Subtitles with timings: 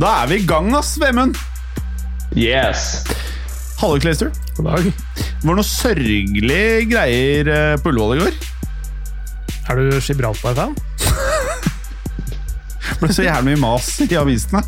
[0.00, 1.36] Da er vi i gang, ass, Vemund.
[2.38, 3.02] Yes.
[3.80, 4.30] Hallo, Clayster.
[4.56, 4.84] God dag.
[5.18, 8.34] Det var noe sørgelige greier eh, på Ullevål i går.
[9.72, 10.74] Er du Gibraltar-fan?
[13.02, 14.60] Ble så jævlig mye mas i avisene.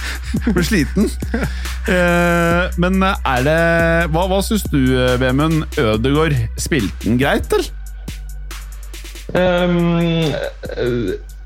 [0.54, 1.04] Ble sliten.
[1.90, 3.60] Eh, Men er det
[4.14, 5.56] Hva, hva syns du, eh, Vemund?
[5.80, 7.68] Ødegaard, spilte den greit, eller?
[9.30, 10.34] Um,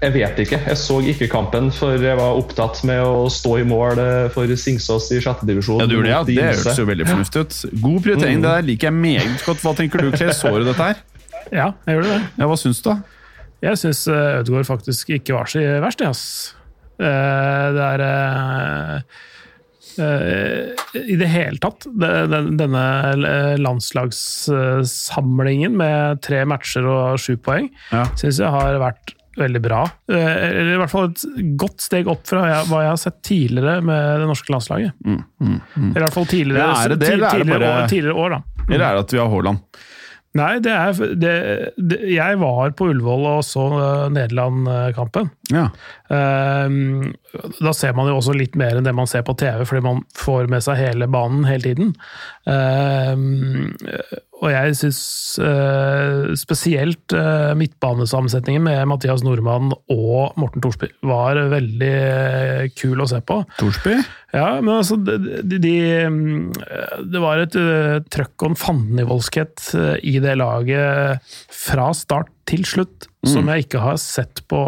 [0.05, 0.59] jeg vet ikke.
[0.69, 4.45] Jeg så ikke kampen, for jeg var opptatt med å stå i mål eh, for
[4.61, 5.81] Singsås i sjette divisjon.
[5.81, 6.23] Ja, du gjorde det, ja.
[6.29, 7.55] Det hørtes jo veldig fornuftig ut.
[7.83, 8.39] God prioritering.
[8.45, 9.61] Det der liker jeg meget godt.
[9.65, 10.31] Hva tenker du, Clay?
[10.37, 10.97] Så du dette her?
[11.53, 12.23] Ja, jeg gjorde det.
[12.41, 12.97] Ja, Hva syns du, da?
[13.65, 16.25] Jeg syns Ødegaard faktisk ikke var så verst, jeg, ass.
[17.01, 18.97] Eh, Det er eh,
[20.05, 20.63] eh,
[21.01, 22.85] I det hele tatt, denne
[23.17, 28.05] eh, landslagssamlingen med tre matcher og sju poeng, Ja.
[28.21, 29.83] syns jeg har vært veldig bra.
[30.11, 31.25] Eh, Eller i hvert fall et
[31.61, 34.93] godt steg opp fra hva jeg har sett tidligere med det norske landslaget.
[35.05, 38.17] Eller i hvert fall tidligere, Mm, Ja, det det, er det tidligere, bare- år, tidligere
[38.25, 38.43] år, da.
[38.71, 39.59] Eller er det at vi har Haaland?
[40.35, 45.29] Nei, det er det, Jeg var på Ullevål og så eh, Nederland-kampen.
[45.53, 45.69] Ja.
[46.13, 47.15] Ehm,
[47.65, 50.03] da ser man jo også litt mer enn det man ser på TV, fordi man
[50.19, 51.95] får med seg hele banen hele tiden.
[52.51, 53.73] Ehm,
[54.45, 55.01] og jeg syns
[55.41, 63.09] eh, spesielt uh, midtbanesammensetningen med Mathias Nordmann og Morten Thorsby var veldig eh, kul å
[63.09, 63.41] se på.
[63.61, 63.97] Thorsby?
[64.35, 65.17] Ja, men altså de,
[65.47, 65.75] de, de,
[67.15, 69.69] Det var et uh, trøkk og en fandenivoldskhet
[70.03, 74.59] i det laget fra start til slutt som jeg ikke har sett på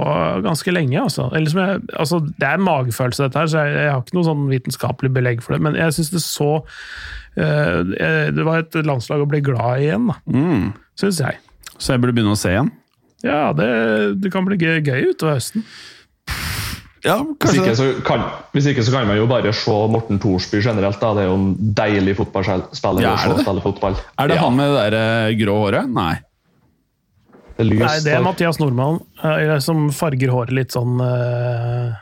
[0.44, 0.98] ganske lenge.
[1.02, 1.28] Altså.
[1.36, 4.28] Eller som jeg, altså, det er magefølelse, dette her, så jeg, jeg har ikke noe
[4.28, 5.62] sånn vitenskapelig belegg for det.
[5.66, 7.80] Men jeg syns det så uh,
[8.36, 10.18] Det var et landslag å bli glad i igjen, da.
[10.32, 10.70] Mm.
[11.00, 11.42] Syns jeg.
[11.76, 12.72] Så jeg burde begynne å se igjen?
[13.26, 13.68] Ja, det,
[14.22, 15.66] det kan bli gøy, gøy utover høsten.
[17.06, 18.22] Ja, Hvis ikke, så kan,
[18.56, 20.98] hvis ikke så kan man jo bare se Morten Thorsby generelt.
[20.98, 21.12] Da.
[21.14, 23.44] Det er jo en deilig fotballspiller Ja, å se det det?
[23.46, 23.98] spille fotball.
[24.18, 25.92] Er det ja, han med det der eh, grå håret?
[25.92, 26.16] Nei.
[27.58, 28.24] Lyst, Nei, det er.
[28.24, 31.94] Mathias Nordmann uh, som farger håret litt sånn uh,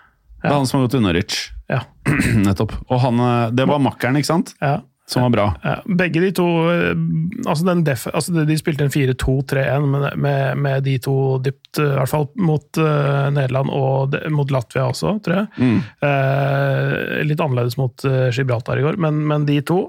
[0.43, 1.37] Det er han som har gått til Norwich.
[1.71, 1.85] Ja.
[2.47, 2.75] Nettopp.
[2.91, 4.57] Og han, eh, det var makkeren, ikke sant?
[4.61, 4.81] ja.
[5.07, 5.43] Som var bra.
[5.61, 6.95] Ja, begge de to eh,
[7.45, 11.91] altså den def, altså de- spilte en 4-2-3-1 med, med, med de to dypt, eh,
[11.91, 15.51] i hvert fall mot uh, Nederland og de, mot Latvia også, tror jeg.
[15.61, 15.83] Mm.
[16.09, 16.95] Eh,
[17.29, 19.83] litt annerledes mot uh, Gibraltar i går, men, men de to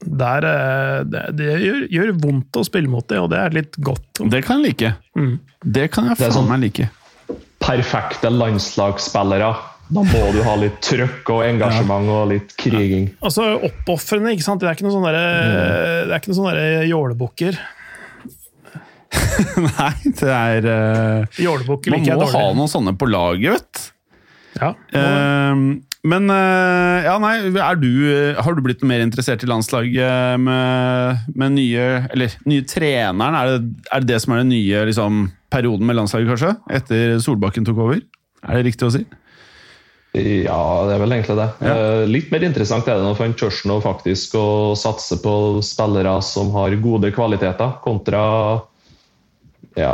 [0.00, 3.76] der, eh, det, det gjør, gjør vondt å spille mot det, og det er litt
[3.84, 4.22] godt.
[4.32, 4.94] Det kan jeg like.
[5.18, 5.34] Mm.
[5.60, 6.88] Det kan jeg er faen sånn- meg like.
[7.60, 9.50] Perfekte landslagsspillere.
[9.90, 13.08] Da må du ha litt trøkk og engasjement og litt kriging.
[13.26, 14.62] Altså oppofrende, ikke sant?
[14.62, 15.54] Det er ikke noen sånne, mm.
[16.06, 17.58] det er ikke noen sånne jålebukker.
[19.66, 23.80] Nei, det er uh, Jålebukker Man liker jeg må ha noen sånne på laget, vet
[23.80, 23.88] du.
[24.60, 24.74] Ja.
[26.06, 27.34] Men eh, ja, nei,
[27.76, 27.90] du,
[28.40, 33.36] har du blitt mer interessert i landslaget med, med nye Eller nye treneren?
[33.36, 36.54] Er det, er det det som er den nye liksom, perioden med landslaget, kanskje?
[36.80, 38.00] Etter Solbakken tok over?
[38.46, 39.04] Er det riktig å si?
[40.16, 41.48] Ja, det er vel egentlig det.
[41.62, 41.74] Ja.
[41.74, 44.46] Eh, Litt mer interessant er det nå for en Tørsen å faktisk å
[44.78, 48.22] satse på spillere som har gode kvaliteter, kontra
[49.78, 49.92] ja,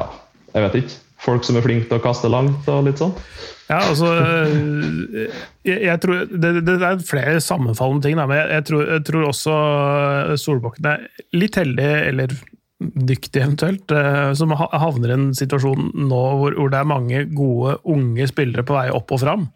[0.54, 1.02] jeg vet ikke.
[1.22, 3.14] Folk som er flinke til å kaste langt og litt sånn.
[3.66, 5.30] Ja, altså øh,
[5.66, 9.06] jeg, jeg tror, det, det er flere sammenfallende ting, da, men jeg, jeg, tror, jeg
[9.08, 9.56] tror også
[10.38, 12.36] Solbakken er litt heldig, eller
[12.80, 17.78] dyktig eventuelt, øh, som havner i en situasjon nå hvor, hvor det er mange gode,
[17.88, 19.46] unge spillere på vei opp og fram.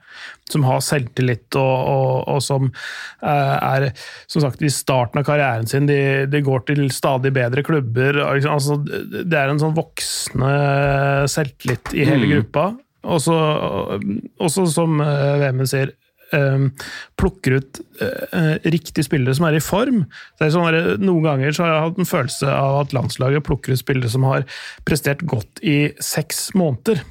[0.51, 3.91] Som har selvtillit og, og, og som øh, er
[4.25, 5.89] som sagt, i starten av karrieren sin.
[5.91, 6.01] De,
[6.33, 8.23] de går til stadig bedre klubber.
[8.25, 10.55] Altså, det er en sånn voksende
[11.31, 12.71] selvtillit i hele gruppa.
[13.01, 13.35] Også,
[14.45, 16.10] også som uh, Vemund sier, eh,
[17.21, 20.05] plukker ut eh, riktige spillere som er i form.
[20.39, 23.47] Det er sånn der, noen ganger så har jeg hatt en følelse av at landslaget
[23.47, 24.45] plukker ut spillere som har
[24.89, 27.03] prestert godt i seks måneder.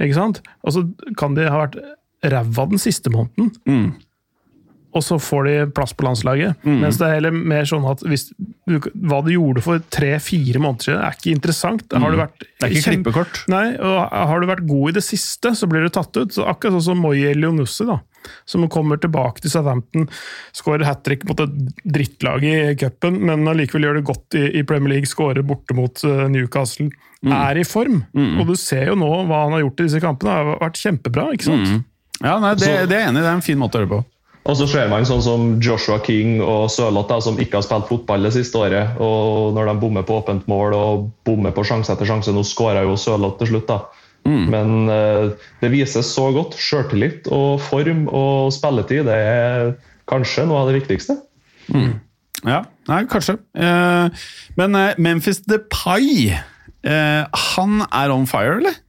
[0.00, 0.42] Ikke sant?
[0.64, 0.86] Og så
[1.20, 1.80] kan de ha vært
[2.22, 3.52] ræva den siste måneden.
[4.92, 6.66] Og så får de plass på landslaget.
[6.68, 8.26] Mens det er heller mer sånn at hvis
[8.68, 8.74] du,
[9.08, 11.86] hva du gjorde for tre-fire måneder siden, er ikke interessant.
[11.96, 13.40] Har du vært Det er ikke kjempe- klippekort.
[13.48, 16.36] Nei, og har du vært god i det siste, så blir du tatt ut.
[16.36, 17.96] Så akkurat sånn som Moye Leonusse, da.
[18.48, 20.08] Som kommer tilbake til Southampton,
[20.56, 21.54] skårer hat trick mot et
[21.84, 26.02] drittlag i cupen, men allikevel gjør det godt i, i Premier League, skårer borte mot
[26.02, 26.32] Newcastle.
[26.42, 26.90] Newcastle.
[27.22, 28.00] Er i form.
[28.40, 30.32] Og du ser jo nå hva han har gjort i disse kampene.
[30.32, 31.84] Det har vært kjempebra, ikke sant?
[32.22, 33.22] Ja, nei, det, det er enig.
[33.22, 34.00] Det er en fin måte å høre på.
[34.42, 38.26] Og så ser man sånn som Joshua King og Sørloth, som ikke har spilt fotball
[38.26, 38.96] det siste året.
[39.02, 42.82] Og når de bommer på åpent mål og bommer på sjanse etter sjanse Nå skåra
[42.82, 44.01] jo Sørloth til slutt, da.
[44.28, 45.32] Men eh,
[45.62, 46.56] det vises så godt.
[46.60, 49.74] Sjøltillit og form og spilletid det er
[50.10, 51.18] kanskje noe av det viktigste.
[52.42, 53.38] Ja, nei, kanskje.
[53.54, 54.22] Eh,
[54.58, 56.40] men eh, Memphis Depay, Pie,
[56.82, 58.80] han er on fire, eller?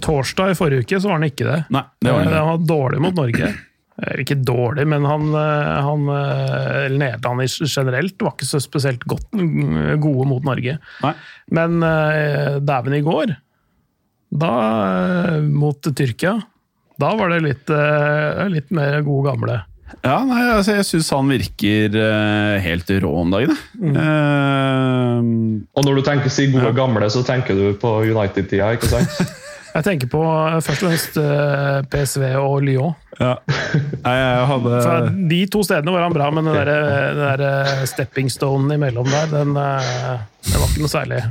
[0.00, 1.58] Torsdag i forrige uke så var han ikke det.
[1.74, 2.36] Nei, det var han.
[2.38, 3.50] Han var dårlig mot Norge.
[4.22, 10.24] Ikke dårlig, men han, han eller Nederland generelt var ikke så spesielt godt, mm, gode
[10.30, 10.78] mot Norge.
[11.04, 11.10] Nei.
[11.52, 11.84] Men
[12.64, 13.34] dæven i går,
[14.30, 14.52] da
[15.34, 16.40] eh, mot Tyrkia,
[17.00, 19.58] da var det litt, eh, litt mer gode gamle.
[20.04, 23.56] Ja, nei, altså, jeg syns han virker eh, helt rå om dagen.
[23.74, 23.96] Mm.
[23.98, 29.20] Uh, Og når du tenker si gode gamle, så tenker du på United-tida, ikke sant?
[29.70, 30.20] Jeg tenker på
[30.66, 31.18] først og fremst
[31.92, 32.96] PSV og Lyon.
[33.20, 33.36] ja.
[34.02, 34.80] Nei, jeg hadde
[35.30, 36.72] de to stedene var han bra, men den der,
[37.14, 41.22] den der stepping stone imellom der, den, den var ikke noe særlig.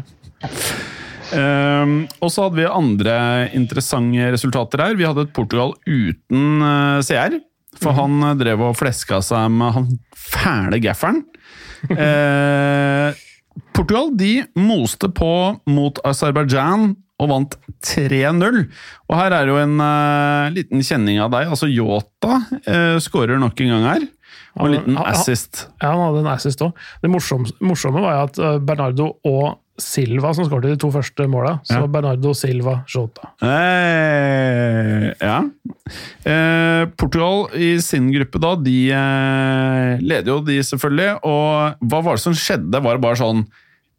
[1.36, 3.16] Ehm, og så hadde vi andre
[3.58, 4.98] interessante resultater her.
[5.00, 7.38] Vi hadde et Portugal uten eh, CR.
[7.80, 11.26] For han eh, drev og fleska seg med han fæle gafferen.
[11.90, 13.16] Eh,
[13.72, 15.30] Portugal de moste på
[15.72, 16.90] mot Aserbajdsjan
[17.24, 17.56] og vant
[17.88, 18.58] 3-0.
[19.08, 21.48] Og her er jo en eh, liten kjenning av deg.
[21.56, 24.06] Altså Yota uh, skårer nok en gang her.
[24.60, 25.66] Og en liten Han- han- assist.
[25.80, 26.76] Ja, han hadde en assist òg.
[27.04, 31.58] Det morsomme, morsomme var at Bernardo og Silva som skåret de to første måla.
[31.68, 31.88] Så Ja.
[31.88, 33.32] Bernardo Silva Jota.
[33.44, 35.40] Eh, ja.
[36.26, 41.18] Eh, Portugal i sin gruppe da, de eh, leder jo de selvfølgelig.
[41.24, 42.82] Og hva var det som skjedde?
[42.84, 43.46] Var det bare sånn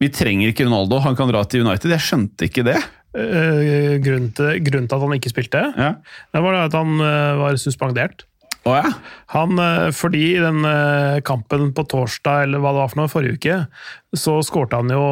[0.01, 1.91] Vi trenger ikke Ronaldo, han kan dra til United.
[1.93, 2.79] Jeg skjønte ikke det.
[3.13, 5.91] Eh, grunnen, til, grunnen til at han ikke spilte, Ja.
[6.33, 8.25] det var at han eh, var suspendert.
[8.69, 8.93] Å ja.
[9.33, 13.13] Han, eh, fordi i den eh, kampen på torsdag, eller hva det var for noe,
[13.13, 13.59] forrige uke,
[14.17, 15.05] så skårte han jo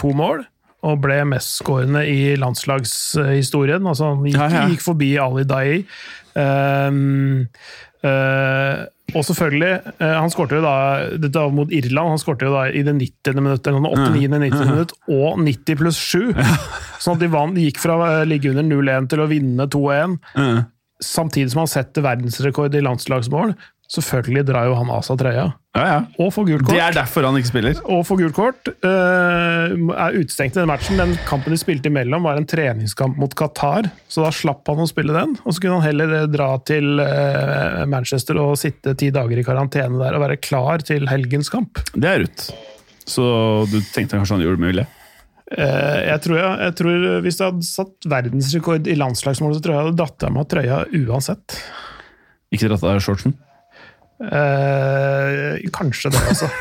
[0.00, 0.44] to mål.
[0.88, 3.84] Og ble mestskårende i landslagshistorien.
[3.84, 4.62] Altså, han gikk, Ja, ja.
[4.70, 5.82] gikk forbi Ali Dai.
[6.32, 7.42] Um,
[8.06, 10.74] uh, og selvfølgelig, uh, han skårte jo da
[11.20, 12.14] Dette var mot Irland.
[12.14, 13.42] Han skårte jo da i det 90.
[13.42, 14.40] minutt, eller noe, 89.
[14.46, 14.72] 90.
[14.72, 16.32] minutt, og 90 pluss 7.
[17.02, 20.16] Sånn at de, vant, de gikk fra å ligge under 0-1 til å vinne 2-1
[20.40, 20.60] Eh,
[21.04, 23.54] samtidig som han setter verdensrekord i landslagsmål.
[23.90, 25.48] Selvfølgelig drar jo han av seg trøya.
[25.74, 25.96] ja, ja.
[26.22, 26.76] Og får gult kort.
[26.76, 27.80] Det er derfor han ikke spiller.
[27.90, 28.70] Og får gult kort.
[28.86, 31.00] Uh, er utestengt i den matchen.
[31.00, 34.86] Den kampen de spilte imellom, var en treningskamp mot Qatar, så da slapp han å
[34.86, 35.34] spille den.
[35.42, 39.46] Og så kunne han heller eh, dra til uh, Manchester og sitte ti dager i
[39.46, 41.82] karantene der og være klar til helgens kamp.
[41.96, 42.54] Det er Ruth.
[43.10, 43.26] Så
[43.72, 44.86] du tenkte kanskje han gjorde det?
[44.86, 44.99] Eh,
[45.50, 49.78] jeg, tror jeg, jeg tror Hvis jeg hadde satt verdensrekord i landslagsmål, så tror jeg
[49.80, 51.56] jeg hadde dratt av meg trøya uansett.
[52.54, 53.34] Ikke dratt av shortsen?
[54.20, 56.50] Eh, kanskje det, altså.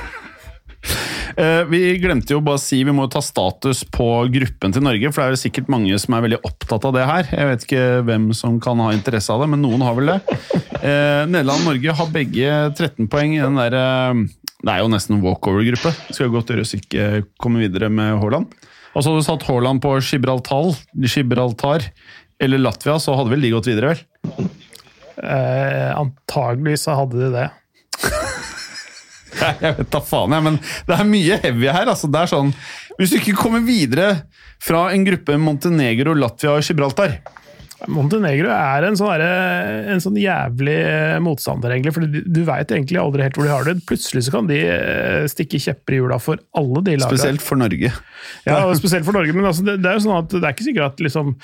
[1.39, 5.12] Eh, Vi glemte jo bare å si vi må ta status på gruppen til Norge,
[5.13, 7.30] for det er sikkert mange som er veldig opptatt av det her.
[7.31, 10.18] Jeg vet ikke hvem som kan ha interesse av det, men noen har vel det.
[10.81, 14.23] Eh, Nederland og Norge har begge 13 poeng i den derre eh,
[14.66, 15.94] Det er jo nesten en walkover-gruppe.
[16.09, 17.07] Skal godt gjøres ikke
[17.40, 18.58] komme videre med Haaland.
[18.94, 21.86] Og så hadde du satt Haaland på Gibraltar, Gibraltar
[22.42, 24.50] eller Latvia, så hadde vel de gått videre, vel?
[25.19, 27.48] Eh, antageligvis så hadde de det.
[29.40, 30.56] Jeg vet da faen, jeg, men
[30.88, 31.88] det er mye heavy her.
[31.88, 32.50] Altså, det er sånn,
[32.98, 34.08] hvis du ikke kommer videre
[34.60, 37.14] fra en gruppe Montenegro, Latvia og Gibraltar
[37.88, 41.94] Montenegro er en sånn, en sånn jævlig eh, motstander, egentlig.
[41.95, 43.76] For du, veit egentlig aldri helt hvor de har det.
[43.88, 47.16] Plutselig så kan de eh, stikke kjepper i hjula for alle de lagene.
[47.16, 47.92] Spesielt for Norge.
[48.48, 49.36] Ja, spesielt for Norge.
[49.36, 51.36] Men altså, det, det er jo sånn at det er ikke sikkert at liksom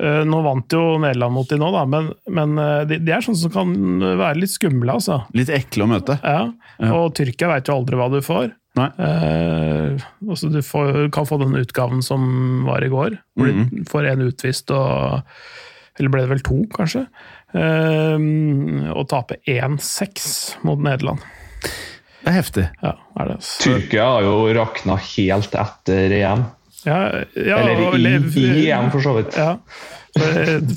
[0.00, 2.10] eh, Nå vant jo Nederland mot de nå, da, men,
[2.40, 5.22] men de, de er sånne som kan være litt skumle, altså.
[5.38, 6.18] Litt ekle å møte.
[6.24, 6.48] Ja.
[6.90, 8.50] Og Tyrkia veit jo aldri hva du får.
[8.80, 8.88] Nei.
[9.06, 12.22] Eh, altså du får, kan få den utgaven som
[12.68, 15.20] var i går, hvor du får en utvist og
[16.00, 17.02] Eller ble det vel to, kanskje?
[17.52, 18.16] Eh,
[18.94, 21.20] og tape 1-6 mot Nederland.
[22.20, 22.64] Det er heftig.
[22.80, 23.36] Ja, er det.
[23.40, 23.62] altså.
[23.66, 26.46] Tyrkia har jo rakna helt etter EM.
[26.86, 27.00] Ja,
[27.36, 29.36] ja, Eller i, i EM, for så vidt.
[29.36, 29.58] Ja.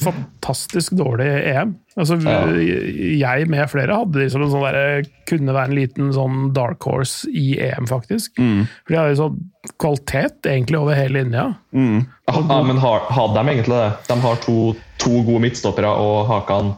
[0.03, 1.77] Fantastisk dårlig EM.
[1.93, 2.17] Altså.
[2.17, 7.29] Jeg med flere hadde liksom en sånn der, kunne være en liten sånn dark horse
[7.29, 8.33] i EM, faktisk.
[8.37, 9.41] For de har jo sånn
[9.79, 11.45] kvalitet egentlig over hele linja.
[11.71, 13.91] Ja, men har, hadde de egentlig det?
[14.09, 14.57] De har to,
[15.03, 16.73] to gode midtstoppere og Hakan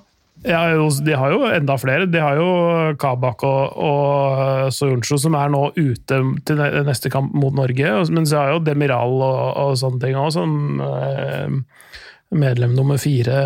[0.46, 2.06] Ja, de har jo enda flere.
[2.12, 2.50] De har jo
[3.02, 7.96] Kabak og, og Soyuncu som er nå ute til neste kamp mot Norge.
[8.12, 11.56] Men så har jo Demiral og, og sånne ting òg, som eh,
[12.36, 13.40] medlem nummer fire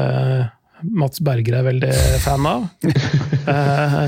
[0.83, 1.91] Mats Berger er veldig
[2.23, 2.67] fan av.
[3.53, 3.99] eh,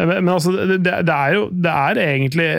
[0.00, 2.50] men altså, det, det, er jo det er egentlig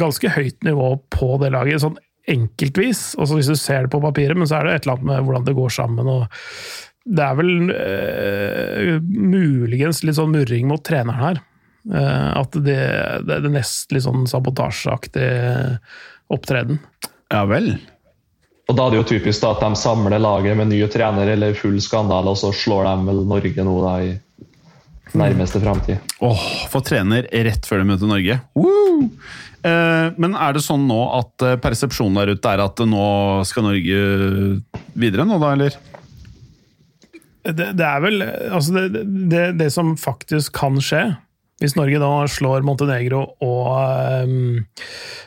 [0.00, 1.98] ganske høyt nivå på det laget, sånn
[2.30, 3.14] enkeltvis.
[3.22, 5.28] Også hvis du ser det på papiret, men så er det et eller annet med
[5.28, 6.10] hvordan det går sammen.
[6.10, 6.26] og
[7.06, 11.42] det er vel uh, muligens litt sånn murring mot treneren her.
[11.86, 12.80] Uh, at det,
[13.28, 15.28] det, er det nest litt sånn sabotasjeaktig
[16.34, 16.80] opptreden.
[17.30, 17.76] Ja vel.
[18.66, 21.54] Og Da er det jo typisk da at de samler laget med ny trener eller
[21.54, 24.14] full skandale, og så slår de vel Norge nå da i
[25.16, 26.14] nærmeste framtid.
[26.18, 28.40] Åh, oh, Få trener rett før de møter Norge.
[28.56, 33.06] Uh, men er det sånn nå at persepsjonen der ute er at nå
[33.46, 34.00] skal Norge
[34.98, 35.78] videre nå, da, eller?
[37.52, 41.02] det, det, er vel altså det, det, det, som faktisk kan skje,
[41.62, 43.70] hvis Norge da slår Montenegro og
[44.26, 44.64] um,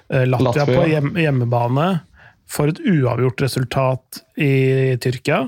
[0.10, 1.88] Latvia, Latvia, på hjem, hjemmebane,
[2.50, 5.46] får et uavgjort resultat i Tyrkia,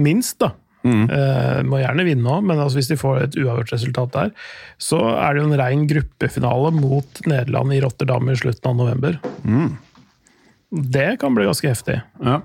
[0.00, 0.54] minst, da.
[0.80, 1.02] Mm.
[1.10, 4.30] Uh, må gjerne vinne òg, men altså hvis de får et uavgjort resultat der,
[4.80, 9.18] så er det jo en rein gruppefinale mot Nederland i Rotterdam i slutten av november.
[9.44, 9.74] Mm.
[10.70, 11.98] Det kan bli ganske heftig.
[12.22, 12.38] Ja.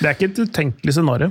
[0.00, 1.30] Det er ikke et utenkelig scenario.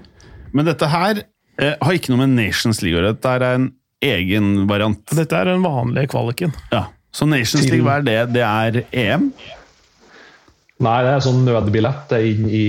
[0.56, 1.24] Men dette her
[1.60, 3.16] eh, har ikke noe med Nations League å gjøre.
[3.18, 3.72] Dette er en
[4.06, 5.02] egen variant.
[5.18, 6.54] Dette er den vanlige kvaliken.
[6.72, 6.86] Ja.
[7.12, 8.18] Så Nations League, hva er det?
[8.36, 9.32] Det er EM?
[10.84, 12.68] Nei, det er sånn nødbillett inn i,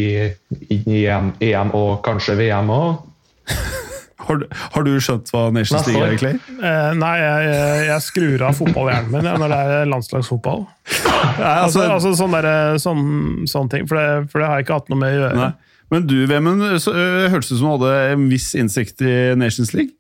[0.73, 3.05] inn i EM, EM, og kanskje VM òg.
[4.29, 6.57] Har, har, du skjønt hva Nations League er, egentlig?
[6.59, 10.67] Eh, nei, jeg, jeg, jeg, skrur av fotballhjernen min når det er landslagsfotball.
[11.39, 13.07] Nei, altså, altså, altså sånn, der, sånn,
[13.49, 15.39] sånn ting, for det, for det, har jeg ikke hatt noe med å gjøre.
[15.39, 15.79] Nei.
[15.95, 19.97] Men du, Vemund, hørtes ut som du hadde en viss innsikt i Nations League?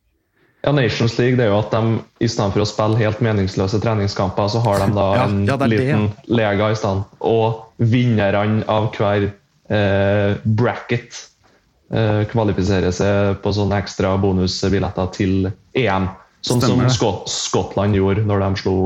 [0.66, 3.78] Ja, Nations League det er jo at de i stedet for å spille helt meningsløse
[3.82, 7.18] treningskamper, så har de da ja, en ja, liten det, lega i stedet.
[7.22, 11.20] Og vinnerne av hver eh, bracket
[11.94, 16.10] eh, kvalifiserer seg på sånne ekstra bonusbilletter til EM.
[16.46, 18.76] Sånn som Skot Skottland gjorde når de slo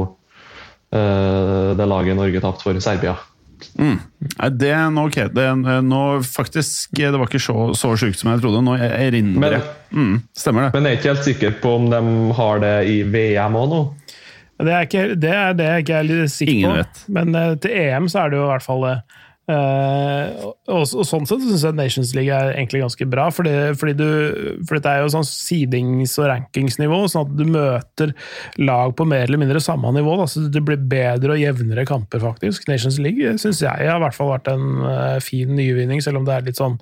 [0.92, 3.16] eh, det laget Norge tapte for Serbia.
[3.78, 3.99] Mm.
[4.59, 5.31] Det, nå, okay.
[5.33, 5.47] det,
[5.87, 8.62] nå, faktisk, det var ikke så, så sjukt som jeg trodde.
[8.66, 9.64] Nå erindrer jeg.
[9.92, 10.75] Mm, stemmer det.
[10.76, 12.02] Men jeg er ikke helt sikker på om de
[12.38, 13.83] har det i VM òg nå?
[14.62, 16.76] Det er, ikke, det er det jeg ikke er litt sikker Ingen på.
[16.83, 17.02] Vet.
[17.16, 18.97] Men uh, til EM så er det jo i hvert fall det.
[19.52, 23.94] Uh, og, og, sånn sett syns jeg Nations League er egentlig ganske bra, fordi, fordi,
[23.99, 24.09] du,
[24.68, 28.14] for det er jo sånn seedings- og rankingsnivå, sånn at du møter
[28.62, 30.16] lag på mer eller mindre samme nivå.
[30.23, 32.66] Da, så det blir bedre og jevnere kamper, faktisk.
[32.71, 36.28] Nations League syns jeg har i hvert fall vært en uh, fin nyvinning, selv om
[36.28, 36.80] det er litt sånn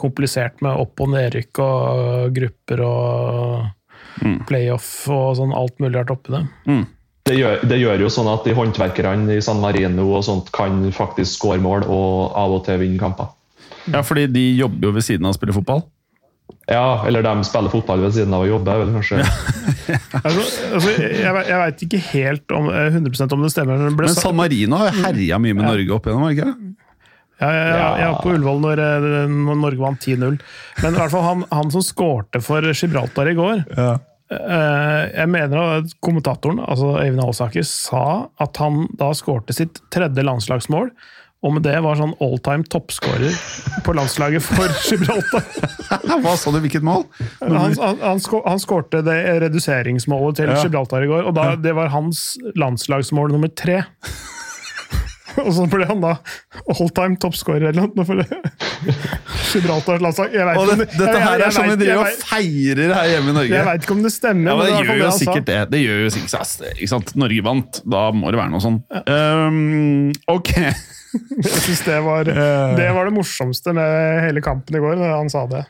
[0.00, 4.38] komplisert med opp- og nedrykk og grupper og mm.
[4.50, 6.46] playoff og sånn alt mulig rart oppi det.
[6.70, 6.86] Mm
[7.28, 10.80] det gjør, det gjør, jo sånn at de håndverkerne i San Marino og sånt kan
[10.94, 13.34] faktisk skåre mål og av og til vinne kamper.
[13.88, 15.84] Ja, fordi de jobber jo ved siden av å spille fotball?
[16.68, 19.20] Ja, eller de spiller fotball ved siden av å jobbe, vel kanskje.
[20.24, 20.42] altså,
[20.76, 23.84] altså, jeg, jeg veit ikke helt om, 100 eh, om det stemmer.
[23.84, 25.72] Men, men San Marino har jo herja mye med ja.
[25.72, 26.50] Norge opp igjennom, ikke
[27.38, 30.38] ja, jeg, jeg, jeg var på Ullevål når, eh, når Norge vant 10-0.
[30.82, 33.92] Men i hvert fall han, han som skårte for Gibraltar i går, ja.
[34.28, 40.24] Eh, jeg mener at kommentatoren, altså Eivind Alsaker, sa at han da skårte sitt tredje
[40.26, 40.92] landslagsmål.
[41.46, 43.34] Og med det var sånn all time toppskårer
[43.86, 45.44] på landslaget for Gibraltar.
[46.18, 47.04] Hva sa du, hvilket mål?
[47.44, 50.58] Han, han, han skårte det reduseringsmålet til ja.
[50.64, 53.84] Gibraltar i går, og da, det var hans landslagsmål nummer tre.
[55.44, 56.16] og så ble han da
[56.74, 58.18] all time toppskårer eller noe for
[59.54, 60.36] Gibraltars landslag.
[60.58, 63.54] Og det, dette her er som vi driver og feirer her hjemme i Norge.
[63.54, 64.50] Jeg veit ikke om det stemmer.
[64.50, 65.58] Ja, men det, gjør jo sikkert det.
[65.72, 67.16] Det gjør jo sikkert ikke sant?
[67.18, 68.78] Norge vant, da må det være noe sånn.
[68.92, 69.02] Ja.
[69.48, 70.54] Um, ok.
[71.48, 75.30] Jeg synes det, var, det var det morsomste med hele kampen i går, da han
[75.32, 75.64] sa det.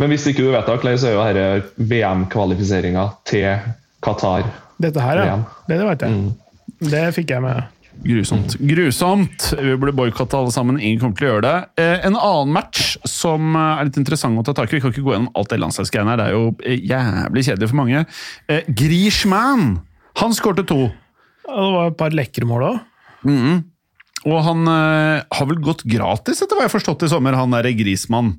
[0.00, 3.46] Men hvis ikke du vet det, Clay, så er jo dette VM-kvalifiseringa til
[4.04, 4.50] Qatar.
[4.82, 5.38] Dette her, ja.
[5.68, 6.18] Det, det vet jeg.
[6.18, 6.90] Mm.
[6.92, 7.75] Det fikk jeg med.
[8.04, 8.56] Grusomt.
[8.60, 9.46] Grusomt!
[9.58, 10.78] Vi burde boikotte alle sammen.
[10.80, 11.82] Ingen kommer til å gjøre det.
[11.82, 14.92] Eh, en annen match som eh, er litt interessant å ta tak i Vi kan
[14.94, 18.04] ikke gå gjennom alt det landslagsgreiene her, det er jo eh, jævlig kjedelig for mange.
[18.52, 19.64] Eh, Grishman!
[20.22, 20.82] Han skårte to.
[21.46, 22.84] Ja, det var et par lekre mål òg.
[23.26, 23.64] Mm.
[24.26, 27.54] Og han eh, har vel gått gratis, etter hva jeg har forstått i sommer, han
[27.54, 28.36] derre Grismann.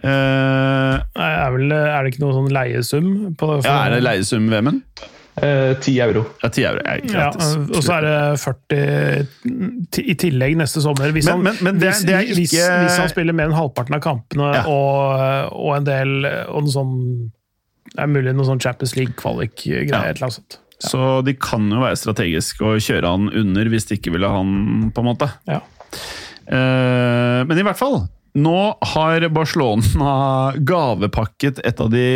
[0.00, 3.08] Er, er, det ikke noe sånn leiesum?
[3.36, 4.84] På det, ja, Er det leiesum, Vemund?
[4.96, 6.24] Eh, 10 euro.
[6.42, 6.84] Ja, 10 euro.
[7.10, 11.12] Ja, og så er det 40 i tillegg neste sommer.
[11.16, 12.38] Hvis, han, men, men det, det ikke...
[12.40, 14.64] hvis, hvis, han spiller mer enn halvparten av kampene ja.
[14.68, 16.96] og, og, en del og noe sånn
[17.90, 20.20] Det er mulig noe sånn Champions League-kvalik-greier.
[20.20, 20.30] Ja.
[20.30, 20.60] sånt.
[20.80, 24.40] Så de kan jo være strategiske og kjøre han under hvis de ikke ville ha
[24.40, 25.28] han, på en måte.
[25.50, 25.60] Ja.
[26.50, 28.02] Uh, men i hvert fall,
[28.40, 28.58] nå
[28.94, 30.12] har Barcelona
[30.72, 32.06] gavepakket et av de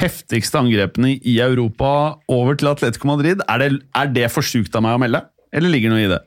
[0.00, 1.90] heftigste angrepene i Europa
[2.28, 3.40] over til Atletico Madrid.
[3.48, 5.22] Er det, er det for sjukt av meg å melde,
[5.56, 6.22] eller ligger det noe i det?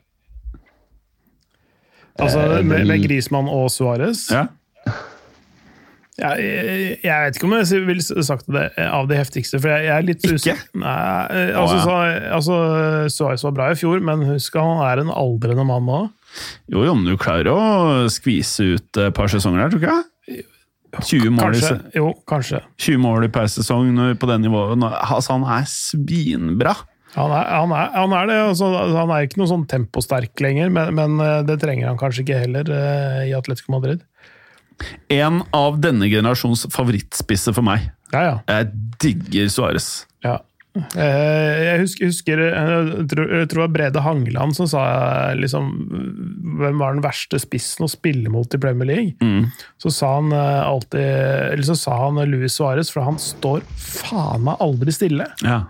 [2.20, 4.42] Altså, Eh, med, med Grismann og Suárez Ja?
[6.20, 9.86] jeg, jeg, jeg vet ikke om jeg ville sagt det av de heftigste, for jeg,
[9.86, 10.34] jeg er litt Ikke?
[10.36, 10.64] usikker.
[10.82, 11.84] Nei, altså, ja.
[11.86, 11.94] så,
[12.36, 12.58] altså
[13.14, 16.02] Suárez var bra i fjor, men husk at han er en aldrende mann nå.
[16.70, 17.62] Jo, jo, men du klarer å
[18.12, 20.04] skvise ut et par sesonger der, tror ikke jeg?
[20.98, 21.76] 20 mål, Kanskje.
[21.94, 22.60] Jo, kanskje.
[22.82, 24.80] 20 mål per sesong på det nivået.
[24.82, 26.74] Altså, han er svinbra.
[27.16, 28.38] Han er, han er, han er det.
[28.52, 32.24] Altså, han er ikke noe sånn temposterk lenger, men, men eh, det trenger han kanskje
[32.24, 34.04] ikke heller uh, i Atletico Madrid.
[35.12, 37.90] En av denne generasjons favorittspisser for meg.
[38.14, 38.36] Ja, ja.
[38.48, 38.70] Jeg
[39.02, 39.90] digger Suárez.
[40.26, 40.38] ja.
[40.76, 44.82] Eh, Jeg husker, husker jeg tror, jeg tror Brede Hangeland som sa
[45.34, 45.70] liksom,
[46.60, 49.16] hvem var den verste spissen å spille mot i Premier League.
[49.18, 49.48] Mm.
[49.82, 54.46] Så sa han eh, alltid Eller så sa han Luis Suárez, for han står faen
[54.46, 55.26] meg aldri stille.
[55.42, 55.64] Ja.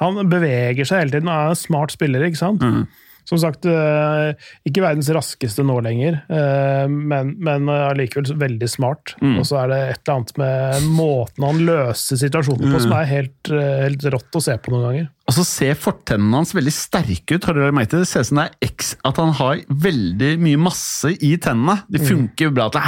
[0.00, 2.64] Han beveger seg hele tiden, han er en smart spiller, ikke sant?
[2.64, 2.86] Mm.
[3.26, 4.32] Som sagt, eh,
[4.68, 9.16] ikke verdens raskeste nå lenger, eh, men, men allikevel veldig smart.
[9.20, 9.38] Mm.
[9.40, 13.00] Og så er det et eller annet med måten han løser situasjonen på som Mm.
[13.00, 15.08] er helt, eh, helt rått å se på noen ganger.
[15.26, 17.44] Og så ser fortennene hans veldig sterke ut.
[17.48, 18.04] Har dere merket det?
[18.04, 21.80] Det ser ut som det er X, at han har veldig mye masse i tennene.
[21.90, 22.80] De funker bra til.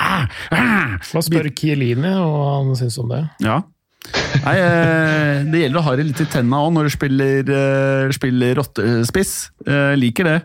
[0.52, 3.24] Hva spør Kielini, og han syns om det?
[3.42, 3.58] Ja.
[4.44, 8.12] Nei, eh, det gjelder å ha det litt i tenna òg når du spiller, eh,
[8.14, 9.32] spiller rottespiss.
[9.66, 10.36] Eh, liker det.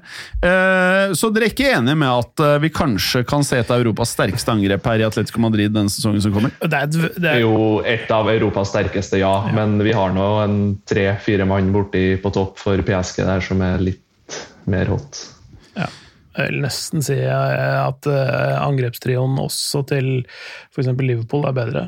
[0.44, 4.16] Eh, så dere er ikke enige med at vi kanskje kan se et av Europas
[4.18, 6.54] sterkeste angrep her i Atletico Madrid denne sesongen som kommer?
[6.60, 9.34] Det er, et, det er jo et av Europas sterkeste, ja.
[9.56, 13.84] Men vi har nå en tre-fire mann borti på topp for PSG der som er
[13.84, 14.40] litt
[14.70, 15.28] mer hot.
[15.78, 15.90] ja.
[16.34, 20.08] Jeg vil nesten si at angrepstrioen også til
[20.74, 20.90] f.eks.
[20.98, 21.84] Liverpool er bedre.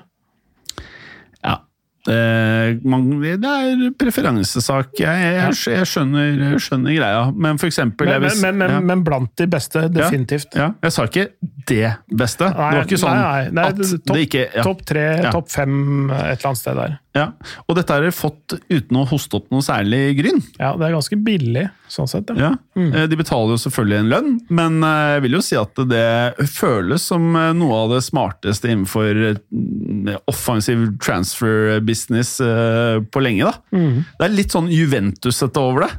[2.08, 2.14] Ja.
[2.16, 4.92] Eh, man, det er preferansesak.
[5.00, 8.82] Jeg, jeg, jeg, skjønner, jeg skjønner greia, men for eksempel Men, vil- men, men, ja.
[8.92, 10.54] men blant de beste, definitivt.
[10.58, 11.28] Ja, jeg sa ikke
[11.68, 12.50] det beste.
[12.52, 14.64] det var ikke sånn nei, nei, at topp, det ikke ja.
[14.66, 15.32] topp tre, Ja.
[15.34, 15.76] topp fem
[16.12, 16.96] et eller annet sted der.
[17.16, 17.30] Ja.
[17.66, 20.42] Og dette har dere fått uten å hoste opp noe særlig gryn.
[20.60, 22.30] Ja, det er ganske billig, sånn sett.
[22.36, 22.50] Ja.
[22.52, 22.52] Ja.
[22.76, 22.90] Mm.
[23.10, 27.06] De betaler jo selvfølgelig en lønn, men eh, jeg vil jo si at det føles
[27.08, 33.48] som eh, noe av det smarteste innenfor eh, offensiv transfer business eh, på lenge.
[33.48, 33.80] da.
[34.20, 35.94] Det er litt sånn Juventus-ete over det.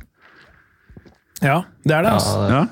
[1.47, 2.13] ja, det er det.
[2.19, 2.37] altså.
[2.51, 2.67] Ja, Ja.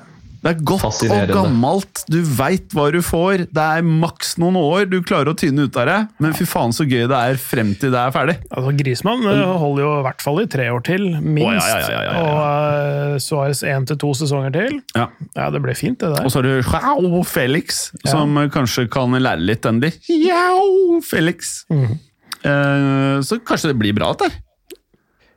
[0.45, 3.47] Det er godt og gammelt, du veit hva du får.
[3.49, 6.75] Det er maks noen år du klarer å tyne ut av det, men fy faen
[6.75, 8.35] så gøy det er frem til det er ferdig.
[8.51, 11.65] Altså, Grismann eh, holder jo i hvert fall i tre år til, minst.
[11.65, 12.21] Å, ja, ja, ja, ja, ja.
[12.21, 14.77] Og uh, Suárez én til to sesonger til.
[14.93, 15.09] Ja.
[15.33, 16.21] Ja, det blir fint, det der.
[16.21, 18.13] Og så har du jao Felix, Ja.
[18.13, 19.95] som kanskje kan lære litt endelig.
[20.13, 21.63] Jau Felix!
[21.73, 21.97] Mm.
[22.45, 24.44] Uh, så kanskje det blir bra, dette her.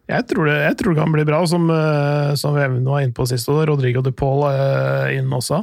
[0.08, 3.12] Jeg tror, det, jeg tror det kan bli bra, som, eh, som vi var inne
[3.12, 3.48] på sist.
[3.52, 5.58] og Rodrigo de Paul er inn også.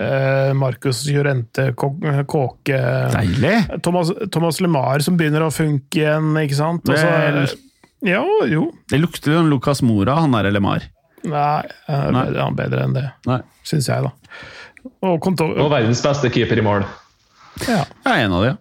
[0.00, 2.78] Eh, Marcus Llorente, Kå- Kåke
[3.14, 3.82] Deilig!
[3.84, 6.82] Thomas, Thomas LeMar som begynner å funke igjen, ikke sant?
[6.90, 7.46] Også, Vel.
[8.10, 8.64] ja, jo.
[8.90, 10.86] Det lukter jo en Lucas Mora, han der Lemar.
[11.22, 12.24] Nei, han er Nei.
[12.30, 13.06] bedre, han er bedre enn det,
[13.68, 14.12] syns jeg, da.
[15.04, 16.86] Og, Og verdens beste keeper i mål.
[17.68, 17.84] ja.
[17.84, 18.50] jeg er en av de.
[18.54, 18.56] ja.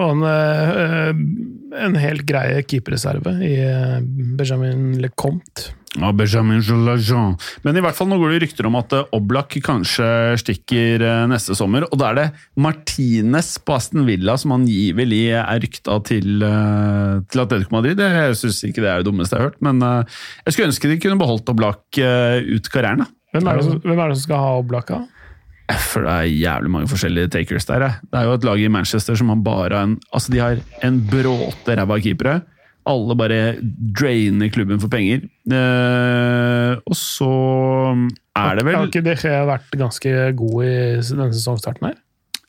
[0.00, 1.10] Og en, eh,
[1.84, 4.00] en helt grei keeperreserve i eh,
[4.38, 5.74] Benjamin Lecomte.
[5.96, 7.34] Ja, Benjamin Jolajon.
[7.64, 10.06] Men i hvert fall nå går det rykter om at eh, Oblak kanskje
[10.40, 11.88] stikker neste sommer.
[11.90, 12.26] Og da er det
[12.62, 18.00] Martinez på Aston Villa som angivelig er rykta til, til Atletico Madrid.
[18.00, 21.00] Jeg syns ikke det er det dummeste jeg har hørt, men jeg skulle ønske de
[21.02, 23.04] kunne beholdt Oblak ut karrieren.
[23.04, 23.10] da.
[23.34, 25.04] Hvem er, det hvem er det som skal ha Oblaka?
[25.78, 27.80] For det er jævlig mange forskjellige takers der.
[27.86, 27.94] jeg.
[28.10, 31.00] Det er jo et lag i Manchester som har bare en Altså, de har en
[31.10, 32.40] bråte ræva keepere.
[32.88, 33.56] Alle bare
[33.94, 35.20] drainer klubben for penger.
[35.52, 37.30] Eh, og så
[38.36, 41.98] er det vel Har ikke De Gea vært ganske god i denne sesongstarten her?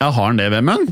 [0.00, 0.88] Ja, har han det, Vemund?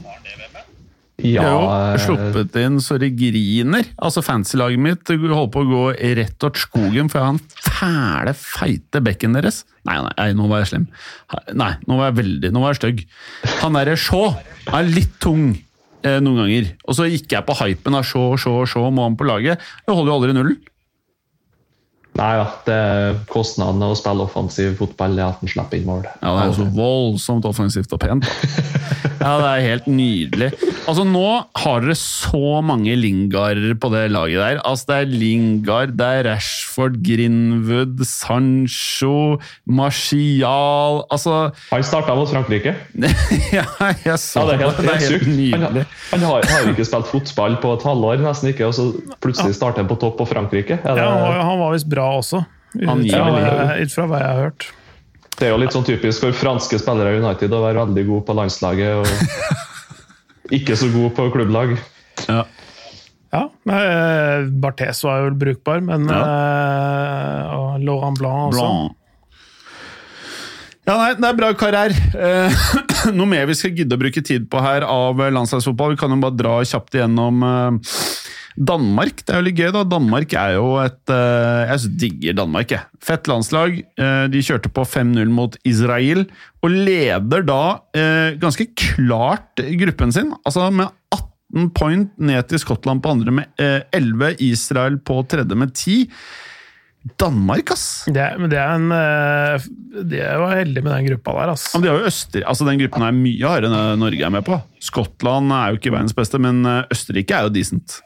[1.27, 3.87] Ja, jo, eh, sluppet inn så det griner.
[4.01, 5.83] Altså, Fancy-laget mitt holder på å gå
[6.19, 9.65] rett åt skogen, for jeg har en fæle, feite bekken deres.
[9.89, 10.87] Nei, nei, nå var jeg slem.
[11.57, 13.05] Nei, nå var jeg veldig Nå var jeg stygg.
[13.63, 14.35] Han derre Shaw
[14.77, 16.73] er litt tung eh, noen ganger.
[16.87, 19.63] Og så gikk jeg på hypen av Shaw, Shaw, Shaw, må han på laget.
[19.87, 20.61] Jeg holder jo aldri nullen.
[22.19, 25.87] Nei da, det er kostnaden av å spille offensiv fotball er at en slipper inn
[25.89, 26.03] mål.
[26.19, 28.27] Ja, det er jo så voldsomt offensivt og pent.
[29.25, 30.49] Ja, det er helt nydelig.
[30.89, 31.25] Altså, nå
[31.61, 34.61] har dere så mange Lingarder på det laget der.
[34.67, 42.75] Altså, det er Lingard, det er Rashford, Greenwood, Sancho, Martial Altså Han starta mot Frankrike.
[43.57, 43.65] Ja,
[44.05, 44.89] jeg så Ja, det er helt, det.
[44.89, 45.27] helt sykt.
[45.27, 45.85] Han, nydelig.
[46.11, 48.89] han har, har jo ikke spilt fotball på et halvår, nesten ikke, og så
[49.23, 50.81] plutselig starter han på topp på Frankrike.
[50.81, 52.43] Er det, Ja, han var, visst bra også,
[52.75, 54.71] ut fra hva jeg har hørt.
[55.41, 58.25] Det er jo litt sånn typisk for franske spillere i United å være veldig god
[58.29, 59.07] på landslaget og
[60.61, 61.77] ikke så god på klubblag.
[62.29, 62.45] Ja.
[63.31, 68.65] Ja, eh, Barthes var jo brukbar, men eh, Og Laurent Blanc også.
[68.65, 68.97] Blanc.
[70.89, 71.95] Ja, nei, Det er bra karriere.
[72.19, 72.65] Eh,
[73.19, 75.95] noe mer vi skal gidde å bruke tid på her av landslagsfotball?
[75.95, 77.95] Vi kan jo bare dra kjapt igjennom eh,
[78.59, 79.23] Danmark.
[79.23, 79.85] Det er jo litt gøy, da.
[79.87, 82.83] Danmark er jo et eh, Jeg digger Danmark, jeg.
[83.05, 83.79] Fett landslag.
[83.79, 86.27] Eh, de kjørte på 5-0 mot Israel,
[86.65, 87.63] og leder da
[87.97, 90.35] eh, ganske klart gruppen sin.
[90.43, 95.59] Altså med 18 point ned til Skottland på andre med eh, 11, Israel på tredje
[95.59, 96.09] med 10.
[97.17, 98.05] Danmark, ass!
[98.13, 98.91] Det, men det er en
[100.05, 101.79] De er jo heldige med den gruppa der, altså.
[101.79, 102.45] men de har jo Øster...
[102.45, 104.59] Altså, den gruppen er mye hardere enn Norge er med på.
[104.85, 106.61] Skottland er jo ikke verdens beste, men
[106.93, 108.03] Østerrike er jo decent.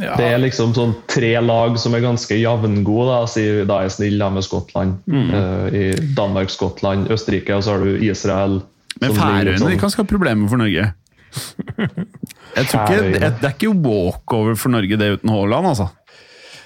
[0.00, 3.94] Ja, Det er liksom sånn tre lag som er ganske jevngode, da, da er jeg
[3.96, 4.98] snill da, med Skottland.
[5.10, 5.84] Eh, I
[6.14, 8.60] Danmark, Skottland, Østerrike, og så har du Israel.
[9.00, 10.92] Men Færøyene sånn- kan skape problemer for Norge.
[12.56, 15.88] Jeg tror ikke, det, det er ikke walkover for Norge, det uten Haaland, altså.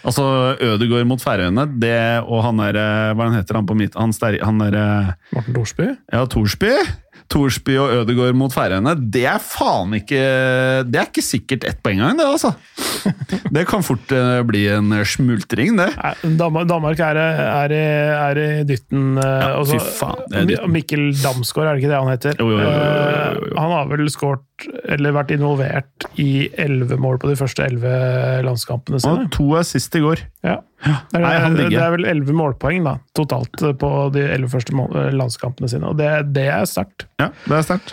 [0.03, 0.25] Altså,
[0.59, 1.95] Ødegaard mot Færøyene, det
[2.27, 5.55] og han der eh, Hva heter han på mitt Han, ster, han der eh, Morten
[5.55, 5.87] Thorsby.
[6.11, 6.73] Ja, Thorsby.
[7.31, 10.21] Thorsby og Ødegaard mot Færøyene, det er faen ikke
[10.89, 12.53] Det er ikke sikkert ett poeng engang, det, altså.
[13.55, 15.91] Det kan fort eh, bli en smultring, det.
[16.39, 20.73] Danmark, er, er, er i dytten eh, Ja, fy faen, er dytten.
[20.73, 22.41] Mikkel Damsgaard, er det ikke det han heter?
[22.41, 23.51] Jo, jo, jo, jo, jo, jo.
[23.53, 24.45] Eh, Han har vel skåret,
[24.93, 29.27] eller vært involvert i elleve mål på de første elleve landskampene sine.
[29.27, 30.23] Og to er sist i går.
[30.43, 30.59] Ja.
[30.83, 34.97] Det, er, Nei, det, er vel elleve målpoeng da, totalt på de elleve første mål,
[35.15, 37.07] landskampene sine, og det, det er sterkt.
[37.23, 37.93] Ja, det er sterkt.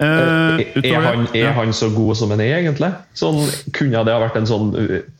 [0.00, 2.88] Eh, Er, er, han, er han så god som han er, egentlig?
[3.18, 3.42] Sånn,
[3.76, 4.72] kunne det ha vært en sånn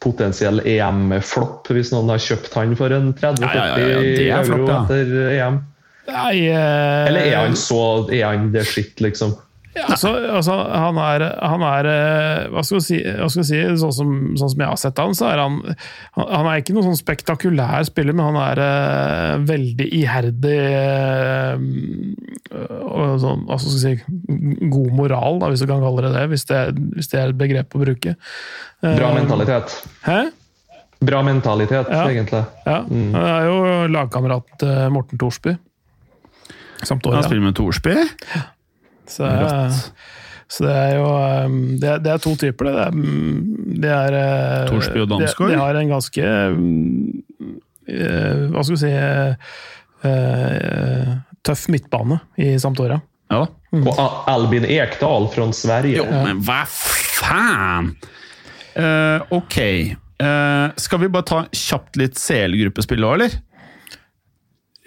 [0.02, 4.56] potensiell EM-flopp hvis noen har kjøpt han for en 30-40 Ja, ja, ja, ja, euro
[4.56, 4.80] flott, ja.
[4.86, 5.60] etter EM?
[6.08, 7.78] Nei, eh, Eller er han så
[8.10, 9.36] Er han det skitt, liksom?
[9.72, 13.48] Ja, altså, altså, han er, han er eh, hva, skal jeg si, hva skal jeg
[13.48, 15.54] si, sånn som, sånn som jeg har sett han, så er han
[16.18, 21.64] Han er ikke noen sånn spektakulær spiller, men han er eh, veldig iherdig eh,
[22.52, 26.26] og sånn, hva skal jeg si, god moral, da, hvis du kan kalle det det,
[26.34, 26.60] hvis det,
[26.98, 28.16] hvis det er et begrep å bruke.
[28.84, 29.78] Bra mentalitet.
[30.04, 30.20] Hæ?
[31.02, 32.04] Bra mentalitet, Ja.
[32.12, 32.44] egentlig.
[32.68, 33.56] Ja, Han er jo
[33.90, 35.56] lagkamerat Morten Thorsby.
[36.84, 37.22] Sampdoria.
[37.22, 37.96] Han spiller med Thorsby.
[39.12, 39.28] Så,
[40.52, 42.74] så det er jo um, det er, det er to typer, det.
[42.74, 45.52] Det er, mm, det er eh, og Damsgaard?
[45.52, 47.56] De, de har en ganske mm,
[47.92, 49.56] eh, Hva skal vi si eh,
[50.10, 53.00] eh, Tøff midtbane i Sampdoria.
[53.32, 53.86] Ja Mm.
[53.88, 56.02] Og Albin Ekdal fra Sverige.
[56.02, 57.94] Jo, men hva faen?
[58.76, 59.56] Uh, ok.
[60.22, 63.38] Uh, skal vi bare ta kjapt litt CL-gruppespill òg, eller?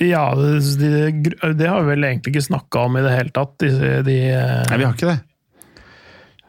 [0.04, 1.24] Ja, det,
[1.56, 3.56] det har vi vel egentlig ikke snakka om i det hele tatt.
[3.64, 3.72] De,
[4.04, 5.20] de, Nei, vi har ikke det.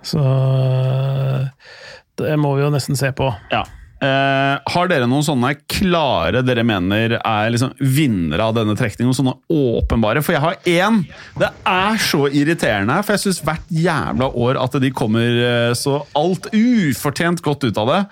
[0.07, 0.23] så
[2.17, 3.29] det må vi jo nesten se på.
[3.53, 3.67] Ja.
[3.97, 9.09] Eh, har dere noen sånne klare dere mener er liksom vinnere av denne trekningen?
[9.09, 10.21] Noen sånne åpenbare?
[10.25, 10.99] For jeg har én!
[11.41, 16.03] Det er så irriterende, for jeg syns hvert jævla år at de kommer eh, så
[16.19, 18.03] alt ufortjent godt ut av det.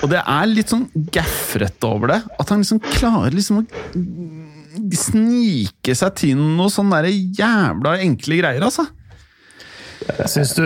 [0.00, 2.22] Og det er litt sånn gaffrete over det.
[2.40, 3.66] At han liksom klarer liksom å
[4.96, 8.86] snike seg til noe sånn der jævla enkle greier, altså.
[10.30, 10.64] Syns du,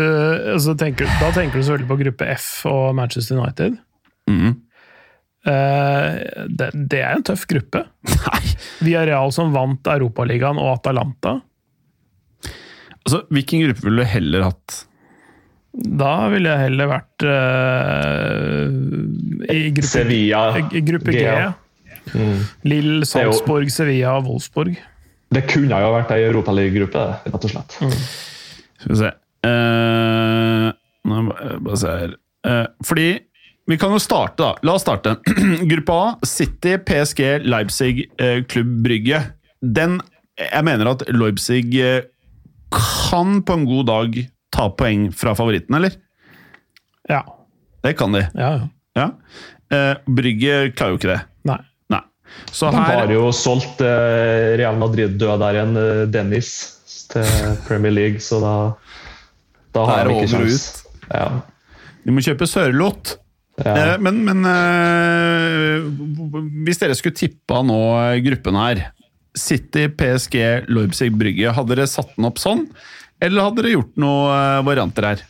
[0.55, 3.77] altså tenker, da tenker du selvfølgelig på gruppe F og Manchester United.
[4.31, 4.55] Mm.
[5.45, 7.85] Uh, det, det er en tøff gruppe.
[8.15, 8.45] Nei.
[8.85, 11.39] Villarreal som vant Europaligaen og Atalanta.
[13.05, 14.79] Altså, Hvilken gruppe ville du heller hatt?
[15.75, 18.71] Da ville jeg heller vært uh,
[19.51, 20.47] i gruppe, Sevilla.
[20.71, 21.25] gruppe G.
[21.27, 21.51] G.
[22.13, 24.77] Lill, er jo- Salzburg, Sevilla Wolfsburg.
[25.35, 27.77] Det kunne jo vært ei europaliggruppe, rett og slett.
[28.79, 29.09] Skal vi se
[29.49, 30.69] uh,
[31.09, 31.23] Nå
[31.65, 32.13] bare se her.
[32.47, 33.09] uh, fordi
[33.67, 34.51] vi kan jo starte, da.
[34.63, 35.15] La oss starte.
[35.71, 39.23] Gruppe A, City, PSG, Leipzig, eh, Klubb Brygge.
[39.65, 40.01] Den
[40.37, 42.03] Jeg mener at Leipzig eh,
[42.75, 44.19] kan på en god dag
[44.53, 45.97] ta poeng fra favoritten, eller?
[47.09, 47.23] Ja.
[47.85, 48.27] Det kan de.
[48.37, 48.69] ja, ja.
[49.01, 49.07] Ja.
[49.73, 51.23] Eh, Brygge klarer jo ikke det.
[52.55, 56.53] Så De her har jo solgt eh, Real Madrid-døderen eh, Dennis
[57.11, 57.27] til
[57.67, 58.55] Premier League, så da,
[59.75, 60.69] da har de ikke sjans.
[61.11, 61.27] Ja.
[62.05, 63.17] De må kjøpe Sørloth.
[63.61, 63.75] Ja.
[63.75, 65.85] Eh, Men, men eh,
[66.67, 67.79] hvis dere skulle tippa nå
[68.25, 68.85] gruppen her
[69.35, 70.37] City, PSG,
[70.71, 71.51] Leipzig, Brygge.
[71.57, 72.69] Hadde dere satt den opp sånn,
[73.23, 75.25] eller hadde dere gjort noen varianter her?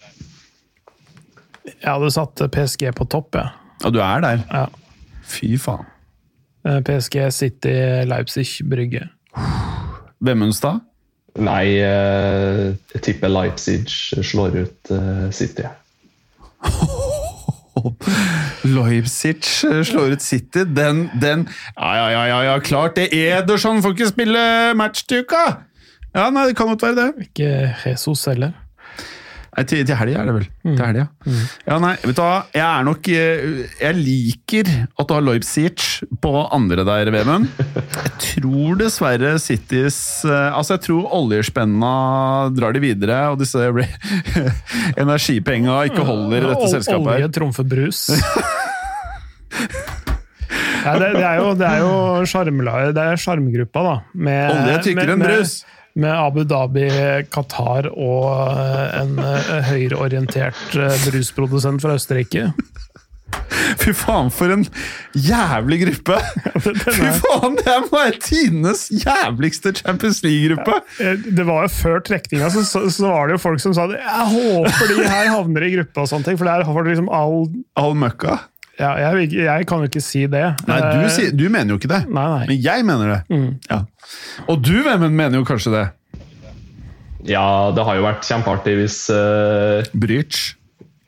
[1.65, 3.49] Jeg hadde satt PSG på topp, jeg.
[3.81, 4.43] Ja, du er der.
[4.53, 4.67] Ja.
[5.25, 5.89] Fy faen.
[6.65, 7.75] Eh, PSG, City,
[8.09, 9.09] Leipzig, Brygge.
[10.21, 10.81] Vemundstad?
[11.35, 13.91] Nei, eh, jeg tipper Leipzig
[14.23, 15.67] slår ut eh, City.
[18.79, 20.65] Leipzig slår ut City.
[20.65, 23.11] Den, den Ja, ja, ja, ja, ja klart det!
[23.13, 25.45] Ederson får ikke spille match til uka!
[26.15, 27.29] Ja, nei, det kan godt være det.
[27.29, 28.55] Ikke Jesus heller.
[29.55, 30.47] Nei, til, til helga er det vel.
[30.65, 31.05] Til helga.
[31.69, 32.39] Ja, nei, vet du hva.
[32.57, 33.45] Jeg er nok eh,
[33.79, 35.71] Jeg liker at du har Leipzig
[36.25, 37.47] på andre der, Vemund.
[37.63, 41.93] Jeg tror dessverre Citys eh, Altså, jeg tror oljespenna
[42.57, 43.63] drar de videre, og disse
[45.05, 47.13] energipenga ikke holder i dette selskapet.
[47.13, 47.23] her.
[47.23, 48.09] Olje trumfer brus.
[50.85, 51.95] Nei, det, det er jo, det er jo
[52.29, 53.95] sjarmgruppa, da.
[54.19, 55.57] Med, Olje er tykkere enn brus.
[55.63, 56.89] Med Abu Dhabi,
[57.31, 58.27] Qatar og
[58.59, 62.49] eh, en eh, høyreorientert eh, brusprodusent fra Østerrike.
[63.81, 64.65] Fy faen, for en
[65.15, 66.17] jævlig gruppe!
[66.65, 70.81] Fy faen, det må være tidenes jævligste Champions League-gruppe!
[70.99, 73.95] Ja, Det var jo Før trekninga så, så, var det jo folk som sa at
[73.99, 77.11] jeg håper de her havner i gruppe, og sånne ting, for der har du liksom
[77.15, 77.47] all
[77.79, 78.41] All møkka.
[78.79, 80.45] Ja, jeg, jeg kan jo ikke si det.
[80.69, 82.03] Nei, du, si, du mener jo ikke det.
[82.09, 82.47] Nei, nei.
[82.51, 83.43] Men jeg mener det.
[83.71, 83.83] Ja.
[84.49, 85.85] Og du, Vemund, mener jo kanskje det.
[87.25, 90.59] Ja, det har jo vært kjempeartig hvis uh, Bridge.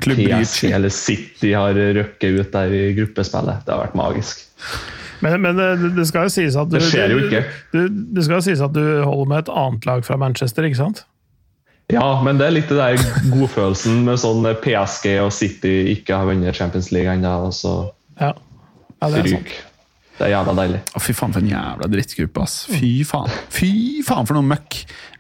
[0.01, 3.65] Klubb PSG eller City har røkket ut der i gruppespillet.
[3.65, 4.45] Det har vært magisk.
[5.25, 7.43] Men, men det, det skal jo sies at du, Det skjer jo ikke.
[7.73, 10.81] Du, det skal jo sies at du holder med et annet lag fra Manchester, ikke
[10.83, 11.07] sant?
[11.93, 12.99] Ja, men det er litt det der
[13.31, 17.77] godfølelsen med sånn PSG og City ikke har vunnet Champions League ennå, og så
[18.19, 18.33] Ja,
[18.99, 19.53] ja det er ryk.
[20.17, 20.79] Det er jævla deilig.
[20.97, 22.55] Å, fy faen, for en jævla drittgruppe, ass.
[22.73, 23.29] Fy faen.
[23.53, 23.71] Fy
[24.07, 24.79] faen, for noe møkk.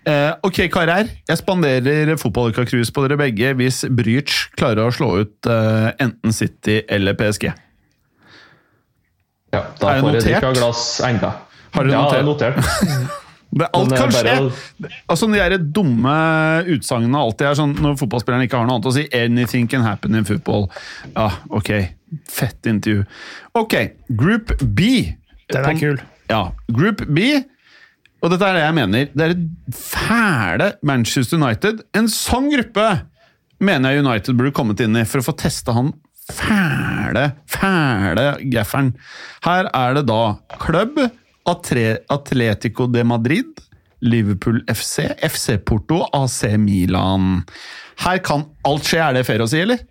[0.09, 1.11] Eh, ok, karer.
[1.29, 6.81] Jeg spanderer fotballuka-cruise på dere begge hvis Brych klarer å slå ut eh, enten City
[6.89, 7.51] eller PSG.
[9.53, 11.33] Ja, da Er får jeg drikke av glass enda.
[11.77, 13.17] Har du ja, det er notert?
[13.51, 14.35] Det, alt Men kan skje!
[15.09, 16.15] Altså, De der dumme
[16.75, 19.07] utsagnene alltid er sånn når fotballspilleren ikke har noe annet å si.
[19.13, 20.69] 'Anything can happen in football'.
[21.15, 21.71] Ja, ok.
[22.29, 23.05] Fett intervju.
[23.55, 23.75] Ok,
[24.11, 25.15] Group B.
[25.53, 26.01] Den er kul.
[26.31, 27.45] Ja, Group B.
[28.23, 29.11] Og dette er det jeg mener.
[29.15, 31.85] Det er et fæle Manchester United.
[31.95, 32.89] En sånn gruppe
[33.63, 35.93] mener jeg United burde kommet inn i for å få testa han
[36.33, 38.93] fæle, fæle gafferen.
[39.47, 40.21] Her er det da
[40.59, 40.99] klubb,
[41.47, 43.49] Atletico de Madrid,
[44.05, 47.45] Liverpool FC, FC Porto, AC Milan.
[48.05, 49.85] Her kan alt skje, er det fair å si, eller?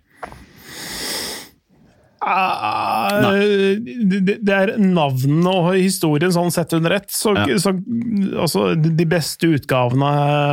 [2.26, 7.08] Det, det er navnene og historien sånn sett under ett.
[7.12, 7.44] Så, Ja.
[7.62, 7.72] så,
[8.40, 10.10] altså, de beste utgavene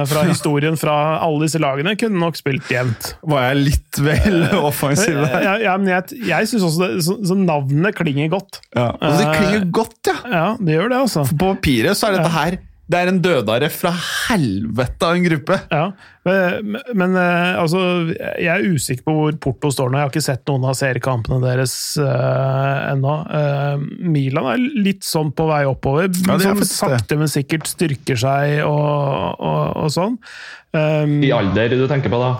[0.09, 3.13] fra historien fra alle disse lagene kunne nok spilt jevnt.
[3.25, 5.37] Var jeg litt vel offensiv der?
[5.47, 8.61] Ja, ja, men jeg, jeg syns også det, så, så navnene klinger godt.
[8.75, 8.91] Ja.
[8.99, 10.17] Og De klinger godt, ja!
[10.33, 11.25] Ja, det gjør det, altså.
[11.33, 12.59] På papiret så er dette her
[12.93, 13.89] Det er en dødare fra
[14.29, 15.55] helvete av en gruppe.
[15.73, 15.85] Ja,
[16.27, 17.79] men, men eh, altså,
[18.13, 19.97] jeg er usikker på hvor Porto står nå.
[19.97, 23.15] Jeg har ikke sett noen av seriekampene deres uh, ennå.
[23.33, 23.81] Uh,
[24.13, 26.11] Milan er litt sånn på vei oppover.
[26.21, 30.19] Ja, de er sånn sakte, men sikkert styrker seg og, og, og sånn.
[30.77, 32.35] Um, I alder du tenker på, da.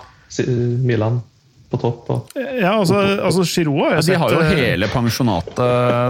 [0.85, 1.23] Milan
[1.73, 2.09] på topp.
[2.13, 2.35] Og.
[2.37, 5.57] ja, altså, altså Giroud har jeg De har jo eh, hele pensjonatet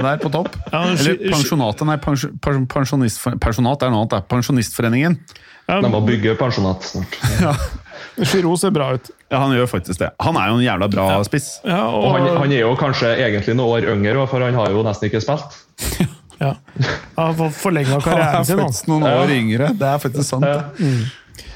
[0.04, 0.58] der på topp.
[0.74, 4.12] Ja, Eller pensjonatet, nei, pensjon- pensjonist, pensjonat er noe annet.
[4.14, 5.18] det er Pensjonistforeningen.
[5.70, 7.18] ja, De må bygge pensjonat snart.
[8.30, 9.08] Giroud ser bra ut.
[9.32, 10.12] Ja, Han gjør faktisk det.
[10.22, 11.48] Han er jo en jævla bra spiss.
[11.66, 14.84] Ja, Og han, han er jo kanskje egentlig noen år yngre, for han har jo
[14.86, 15.56] nesten ikke spilt.
[16.44, 16.52] ja.
[17.18, 18.60] Han har forlenga karrieren sin.
[18.60, 19.40] Han er faktisk noen år Ja.
[19.40, 19.72] yngre.
[19.80, 20.46] Det er faktisk sant.
[20.46, 20.62] Ja.
[20.78, 20.94] Ja,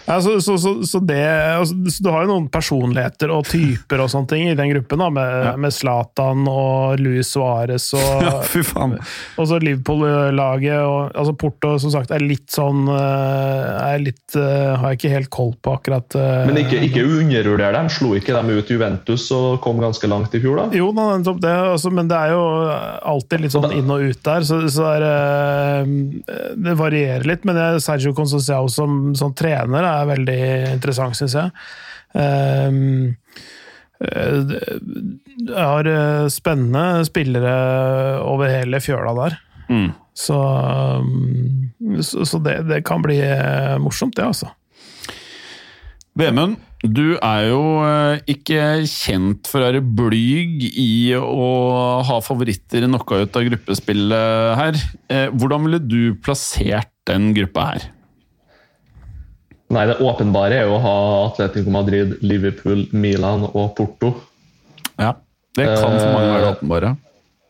[0.08, 1.20] så, så, så, så det,
[1.60, 5.02] altså, så du har jo noen personligheter og typer og sånne ting i den gruppen,
[5.04, 8.96] da, med, med Zlatan og Luis Suárez og, Ja, fy faen.
[9.36, 10.80] og så Liverpool-laget.
[10.80, 15.12] og altså Porto som sagt er litt sånn eh, er litt, eh, Har jeg ikke
[15.18, 16.16] helt koll på akkurat.
[16.16, 17.90] eh, Men ikke, ikke undervurder dem.
[17.92, 20.68] Slo ikke dem ut Juventus og kom ganske langt i fjor, da?
[20.78, 22.44] Jo, da, det, altså, men det er jo
[23.14, 24.46] alltid litt sånn inn og ut der.
[24.48, 25.06] Så, så er,
[26.58, 27.44] det varierer litt.
[27.48, 30.42] Men det, Sergio Conceição som, som trener er veldig
[30.76, 31.54] interessant, syns jeg.
[32.18, 33.08] Um,
[33.98, 37.54] jeg har eh, spennende spillere
[38.22, 39.40] over hele fjøla der.
[39.74, 39.90] Mm.
[40.18, 41.72] Så, um,
[42.06, 44.52] så, det, det kan bli eh, morsomt, det, altså.
[46.18, 47.62] Vemund, du er jo
[48.30, 51.50] ikke kjent for å være blyg i å
[52.06, 54.80] ha favoritter i knockout av gruppespillet her.
[55.34, 57.86] Hvordan ville du plassert den gruppa her?
[59.74, 64.14] Nei, det åpenbare er jo å ha Atletico Madrid, Liverpool, Milan og Porto.
[64.96, 65.14] Ja,
[65.58, 66.94] Det kan for mange være det åpenbare.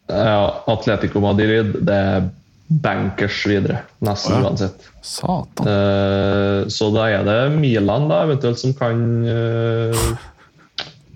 [0.08, 0.41] Ja,
[0.73, 2.30] Atletico Madrid, det er
[2.67, 3.84] bankers videre.
[4.03, 4.49] Nesten oh, ja.
[4.49, 4.88] uansett.
[5.06, 5.69] Satan.
[5.69, 10.08] Eh, Så da er det Milan da, eventuelt som kan eh,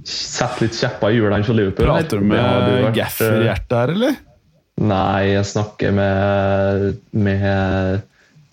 [0.08, 1.90] sette litt kjepper i hjulene for Liverpool.
[1.90, 4.22] Prater du med eh, her, eller?
[4.82, 8.08] Nei, jeg snakker med, med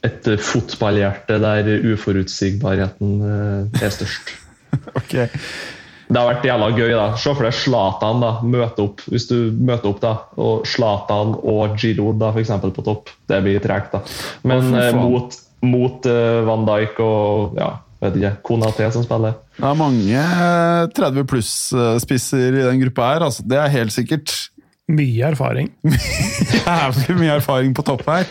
[0.06, 4.36] et fotballhjerte der uforutsigbarheten eh, er størst.
[4.98, 5.14] Ok.
[6.08, 6.92] Det har vært jævla gøy.
[6.92, 7.06] da.
[7.20, 11.76] Se for deg Zlatan da, møte opp, hvis du møter opp, da, og Zlatan og
[11.80, 13.12] Giroud da, for eksempel, på topp.
[13.28, 14.00] Det blir tregt, da.
[14.48, 15.02] Men eh, faen.
[15.02, 15.36] mot,
[15.68, 17.70] mot uh, Van Dijk og ja,
[18.04, 19.36] vet ikke, Konaté som spiller.
[19.58, 20.24] Det er mange
[20.96, 23.44] 30 pluss-spisser i den gruppa her, altså.
[23.44, 24.36] Det er helt sikkert.
[24.88, 25.72] Mye erfaring.
[26.64, 28.28] Jævlig mye erfaring på topp her.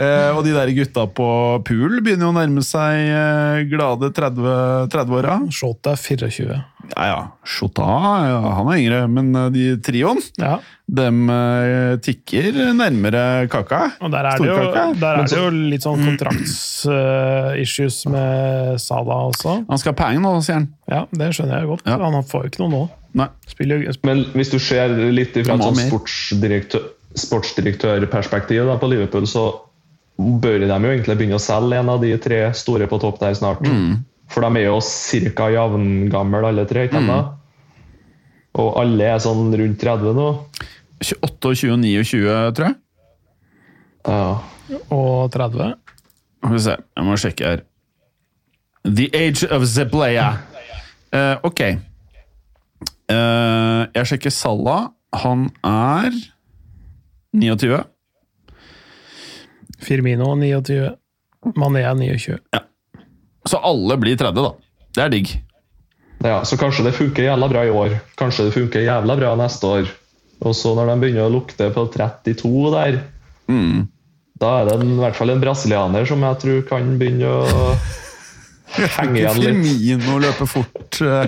[0.00, 1.28] Eh, og de der gutta på
[1.68, 5.34] pool begynner jo å nærme seg eh, glade 30 30-åra.
[5.52, 6.56] Shota er 24.
[6.94, 7.84] ja ja, Shota
[8.24, 10.56] ja, han er yngre, men eh, de trioen, Ja,
[10.88, 13.82] dem eh, tikker nærmere kaka.
[14.00, 14.56] og der er det jo,
[15.02, 19.60] der er det jo litt sånn kontraktsissues uh, med Sada, også.
[19.68, 20.70] Han skal ha penger nå, sier han.
[20.88, 21.84] Ja, det skjønner jeg godt.
[21.84, 22.00] Ja.
[22.00, 22.84] Han får jo ikke noe nå.
[23.20, 23.28] Nei.
[23.50, 26.88] Spiller jo Men hvis du ser litt fra et sånn sportsdirektør,
[27.20, 29.50] sportsdirektørperspektiv på Liverpool, så
[30.42, 33.36] bør de jo egentlig begynne å selge en av de tre store på topp der
[33.38, 33.62] snart.
[34.30, 34.78] For de er jo
[35.34, 35.48] ca.
[35.50, 37.36] jevngamle alle tre, ikke sant?
[38.60, 40.28] Og alle er sånn rundt 30 nå.
[41.00, 42.78] 28, 29 og 20, tror jeg.
[44.06, 44.78] Ja.
[44.90, 45.74] Og 30.
[46.40, 47.62] Skal vi se, jeg må sjekke her.
[48.84, 50.30] The Age of Zeplaya.
[51.12, 51.60] Uh, ok.
[53.10, 54.90] Uh, jeg sjekker Salah.
[55.24, 56.14] Han er
[57.34, 57.82] 29.
[59.80, 60.90] Firmino 29.
[61.56, 62.38] Mané er 29.
[63.48, 64.50] Så alle blir 30, da.
[64.96, 65.30] Det er digg.
[66.24, 67.94] ja, Så kanskje det funker jævla bra i år.
[68.20, 69.88] Kanskje det funker jævla bra neste år.
[70.40, 73.00] Og så når de begynner å lukte på 32 der,
[74.40, 77.72] da er det en, i hvert fall en brasilianer som jeg tror kan begynne å
[78.96, 79.58] henge igjen litt.
[79.66, 81.00] Firmino løper fort.
[81.02, 81.26] eh.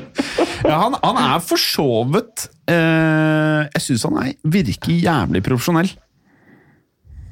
[0.62, 5.90] Ja, han, han er for så vidt eh, Jeg syns han er, virker jævlig profesjonell.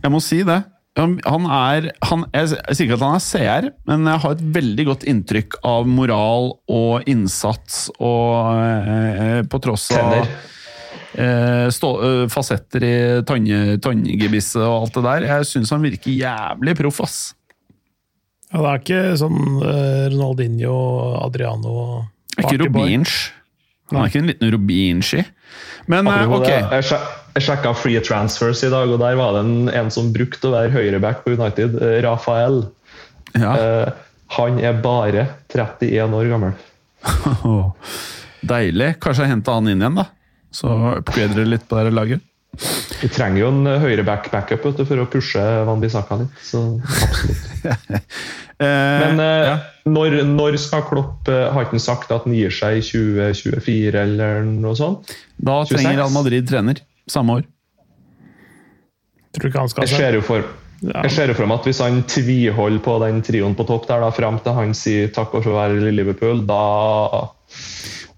[0.02, 0.58] Jeg må si det.
[0.98, 4.46] Han, han er han, Jeg sier ikke at han er CR, men jeg har et
[4.56, 12.24] veldig godt inntrykk av moral og innsats og eh, På tross av eh, stå, eh,
[12.32, 12.94] fasetter i
[13.26, 15.28] tanngebisset og alt det der.
[15.30, 17.20] Jeg syns han virker jævlig proff, ass.
[18.50, 20.78] Ja, det er ikke sånn eh, Ronaldinho,
[21.22, 21.74] Adriano
[22.34, 22.64] ikke.
[22.64, 23.30] Robinch.
[23.90, 25.22] Han er ikke en liten Robinchi.
[25.90, 26.46] Men eh, ok.
[26.46, 26.98] det,
[27.34, 30.48] Jeg, sjek, sjekka free transfers i dag, og der var det en, en som brukte
[30.50, 31.76] å være høyreback på United.
[31.82, 32.64] eh, Rafael.
[33.38, 33.52] Ja.
[33.54, 33.92] Eh,
[34.36, 36.52] han er bare 31 år gammel.
[38.50, 38.94] Deilig.
[39.02, 40.08] Kanskje jeg henta han inn igjen, da.
[40.54, 42.26] Så upgrader dere litt på det laget.
[43.00, 46.38] Vi trenger jo en høyreback-backup for å pushe Van Bissaka litt.
[46.44, 47.46] Så absolutt.
[48.60, 49.52] Eh, Men eh, ja.
[49.88, 54.02] når, når skal Klopp eh, Har ikke han sagt at han gir seg i 2024
[54.02, 55.14] eller noe sånt?
[55.40, 55.78] Da 26?
[55.78, 56.82] trenger Al Madrid trener.
[57.08, 57.44] Samme år.
[59.32, 60.44] Tror du ikke han skal Jeg ser jo for,
[60.82, 61.02] Ja.
[61.04, 64.00] jeg ser jo for meg at hvis han tviholder på den trioen på topp der
[64.00, 67.28] da, fram til han sier takk og farvel i Liverpool, da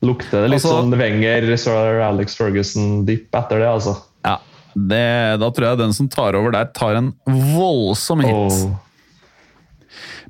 [0.02, 3.96] lukter det litt Altså- sånn Wenger, sir Alex Ferguson-dipp etter det, altså.
[4.24, 4.38] Ja.
[4.74, 8.32] Det, da tror jeg den som tar over der, tar en voldsom hit.
[8.32, 8.78] Oh.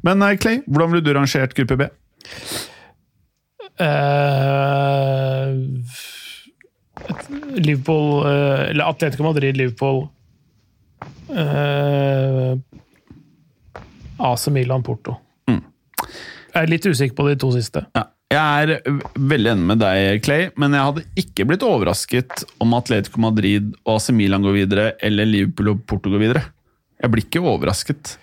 [0.03, 1.87] Men eh, Clay, hvordan ville du rangert gruppe B?
[3.79, 6.02] Eh, et-
[7.59, 10.05] Liverpool eh, Eller Atletico Madrid, Liverpool
[11.33, 12.57] eh,
[14.23, 15.17] AC Milan, Porto.
[15.50, 15.63] Mm.
[16.53, 17.87] Jeg er litt usikker på de to siste.
[17.96, 18.09] Ja.
[18.33, 23.21] Jeg er veldig enig med deg, Clay, men jeg hadde ikke blitt overrasket om Atletico
[23.21, 26.44] Madrid og AC Milan går videre, eller Liverpool og Porto går videre.
[27.03, 28.15] Jeg blir ikke overrasket.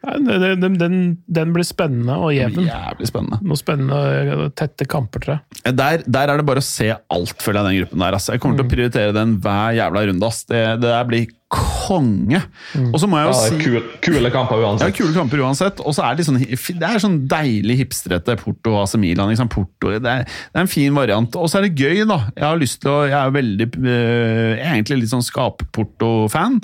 [0.00, 2.62] Den, den, den, blir spennende og jevn.
[2.64, 3.40] jævlig spennende.
[3.44, 5.74] Noe spennende, tette kamper, tror jeg.
[5.76, 8.16] Der, der er det bare å se alt, føler jeg, den gruppen der.
[8.16, 8.32] Altså.
[8.32, 10.30] Jeg kommer til å prioritere den hver jævla runde.
[10.30, 10.46] Ass.
[10.48, 12.38] Det, det der blir konge.
[12.92, 14.94] Og så må jeg jo Ja, si kule, kule kamper ja, uansett.
[14.94, 15.80] kule kamper uansett.
[15.82, 19.32] Og så er det, sånn, det er sånn deilig hipstrete Porto AC Milan.
[19.32, 21.34] Liksom Porto, det, er, det er en fin variant.
[21.40, 22.20] Og så er det gøy, da.
[22.36, 26.60] Jeg har lyst til å, jeg er veldig øh, egentlig litt sånn skap-Porto-fan.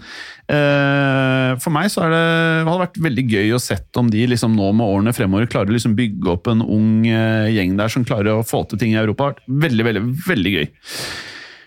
[0.46, 2.24] Uh, for meg så er det,
[2.62, 5.72] det hadde vært veldig gøy å sett om de liksom nå med årene fremover klarer
[5.72, 8.94] å liksom bygge opp en ung uh, gjeng der som klarer å få til ting
[8.94, 9.32] i Europa.
[9.50, 10.68] Veldig, veldig, veldig gøy.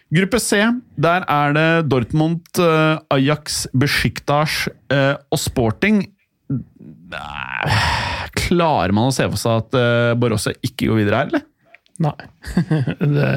[0.10, 0.58] Gruppe C,
[0.98, 6.02] der er det Dortmund, eh, Ajax, Besiktas eh, og Sporting.
[8.40, 11.46] Klarer man å se for seg at uh, Borussia ikke går videre her, eller?
[12.00, 12.16] Nei.
[13.18, 13.30] det,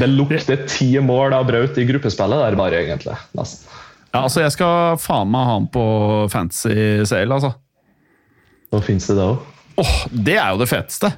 [0.00, 3.16] Det lukter ti mål av Braut i gruppespillet der, bare, egentlig.
[3.36, 3.68] Nesten.
[4.08, 5.84] Ja, altså Jeg skal faen meg ha han på
[6.32, 7.52] fancy sale, altså.
[8.72, 9.44] Nå finnes det det òg.
[9.80, 11.12] Åh, Det er jo det feteste!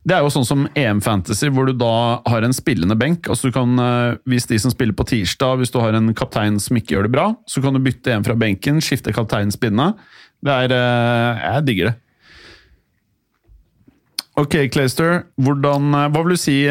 [0.00, 3.28] Det er jo sånn som EM Fantasy, hvor du da har en spillende benk.
[3.28, 6.58] altså du kan, eh, Hvis de som spiller på tirsdag, hvis du har en kaptein
[6.58, 9.94] som ikke gjør det bra, så kan du bytte en fra benken, skifte kapteinen spillende.
[10.42, 11.96] Det er eh, Jeg digger det.
[14.36, 15.26] Ok, Clayster.
[15.36, 16.64] Hvordan, eh, hva vil du si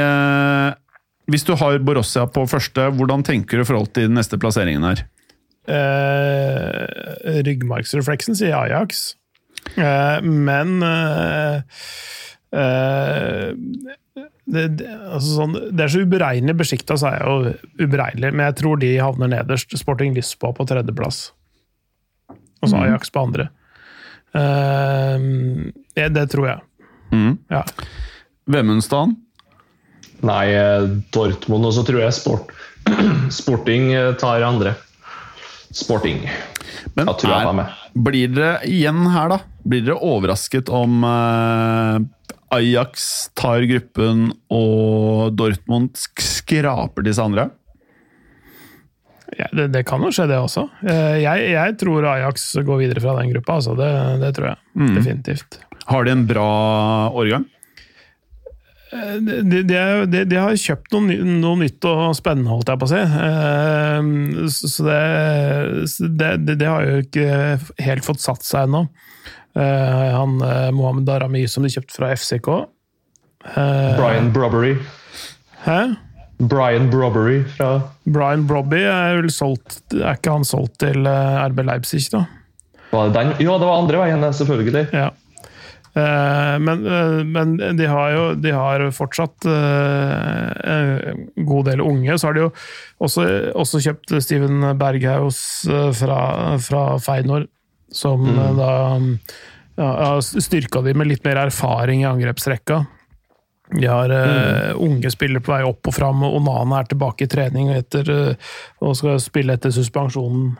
[1.29, 4.83] Hvis du har Borussia på første, hvordan tenker du i forhold til den neste plasseringen
[4.83, 5.05] her?
[5.69, 6.87] Uh,
[7.45, 9.13] ryggmargsrefleksen sier Ajax,
[9.75, 11.61] uh, men eh,
[12.53, 13.51] eh,
[14.49, 16.55] det, det, altså sånn, det er så uberegnelig.
[16.63, 19.75] Besiktas er jo uberegnelig, men jeg tror de havner nederst.
[19.77, 21.31] Sporting Lisboa på tredjeplass.
[22.59, 23.49] Og så Ajax på andre.
[24.35, 26.59] Uh, det, det tror jeg.
[27.13, 27.37] Mm.
[27.49, 27.63] Ja.
[28.49, 29.15] Vemundstaden?
[30.25, 30.83] Nei, eh,
[31.15, 32.49] Dortmund, og så tror jeg Sport.
[33.39, 34.73] Sporting tar andre.
[35.71, 36.25] Sporting.
[36.97, 37.77] Men Da tror jeg er- er med.
[38.09, 39.37] Blir dere igjen her, da?
[39.65, 41.99] Blir dere overrasket om eh,
[42.55, 47.49] Ajax tar gruppen og Dortmund skraper disse andre?
[49.37, 50.63] Ja, det, det kan jo skje, det også.
[50.81, 53.59] Eh, Jeg, jeg tror Ajax går videre fra den gruppa.
[53.59, 53.75] Altså.
[53.77, 53.91] Det,
[54.23, 54.59] det tror jeg.
[54.97, 55.59] Definitivt.
[55.89, 56.47] Har de en bra
[57.13, 57.45] årgang?
[58.89, 59.59] De, de,
[60.09, 63.03] de, de har kjøpt noe, noe nytt og spennende, holdt jeg på å si.
[63.29, 65.03] Eh, Så så det,
[65.93, 67.27] så det, det, det har jo ikke
[67.85, 68.87] helt fått satt seg ennå.
[69.55, 72.49] Eh, Han eh, Mohammed Darami som de kjøpte fra FCK.
[73.55, 74.75] Eh, Brian Brobbery.
[75.65, 75.79] Hæ?
[76.39, 82.05] Brian Brobbery fra Brian Brobby er vel solgt Er ikke han solgt til RB Leipzig,
[82.13, 82.21] da?
[82.93, 83.33] var det den?
[83.43, 84.85] Ja, det var andre veien, selvfølgelig.
[84.95, 85.09] Ja.
[86.63, 86.87] Men,
[87.29, 92.15] men de har jo de har fortsatt en god del unge.
[92.17, 92.49] Så har de jo
[93.03, 95.41] også, også kjøpt Steven Berghaus
[95.99, 96.19] fra,
[96.65, 97.45] fra Feinor,
[97.91, 98.57] som mm.
[98.57, 98.71] da
[99.79, 102.83] ja, styrka de med litt mer erfaring i angrepsrekka.
[103.69, 106.23] De har eh, unge spillere på vei opp og fram.
[106.25, 110.55] og Onana er tilbake i trening etter, uh, og skal spille etter suspensjonen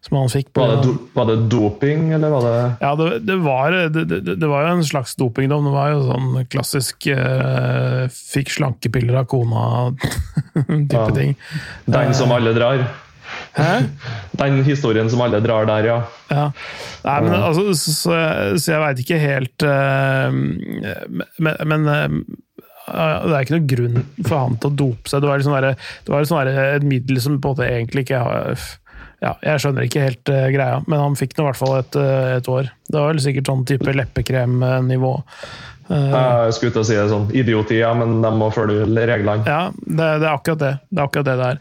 [0.00, 0.54] som han fikk.
[0.56, 4.06] på Var det, do, var det doping, eller var det ja, det, det, var, det,
[4.08, 5.68] det, det var jo en slags dopingdom.
[5.68, 11.10] Det var jo sånn klassisk uh, fikk slankepiller av kona-type Ja.
[11.12, 11.36] ting.
[11.84, 12.88] den som alle drar?
[13.56, 13.88] Hæ?
[14.40, 15.98] Den historien som alle drar der, ja.
[16.28, 16.46] Ja.
[17.06, 18.16] Nei, men altså, så,
[18.58, 22.08] så jeg, veit ikke helt uh, Men, men uh,
[22.86, 25.22] det er ikke noen grunn for han til å dope seg.
[25.22, 28.06] Det var, liksom der, det var liksom der et middel som på en måte egentlig
[28.06, 28.66] ikke har
[29.24, 32.00] ja, Jeg skjønner ikke helt uh, greia, men han fikk nå i hvert fall et,
[32.36, 32.68] et år.
[32.86, 35.14] Det var vel sikkert sånn type leppekremnivå.
[35.88, 36.14] Eh,
[36.46, 39.44] Jeg skulle til å si det sånn idioti, ja, men de må følge reglene.
[39.46, 40.72] ja, det, det er akkurat det.
[40.90, 41.60] Det er akkurat det der.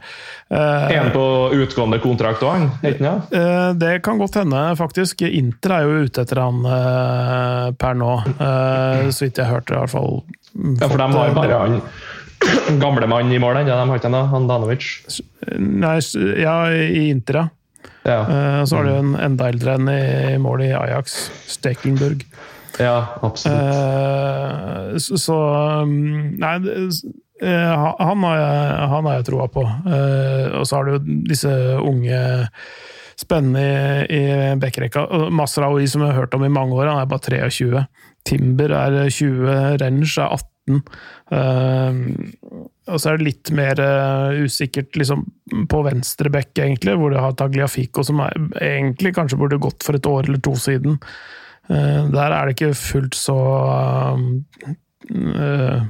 [0.49, 0.89] er.
[0.89, 2.65] Eh, En på utgående kontrakt òg, han?
[2.81, 3.33] Ikke sant?
[3.37, 5.21] Eh, Det kan godt hende, faktisk.
[5.29, 8.11] Inter er jo ute etter han uh, per nå.
[8.39, 10.23] Eh, så vidt jeg hørte, i hvert fall.
[10.55, 11.81] Ja, for de har bare han
[12.83, 14.23] gamle mann i mål ja, de har ikke han da?
[14.31, 14.89] Han Danovic?
[15.59, 15.99] Nei,
[16.41, 17.47] ja, i Inter, ja.
[18.05, 18.65] Ja.
[18.69, 21.15] Så har du en enda eldre enn i mål i Ajax,
[21.49, 22.21] Stekelenburg.
[22.79, 23.75] Ja, absolutt.
[23.75, 25.37] Eh, Så så,
[25.83, 26.55] um, Nei,
[27.41, 29.63] eh, han har jeg, han har jeg troa på.
[29.65, 31.51] Eh, Og så har du disse
[31.81, 32.21] unge
[33.19, 35.05] spennende i, i backrekka.
[35.31, 37.85] Masraoui, som jeg har hørt om i mange år, han er bare 23.
[38.25, 40.81] Timber er 20, Rensch er 18.
[41.31, 42.01] Eh,
[42.85, 43.79] og så er det litt mer
[44.43, 45.23] usikkert liksom,
[45.71, 49.97] på venstre bekk, egentlig, hvor du har Tagliafico, som er, egentlig kanskje burde gått for
[49.97, 50.99] et år eller to siden.
[51.69, 53.35] Eh, der er det ikke fullt så
[55.05, 55.85] det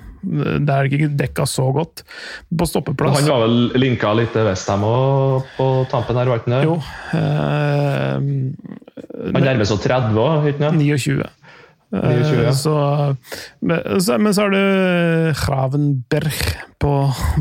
[0.65, 2.01] Der er ikke dekka så godt.
[2.57, 6.63] På stoppeplass Han var vel linka litt Westham òg på tampen her, var ikke det?
[6.65, 6.77] Jo.
[7.13, 8.15] eh,
[9.35, 10.81] Han nærmer seg 30 òg, ikke sant?
[10.81, 11.29] 29.
[11.95, 12.49] 29, ja.
[12.49, 12.73] Eh, Så,
[13.61, 16.41] men, så, men så har du Gravenberg
[16.81, 16.91] på,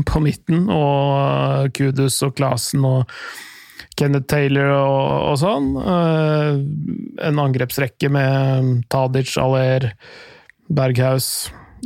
[0.07, 3.09] på midten, og Kudus og Klasen og
[3.99, 5.69] Kenneth Taylor og, og sånn.
[5.79, 6.49] Eh,
[7.29, 9.91] en angrepsrekke med Tadic, Aller,
[10.67, 11.29] Berghaus,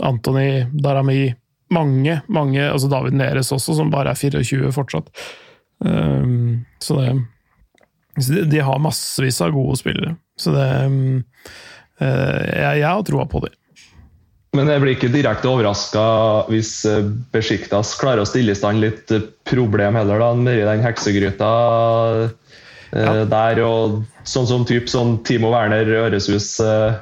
[0.06, 1.36] Antony, Darami.
[1.74, 5.12] Mange, mange, altså David Neres også, som bare er 24 fortsatt.
[5.80, 7.12] Um, så det
[8.50, 10.16] de, har massevis av gode spillere.
[10.40, 11.22] Så det uh,
[12.02, 13.59] jeg, jeg har troa på dem.
[14.58, 16.04] Men jeg blir ikke direkte overraska
[16.50, 17.04] hvis eh,
[17.36, 21.50] Besjiktas klarer å stille i stand litt eh, problem heller, da, nedi den heksegryta
[22.24, 22.32] eh,
[22.90, 23.12] Ja.
[23.30, 23.60] der.
[23.62, 26.98] Og sånn som typ sånn Timo Werner, Øresus eh,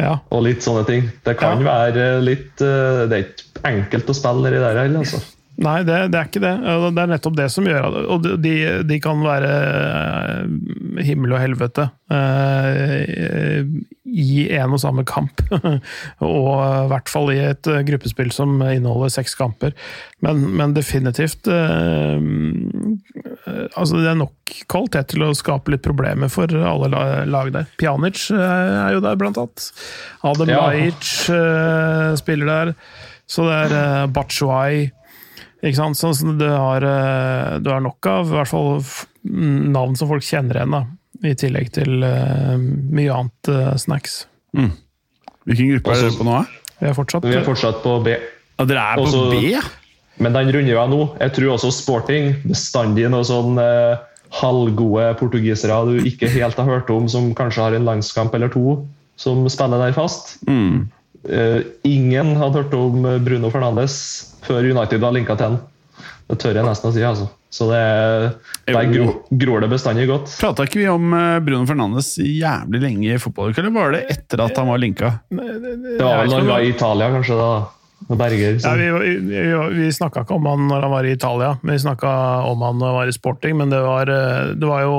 [0.00, 0.14] Ja.
[0.32, 1.10] og litt sånne ting.
[1.28, 1.74] Det kan Ja.
[1.84, 5.20] være litt Det er ikke enkelt å spille nedi der heller, altså.
[5.60, 6.54] Nei, det, det er ikke det.
[6.64, 8.02] Det er nettopp det som gjør det.
[8.14, 8.52] Og de,
[8.88, 11.84] de kan være eh, himmel og helvete
[12.16, 13.66] eh,
[14.08, 15.42] i en og samme kamp.
[16.24, 19.76] og i hvert fall i et eh, gruppespill som inneholder seks kamper.
[20.24, 26.32] Men, men definitivt eh, eh, Altså, det er nok kvalitet til å skape litt problemer
[26.32, 26.88] for alle
[27.28, 27.68] lag der.
[27.80, 29.68] Pjanic eh, er jo der, blant annet.
[30.24, 30.64] Adem Ja.
[30.70, 32.74] Lajic eh, spiller der.
[33.30, 34.08] Så det er uh,
[35.60, 35.98] ikke sant?
[36.00, 38.80] Sånn som du har, eh, du har nok av i hvert fall
[39.24, 40.84] navn som folk kjenner igjen, da.
[41.20, 44.22] I tillegg til uh, mye annet uh, snacks.
[44.56, 46.38] Hvilken gruppe er dere på nå?
[46.80, 48.14] Vi er fortsatt Vi er fortsatt på B.
[48.56, 49.42] Ja, dere er på B?
[49.50, 49.60] ja?
[50.20, 51.00] Men den runder jeg nå.
[51.20, 54.00] Jeg tror også sporting bestandig noen sånn eh,
[54.40, 58.80] halvgode portugisere du ikke helt har hørt om, som kanskje har en landskamp eller to,
[59.20, 60.36] som spiller der fast.
[60.48, 60.90] Mm.
[61.28, 63.98] Eh, ingen hadde hørt om Bruno Fernandes
[64.46, 65.60] før United var linka til han.
[66.30, 67.26] Det tør jeg nesten å si, altså.
[67.50, 67.80] Så det,
[68.70, 70.30] der gro, gror, gror det bestandig godt.
[70.38, 74.44] Prata ikke vi om eh, Bruno Fernandes jævlig lenge i fotballuka, eller var det etter
[74.44, 75.16] at han var linka?
[75.34, 77.50] Det var vel når han var i Italia, kanskje, da.
[78.08, 78.58] Berger.
[78.64, 78.88] Ja, vi
[79.28, 79.42] vi,
[79.76, 82.14] vi snakka ikke om han når han var i Italia, men vi snakka
[82.48, 83.58] om han når han var i sporting.
[83.60, 84.96] Men det var, eh, det var jo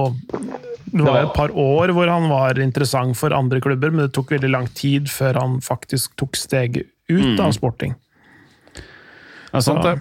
[0.91, 4.34] det var et par år hvor han var interessant for andre klubber, men det tok
[4.36, 7.95] veldig lang tid før han faktisk tok steget ut av sporting.
[9.52, 9.99] Ja, sant det.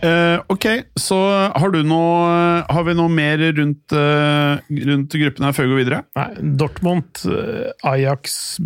[0.00, 0.64] Uh, ok,
[0.96, 1.16] så
[1.52, 2.28] har du noe
[2.72, 4.56] Har vi noe mer rundt, uh,
[4.88, 5.98] rundt gruppen her før vi går videre?
[6.16, 8.56] Nei, Dortmund, eh, Ajax,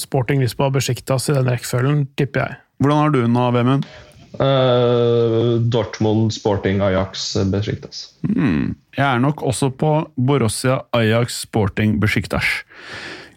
[0.00, 2.63] Sporting Lisboa, Besjiktas i den rekkefølgen, tipper jeg.
[2.82, 3.86] Hvordan har du den av VM-en?
[4.34, 8.08] Uh, Dortmund, Sporting, Ajax, Besiktas.
[8.26, 12.64] Jeg er nok også på Borussia Ajax Sporting Besiktas.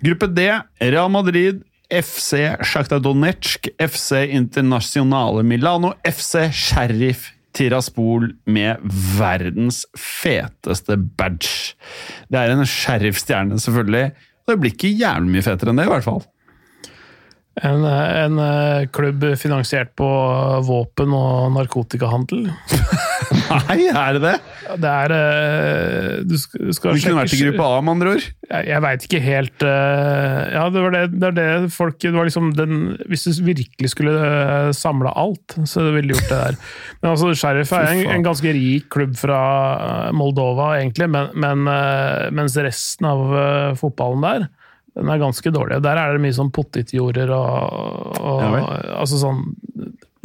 [0.02, 0.50] Gruppe D,
[0.82, 1.62] Real Madrid,
[1.94, 8.82] FC Shakhtar Donetsk, FC Internasjonale Milano, FC Sheriff Tiraspol med
[9.18, 11.78] verdens feteste badge.
[12.30, 14.12] Det er en sheriffstjerne, selvfølgelig.
[14.48, 16.22] Det blir ikke jævlig mye fetere enn det, i hvert fall.
[17.66, 20.08] En, en eh, klubb finansiert på
[20.68, 22.52] våpen og narkotikahandel.
[23.48, 24.34] Nei, er det det?
[24.78, 28.28] Det er eh, Du skal, skal Vi kunne vært i gruppe A, med andre ord.
[28.48, 32.30] Jeg, jeg veit ikke helt eh, Ja, det var det, det, det folk det var
[32.30, 34.14] liksom den, Hvis du virkelig skulle
[34.78, 36.60] samla alt, så ville du gjort det der.
[37.02, 39.42] Men altså, Sheriff er en, en ganske rik klubb fra
[40.16, 41.64] Moldova, egentlig, men, men
[42.36, 43.24] mens resten av
[43.80, 44.48] fotballen der
[44.98, 45.82] den er ganske dårlig.
[45.86, 48.66] Der er det mye sånn potetjorder og, og Ja
[48.98, 49.44] altså sånn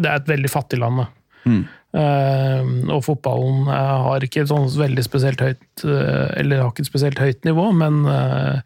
[0.00, 1.08] Det er et veldig fattig land, da.
[1.42, 1.62] Mm.
[1.92, 6.86] Uh, og fotballen eh, har ikke et sånn veldig spesielt høyt uh, Eller har ikke
[6.86, 8.62] et spesielt høyt nivå, men, uh,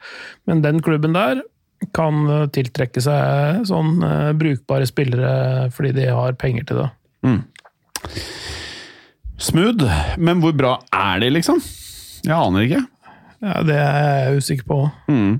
[0.46, 1.40] men den klubben der
[1.96, 3.98] kan tiltrekke seg sånn
[4.40, 6.86] brukbare spillere fordi de har penger til det.
[9.36, 9.84] Smooth,
[10.16, 11.60] men hvor bra er de, liksom?
[12.24, 12.80] Jeg aner ikke.
[13.44, 14.78] Ja, det er jeg usikker på.
[15.12, 15.36] Mm.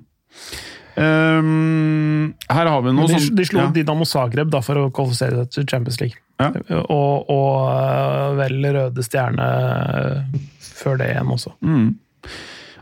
[0.97, 3.71] Ehm, her har vi noe de, sånn de slo ja.
[3.75, 6.23] Dinamo Zagreb da, for å kvalifisere seg til Champions League.
[6.41, 6.51] Ja.
[6.83, 11.53] Og, og eh, vel Røde Stjerne eh, før det igjen også.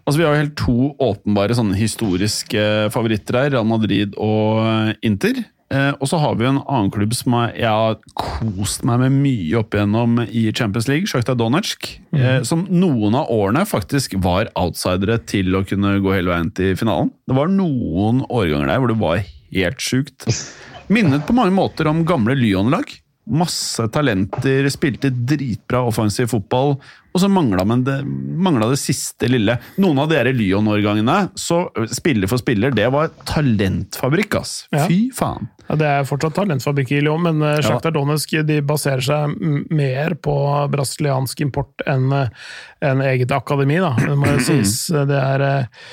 [0.04, 3.52] Altså, Vi har jo helt to åpenbare sånne historiske favoritter her.
[3.56, 5.42] Real Madrid og eh, Inter.
[5.72, 9.60] Eh, og så har vi en annen klubb som jeg har kost meg med mye
[9.62, 11.88] opp igjennom i Champions League, Sjakta Donetsk.
[12.14, 16.76] Eh, som noen av årene faktisk var outsidere til å kunne gå hele veien til
[16.78, 17.10] finalen.
[17.26, 20.28] Det var noen årganger der hvor det var helt sjukt.
[20.92, 22.90] Minnet på mange måter om gamle Lyon-lag.
[23.24, 26.74] Masse talenter, spilte dritbra offensiv fotball,
[27.14, 29.54] og så mangla det, det siste lille.
[29.80, 34.52] Noen av dere Lyon-årgangene, så spiller for spiller, det var talentfabrikk, ass.
[34.88, 35.48] Fy faen.
[35.68, 37.96] Ja, Det er fortsatt talentfabrikk i Lyon, men Sjaktar ja.
[37.96, 39.38] Donetsk de baserer seg
[39.72, 40.34] mer på
[40.74, 43.80] brasiliansk import enn en eget akademi.
[43.80, 43.94] da.
[43.96, 44.76] Det må jo sies.
[44.92, 45.88] Det er eh,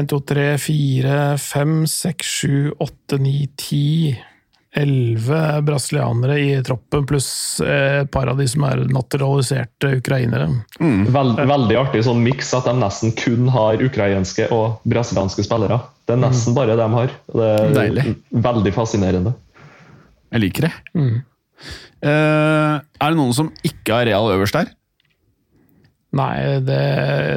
[0.00, 4.18] 1, 2, 3, 4, 5, 6, 7, 8, 9, 10
[4.78, 7.28] elleve brasilianere i troppen, pluss
[7.64, 10.48] eh, et par av de som er naturaliserte ukrainere.
[10.78, 15.80] Vel, veldig artig sånn miks at de nesten kun har ukrainske og brasilianske spillere.
[16.08, 17.12] Det er nesten bare de har.
[17.34, 18.16] Det er Deilig.
[18.48, 19.34] veldig fascinerende.
[20.32, 20.72] Jeg liker det.
[22.04, 24.70] Eh, er det noen som ikke har Real øverst der?
[26.16, 26.78] Nei, det,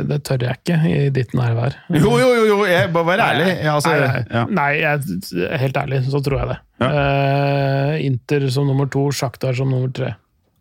[0.07, 1.73] det tør jeg ikke i ditt nærvær.
[1.91, 3.49] Jo, jo, jo, jo jeg, bare vær ærlig.
[3.59, 4.43] Ja, altså, nei, nei, ja.
[4.47, 6.57] nei jeg, helt ærlig, så tror jeg det.
[6.79, 6.91] Ja.
[6.95, 10.13] Uh, Inter som nummer to, Sjaktar som nummer tre.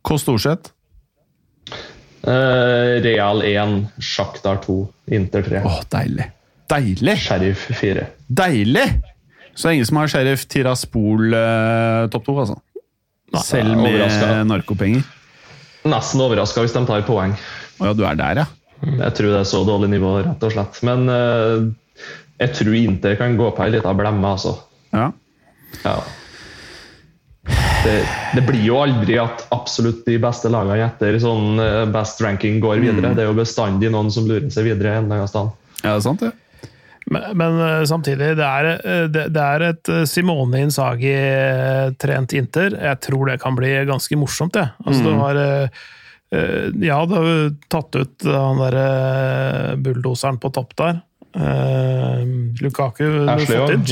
[0.03, 0.19] K.
[0.19, 0.73] Storseth?
[2.27, 4.81] Uh, Real 1, Sjaktar 2,
[5.17, 6.27] Inter 3, Oh, deilig.
[6.71, 7.17] Deilig!
[7.23, 8.09] Sheriff 4.
[8.27, 8.89] Deilig!
[9.55, 12.59] Så det er ingen som har Sheriff Tiraspol uh, topp to, altså?
[13.47, 15.07] Selv med narkopenger?
[15.87, 17.39] Nesten overraska hvis de tar poeng.
[17.81, 18.47] Å ja, du er der, ja.
[18.81, 20.81] Jeg tror det er så dårlig nivå, rett og slett.
[20.89, 21.67] Men uh,
[22.41, 24.57] jeg tror Inter kan gå på ei lita blemme, altså.
[24.97, 25.11] ja.
[25.85, 26.01] Ja.
[27.81, 27.95] Det,
[28.37, 32.83] det blir jo aldri at absolutt de beste lagene etter sånn eh, best ranking går
[32.83, 33.15] videre.
[33.17, 35.49] Det er jo bestandig noen som lurer seg videre en eller annen sted.
[35.81, 36.33] Ja, det er sant, det.
[37.09, 38.69] Men, men eh, samtidig, det er,
[39.15, 42.77] det, det er et Simone Insagi-trent Inter.
[42.77, 44.67] Jeg tror det kan bli ganske morsomt, det.
[44.85, 45.41] Altså, du har
[46.33, 51.03] eh, eh, Ja, har jo tatt ut han derre bulldoseren på topp der.
[51.35, 52.25] Eh,
[52.63, 53.87] Lukaku Ashley fått inn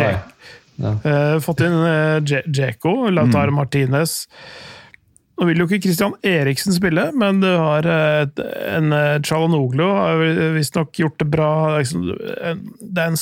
[0.79, 0.93] Ja.
[1.03, 1.79] Eh, fått inn
[2.25, 4.27] Djeko, Lautaro Martinez.
[5.39, 8.27] Nå vil jo ikke Christian Eriksen spille, men du har eh,
[8.75, 10.23] en Chalanoglu har
[10.57, 11.53] visstnok gjort det bra.
[11.79, 13.21] Liksom, Det er en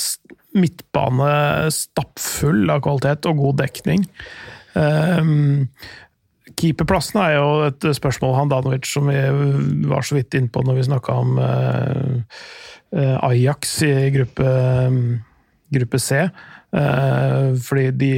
[0.57, 4.07] midtbane stappfull av kvalitet og god dekning.
[4.77, 5.69] Um,
[6.57, 9.18] Keeperplassen er jo et spørsmål, Handanovic, som vi
[9.90, 12.36] var så vidt innpå når vi snakka om eh,
[12.96, 14.52] eh, Ajax i gruppe,
[15.76, 16.22] gruppe C.
[16.76, 18.12] Eh, fordi de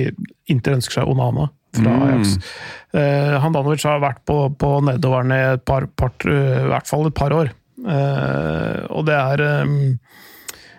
[0.55, 2.37] Inter ønsker seg Onana fra Ajax.
[2.39, 3.41] Mm.
[3.43, 7.35] Handanovic har vært på, på nedoveren i et par, part, i hvert fall et par
[7.37, 7.51] år.
[7.85, 9.43] Og det er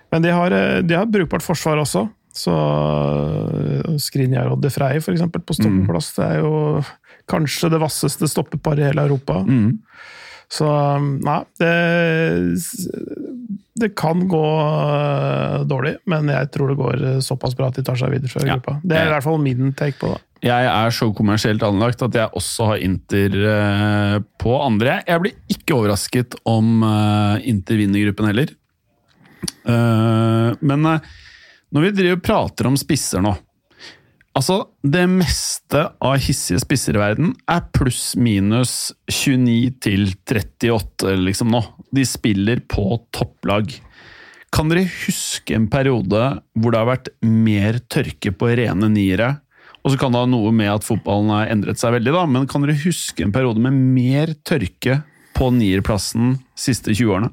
[0.09, 2.07] Men de har, de har brukbart forsvar også.
[2.33, 2.55] Så
[4.01, 6.81] Skrinjar og De Frey, for eksempel, på stoppeplass, det er jo
[7.29, 9.43] kanskje det vasseste stoppeparet i hele Europa.
[10.49, 10.65] Så
[11.21, 11.73] nei, det,
[13.79, 17.83] det kan gå øh, dårlig, men jeg tror det går øh, såpass bra at de
[17.85, 18.55] tar seg videre fra Ja.
[18.57, 18.79] gruppa.
[18.83, 20.23] Det er i hvert fall min take på det.
[20.41, 25.01] Jeg er så kommersielt anlagt at jeg også har Inter eh, på andre.
[25.05, 28.53] Jeg blir ikke overrasket om eh, Inter vinner gruppen heller.
[29.69, 30.99] Eh, men eh,
[31.75, 33.35] når vi driver og prater om spisser nå
[34.37, 41.63] Altså, det meste av hissige spisser i verden er pluss-minus 29 til 38 liksom nå.
[41.95, 43.73] De spiller på topplag.
[44.53, 46.21] Kan dere huske en periode
[46.57, 49.35] hvor det har vært mer tørke på rene niere?
[49.83, 52.47] Og så kan det ha noe med at fotballen har endret seg veldig, da, men
[52.51, 55.01] kan dere huske en periode med mer tørke
[55.37, 57.31] på nierplassen siste 20 årene?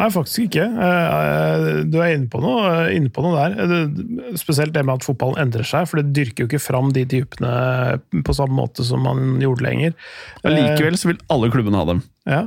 [0.00, 0.64] Nei, faktisk ikke.
[0.64, 3.58] Eh, Du er inne på noe, eh, inne på noe der.
[3.60, 7.04] Eh, Spesielt det med at fotballen endrer seg, for det dyrker jo ikke fram de
[7.04, 9.94] typene på samme måte som man gjorde lenger.
[10.44, 12.02] Likevel så vil alle klubbene ha dem.
[12.24, 12.42] Ja,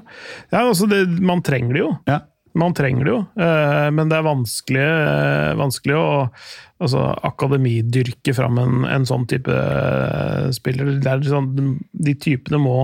[0.51, 1.97] ja altså det, man trenger det jo.
[2.10, 2.22] Ja.
[2.54, 6.10] Man trenger det jo, eh, men det er vanskelig, eh, vanskelig å
[6.84, 10.99] altså, akademidyrke fram en, en sånn type eh, spiller.
[11.01, 11.49] Det er sånn,
[11.91, 12.78] de typene må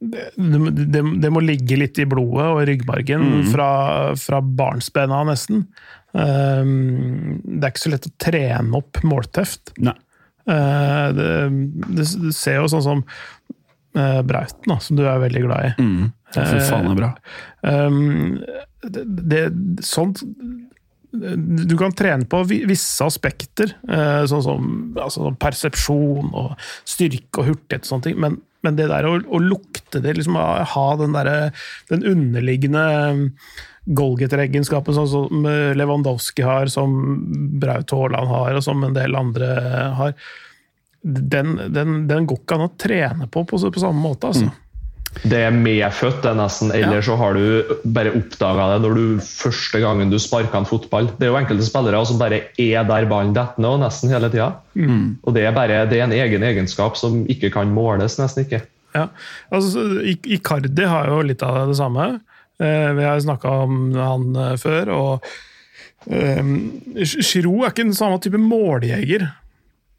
[0.00, 0.30] det,
[0.88, 3.70] det, det må ligge litt i blodet og i ryggmargen fra,
[4.16, 5.66] fra barnsbena, nesten.
[6.12, 9.74] Um, det er ikke så lett å trene opp målteft.
[10.50, 11.28] Eh, det,
[11.84, 15.72] det, du ser jo sånn som uh, Brauten, da, som du er veldig glad i.
[15.84, 16.08] Mm.
[16.34, 17.12] Fy faen, er bra.
[17.60, 18.40] Um,
[18.80, 19.44] det, det,
[19.84, 20.24] sånt
[21.10, 26.54] Du kan trene på visse aspekter, eh, sånn som altså, sånn persepsjon og
[26.88, 30.38] styrke og hurtighet og sånne ting, men, men det der å, å lukte det, liksom
[30.38, 31.32] ha den der,
[31.90, 32.84] den underliggende
[33.90, 36.94] Golgeter-egenskapen, sånn som eh, Lewandowski har, som
[37.60, 39.50] Braut Haaland har, og som en del andre
[39.98, 40.14] har,
[41.02, 44.52] den, den, den går ikke an å trene på på, på samme måte, altså.
[45.20, 46.70] Det er medfødt, det nesten.
[46.72, 51.10] Eller så har du bare oppdaga det når du første gangen du sparka en fotball.
[51.18, 54.52] Det er jo enkelte spillere som bare er der ballen detter ned, nesten hele tida.
[55.26, 58.62] Og det er, bare, det er en egen egenskap som ikke kan måles, nesten ikke.
[58.94, 59.06] Ja,
[59.54, 62.08] altså Icardi har jo litt av det samme.
[62.60, 64.90] Eh, vi har snakka om han eh, før.
[64.94, 65.28] og
[66.10, 66.54] eh,
[67.04, 69.28] Giroud er ikke den samme type måljeger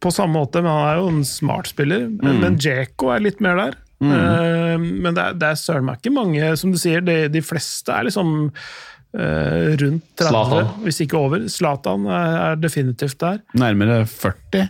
[0.01, 2.07] på samme måte, men han er jo en smart spiller.
[2.09, 2.41] Mm.
[2.41, 3.79] men Djeko er litt mer der.
[4.01, 7.43] Eh, men det er, det er søren meg ikke mange, som du sier, de, de
[7.45, 10.71] fleste er liksom uh, rundt 30, Zlatan.
[10.85, 11.45] hvis ikke over.
[11.51, 13.43] Zlatan er, er definitivt der.
[13.57, 14.65] Nærmere 40.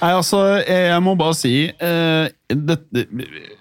[0.00, 3.02] Nei, altså, jeg jeg må bare si eh, det, det,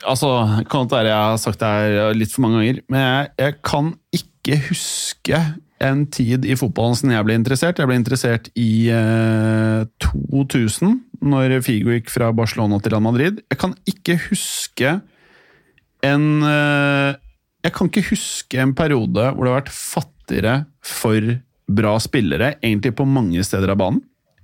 [0.08, 0.30] Altså,
[0.72, 3.58] kan det være jeg har sagt det her litt for mange ganger, men jeg, jeg
[3.68, 5.42] kan ikke huske
[5.84, 7.80] en tid i fotballen som jeg ble interessert.
[7.80, 13.41] Jeg ble interessert i eh, 2000, når Figo gikk fra Barcelona til Real Madrid.
[13.51, 14.99] Jeg kan ikke huske
[16.05, 17.17] en eh,
[17.65, 20.53] Jeg kan ikke huske en periode hvor det har vært fattigere
[20.86, 21.34] for
[21.70, 23.99] bra spillere, egentlig på mange steder av banen,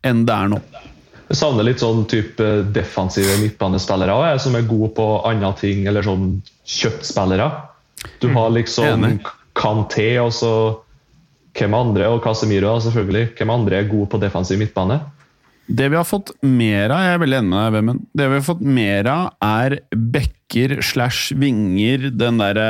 [0.05, 0.59] enn det er nå.
[1.25, 6.05] Jeg savner litt sånn type defensive midtbanespillere også, som er gode på andre ting, eller
[6.05, 6.35] sånn
[6.69, 7.47] kjøttspillere.
[8.21, 9.07] Du har liksom.
[9.55, 10.51] Kanté og så
[11.55, 13.29] hvem andre, og Casemiro selvfølgelig.
[13.37, 14.99] Hvem andre er gode på defensiv midtbane?
[15.65, 18.01] Det vi har fått mer av, jeg er veldig enig med deg, Vemmen.
[18.13, 19.79] Det vi har fått mer av, er
[20.13, 22.67] bekker slash vinger, den derre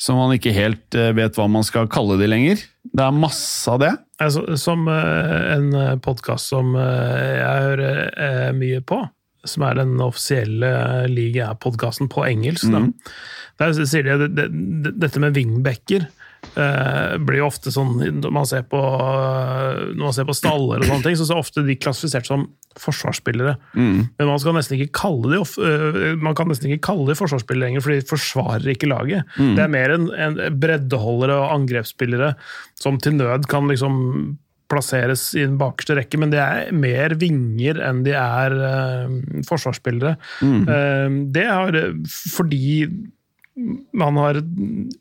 [0.00, 2.62] som man ikke helt eh, vet hva man skal kalle de lenger.
[2.84, 3.92] Det er masse av det.
[4.22, 9.00] Altså, som eh, en podkast som eh, jeg hører eh, mye på,
[9.44, 10.72] som er den offisielle
[11.12, 12.84] liga-podkasten på engelsk, da.
[13.60, 16.08] der sier de at det, det, dette med wingbacker
[16.60, 20.88] eh, blir jo ofte sånn når man ser på, når man ser på staller og
[20.88, 22.46] sånne ting, så er ofte de klassifisert som
[22.80, 23.56] forsvarsspillere.
[24.18, 27.68] Men man, skal nesten ikke kalle de, øh, man kan nesten ikke kalle de forsvarsspillere
[27.68, 29.28] lenger, for de forsvarer ikke laget.
[29.38, 32.34] Det er mer en, en breddeholdere og angrepsspillere
[32.80, 34.00] som til nød kan liksom
[34.70, 40.14] plasseres i den bakerste rekke, men det er mer vinger enn de er uh, forsvarsspillere.
[40.44, 41.78] Eh, det har
[42.32, 42.86] fordi
[43.94, 44.40] man har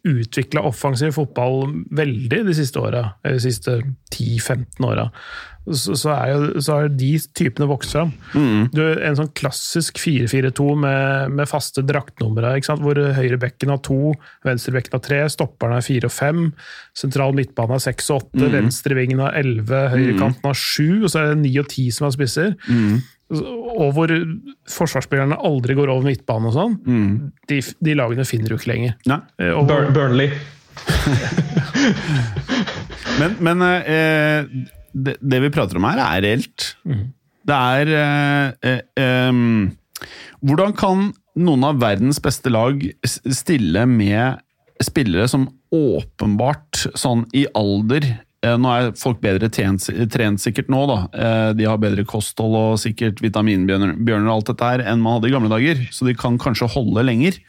[0.05, 1.63] utvikla offensiv fotball
[1.95, 3.79] veldig de siste åra, de siste
[4.13, 5.07] 10-15 åra.
[5.63, 8.11] Så, så, er jo, så har de typene vokst fram.
[8.75, 14.11] Du, en sånn klassisk 4-4-2 med, med faste draktnumre, hvor høyre høyrebekken har to,
[14.43, 16.43] venstrebekken har tre, stopperne er fire og fem,
[16.99, 21.31] sentral midtbane har seks og åtte, venstrevingen har elleve, høyrekanten har sju, og så er
[21.31, 22.57] det ni og ti som har spisser.
[23.41, 24.11] Og hvor
[24.69, 26.75] forsvarsspillerne aldri går over midtbanen og sånn.
[27.49, 28.93] De, de lagene finner du ikke lenger.
[29.09, 29.19] Nei.
[29.41, 30.29] Eh, Og, Bur Burnley.
[33.19, 34.45] Men, men eh,
[34.93, 36.71] det, det vi prater om her, er reelt.
[37.45, 39.41] Det er eh, eh,
[40.43, 44.41] Hvordan kan noen av verdens beste lag stille med
[44.83, 48.09] spillere som åpenbart, sånn i alder
[48.43, 50.97] Nå er folk bedre trent, trent sikkert nå, da.
[51.15, 55.29] Eh, De har bedre kosthold og sikkert vitaminbjørner og alt dette her enn man hadde
[55.31, 57.39] i gamle dager, så de kan kanskje holde lenger.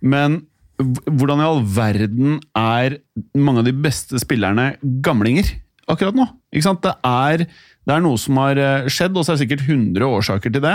[0.00, 0.42] Men
[0.80, 2.98] hvordan i all verden er
[3.36, 4.72] mange av de beste spillerne
[5.04, 5.52] gamlinger
[5.92, 6.26] akkurat nå?
[6.54, 6.82] Ikke sant?
[6.82, 7.44] Det er,
[7.84, 10.64] det er noe som har eh, skjedd, og så er det sikkert 100 årsaker til
[10.64, 10.74] det.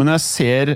[0.00, 0.74] Men jeg ser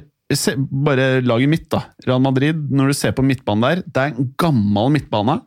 [0.86, 4.30] bare laget mitt, da, Real Madrid, når du ser på midtbanen der, det er en
[4.40, 5.40] gammel midtbane.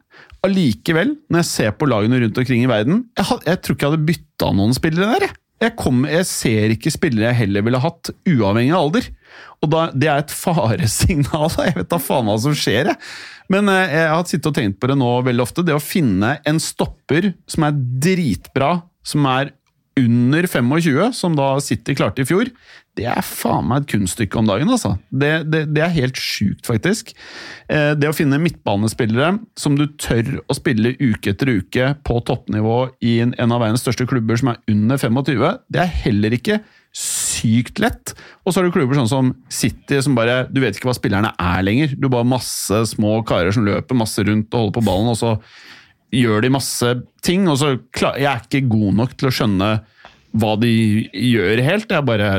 [0.45, 3.85] Allikevel, når jeg ser på lagene rundt omkring i verden, jeg, had, jeg tror ikke
[3.87, 5.25] jeg hadde bytta noen spillere der.
[5.63, 5.73] jeg.
[5.79, 9.07] Kom, jeg ser ikke spillere jeg heller ville hatt, uavhengig av alder.
[9.65, 11.47] Og da, Det er et faresignal.
[11.55, 11.65] da.
[11.71, 12.91] Jeg vet da faen hva som skjer.
[12.91, 12.99] Jeg.
[13.49, 15.65] Men eh, jeg har sittet og tenkt på det nå veldig ofte.
[15.65, 19.53] Det å finne en stopper som er dritbra, som er
[19.99, 22.49] under 25, som da City klarte i fjor,
[22.95, 24.69] det er faen meg et kunststykke om dagen.
[24.71, 24.93] altså.
[25.11, 27.11] Det, det, det er helt sjukt, faktisk.
[27.67, 32.77] Eh, Det å finne midtbanespillere som du tør å spille uke etter uke på toppnivå
[33.03, 36.59] i en av verdens største klubber som er under 25, det er heller ikke
[36.95, 38.15] sykt lett.
[38.45, 41.33] Og så har du klubber sånn som City, som bare Du vet ikke hva spillerne
[41.35, 41.95] er lenger.
[41.99, 45.35] Du bare masse små karer som løper masse rundt og holder på ballen, og så
[46.15, 46.93] gjør de masse
[47.25, 47.49] ting.
[47.51, 49.69] Og så klar, Jeg er ikke god nok til å skjønne
[50.35, 50.71] hva de
[51.15, 51.91] gjør helt.
[51.91, 52.29] Jeg bare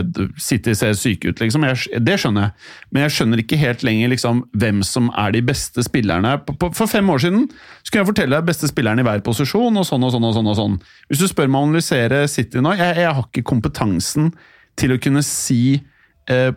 [0.41, 1.65] sitter og ser syke ut, liksom.
[1.65, 2.67] Jeg, det skjønner jeg.
[2.93, 6.35] Men jeg skjønner ikke helt lenger liksom, hvem som er de beste spillerne.
[6.67, 7.47] For fem år siden
[7.81, 10.53] skulle jeg fortelle deg beste spilleren i hver posisjon, og sånn og sånn og sånn.
[10.53, 10.79] og sånn.
[11.09, 14.33] Hvis du spør meg å analysere City nå, jeg, jeg har ikke kompetansen
[14.77, 15.79] til å kunne si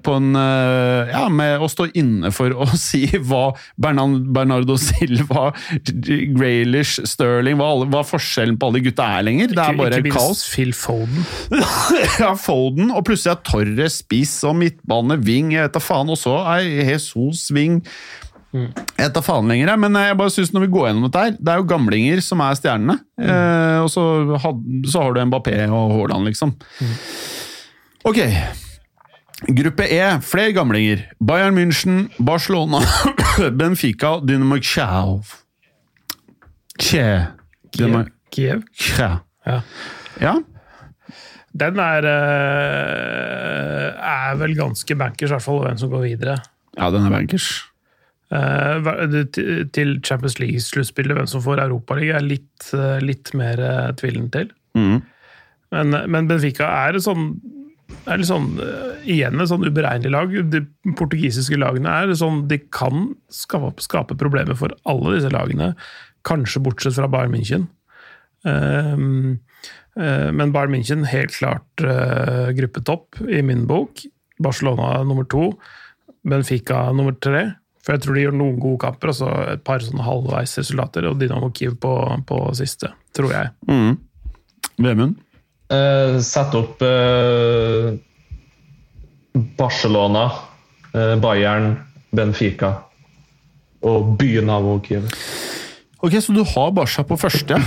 [0.01, 5.49] på en eh, Ja, med å stå inne for å si hva Bernardo Silva,
[5.85, 9.53] Graylish, Sterling hva, hva forskjellen på alle de gutta er lenger.
[9.53, 10.45] Det er bare ikke ikke kaos.
[10.53, 11.25] Phil Foden.
[12.21, 16.09] ja, Foden, og plutselig er Torres spiss og midtbane, wing, jeg vet da faen.
[16.09, 17.81] Og så er Jesus wing.
[18.49, 21.51] Jeg tar faen lenger, men jeg bare synes når vi går gjennom dette her, det
[21.53, 22.97] er jo gamlinger som er stjernene.
[23.21, 24.05] Eh, og så,
[24.41, 26.55] had, så har du Mbappé og Haaland, liksom.
[28.09, 28.23] Ok.
[29.47, 31.05] Gruppe E, flere gamlinger.
[31.23, 32.81] Bayern München, Barcelona,
[33.59, 35.23] Benfica, Dynamo Kjæv.
[36.79, 37.21] Kiev.
[37.77, 38.63] Dynamo Kiev.
[38.77, 39.19] Kiev.
[39.47, 39.61] Ja.
[40.21, 40.33] Ja.
[41.59, 46.37] Den er, eh, er vel ganske bankers, i hvert fall hvem som går videre.
[46.77, 47.47] ja, den er bankers.
[48.31, 49.25] Eh,
[49.73, 53.57] til- Champions League-sluttspillet, hvem som får Europaligaen, er litt, eh, litt mer
[53.97, 54.51] tvilen til.
[54.75, 55.01] Mm.
[55.71, 57.39] Men, men Benfica er sånn
[58.09, 60.33] er litt sånn, eh, igjen et sånn uberegnelig lag.
[60.51, 60.63] De
[60.99, 65.73] portugisiske lagene er sånn, de kan skape, skape problemer for alle disse lagene,
[66.27, 67.67] kanskje bortsett fra Bayern München.
[68.43, 69.39] Um,
[69.99, 74.05] uh, men Bayern München helt klart uh, gruppetopp i min bok.
[74.39, 75.51] Barcelona nummer to.
[76.27, 77.45] Benfica nummer tre.
[77.83, 81.07] For jeg tror de gjør noen gode kamper, og et par sånne halvveisresultater.
[81.09, 81.95] Og Dinamo Kiev på,
[82.27, 83.51] på siste, tror jeg.
[83.71, 83.97] Mm.
[84.83, 85.17] Vemund?
[85.69, 87.93] Eh, Sett opp eh,
[89.57, 90.31] Barcelona,
[90.93, 91.75] eh, Bayern,
[92.15, 92.73] Benfica
[93.85, 95.05] og byen av Kiev.
[96.01, 97.59] Ok, Så du har Barca på første?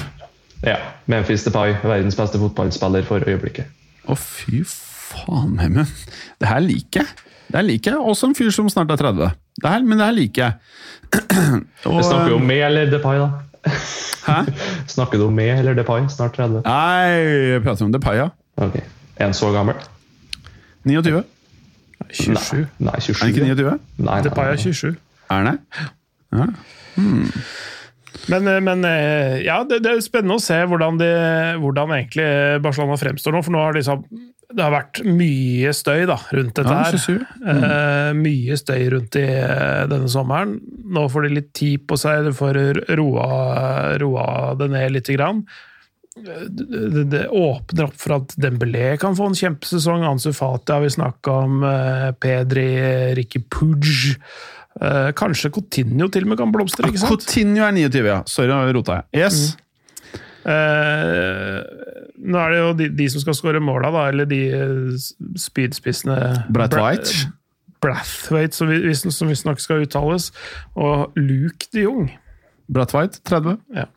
[0.63, 0.77] Ja.
[1.11, 3.71] Memphis Depay, verdens beste fotballspiller for øyeblikket.
[4.07, 5.89] Å, fy faen, Hemmen.
[6.41, 7.31] Det her liker jeg.
[7.53, 8.03] Det her liker jeg.
[8.13, 9.33] Også en fyr som snart er 30.
[9.63, 10.55] Det her, men det her liker jeg.
[11.87, 13.52] Og, Vi snakker jo om meg eller Depay, da.
[14.27, 14.39] Hæ?
[14.91, 16.07] Snakker du om meg eller Depay?
[16.11, 16.63] Snart 30.
[16.67, 17.11] Nei,
[17.53, 18.29] jeg prater om Depay, ja.
[18.63, 18.79] Ok.
[19.17, 19.79] Er han så gammel?
[20.89, 21.23] 29.
[22.11, 22.67] 27.
[22.83, 23.13] Nei, 27.
[23.13, 23.77] Er han ikke 29?
[23.99, 24.97] Nei, nei, Depay er 27.
[25.31, 25.59] Er han det?
[26.33, 26.49] Ja.
[28.31, 31.09] Men, men eh, ja, det, det er spennende å se hvordan, de,
[31.63, 32.27] hvordan egentlig
[32.65, 33.43] Barcelona fremstår nå.
[33.47, 34.05] For nå har liksom,
[34.55, 36.99] det har vært mye støy da, rundt dette Ja, her.
[36.99, 37.27] 27.
[37.53, 40.57] Eh, mye støy rundt i eh, denne sommeren.
[40.93, 42.59] Nå får de litt tid på seg, de får
[42.99, 43.29] roa,
[44.03, 44.27] roa
[44.61, 45.45] det ned lite grann.
[46.17, 50.05] Eh, Det, det, det åpner opp for at Dembélé kan få en kjempesesong.
[50.05, 51.63] Ansu Fati har vi snakka om.
[51.65, 52.69] eh, Pedri,
[53.17, 53.89] Ricky Puig.
[54.81, 57.11] Eh, kanskje Coutinho til og med kan blomstre, ikke sant?
[57.13, 58.21] Coutinho er 29, ja.
[58.27, 59.23] Sorry, nå rota jeg.
[59.25, 59.41] Yes.
[59.57, 59.62] Eh,
[62.23, 65.05] nå er det jo de, de som skal skåre måla, da, eller de eh,
[65.43, 66.17] spydspissene
[66.55, 67.29] Brathwaite.
[67.83, 70.31] Brathwaite, som vi- visstnok skal uttales,
[70.79, 72.11] og Luke de Jong.
[72.73, 73.57] Brathwaite, 30.
[73.75, 73.89] Ja.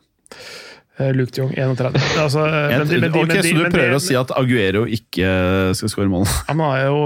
[0.98, 2.00] Eh, Luke de Jong, 31.
[2.18, 4.86] Altså, eh, men de- men de- ok, men Så du prøver å si at Aguero
[4.90, 5.30] ikke
[5.76, 6.26] skal skåre mål?
[6.48, 6.98] Han er jo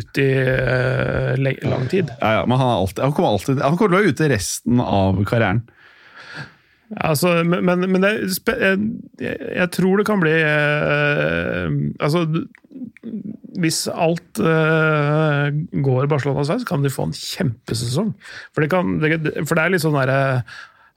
[0.00, 2.10] ute i eh, lang tid.
[2.20, 4.80] Ja, ja, men han, alltid, han, kommer alltid, han kommer til å være ute resten
[4.80, 5.62] av karrieren.
[7.02, 8.28] Altså, men, men, jeg,
[9.18, 11.64] jeg tror det kan bli eh,
[11.98, 12.22] Altså,
[13.58, 15.48] hvis alt eh,
[15.84, 18.12] går Barcelonas vei, så kan de få en kjempesesong.
[18.54, 20.44] For det, kan, det, for det er litt sånn derre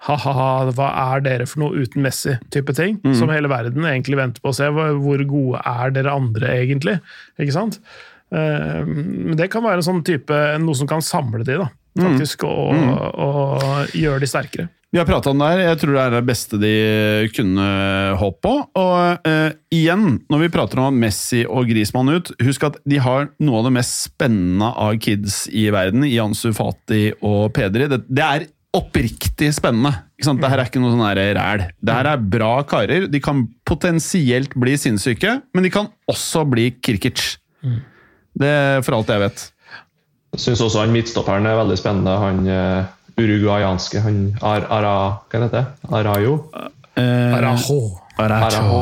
[0.08, 3.00] ha-ha-ha, hva er dere for noe uten Messi-type ting.
[3.18, 4.70] Som hele verden egentlig venter på å se.
[4.70, 7.00] Hvor gode er dere andre egentlig?
[7.42, 7.80] Ikke sant?
[8.30, 11.70] Eh, Men det kan være en sånn type, noe som kan samle de, da.
[11.98, 12.78] Faktisk, og,
[13.18, 14.68] og gjøre de sterkere.
[14.88, 15.62] Vi har prata om det her.
[15.66, 16.76] Jeg tror det er det beste de
[17.36, 17.64] kunne
[18.22, 18.54] håpe på.
[18.80, 23.28] Og uh, igjen, når vi prater om Messi og Grismann ut, husk at de har
[23.44, 27.90] noe av det mest spennende av kids i verden, i Ansu Fati og Pedri.
[27.92, 29.92] Det, det er oppriktig spennende.
[30.16, 30.42] Ikke sant?
[30.44, 31.06] Det er ikke noe sånn
[31.38, 31.68] ræl.
[31.84, 33.08] Det her er bra karer.
[33.12, 37.38] De kan potensielt bli sinnssyke, men de kan også bli Kirkic.
[38.38, 39.48] Det er for alt jeg vet.
[40.36, 42.14] Jeg Syns også han midtstopperen er veldig spennende.
[42.22, 44.94] Han eh, uruguayanske han Ar Ara...
[45.32, 45.66] Hva heter det?
[45.90, 46.36] Arajo
[46.98, 47.80] Araho
[48.18, 48.48] Arajo.
[48.48, 48.80] Arajo.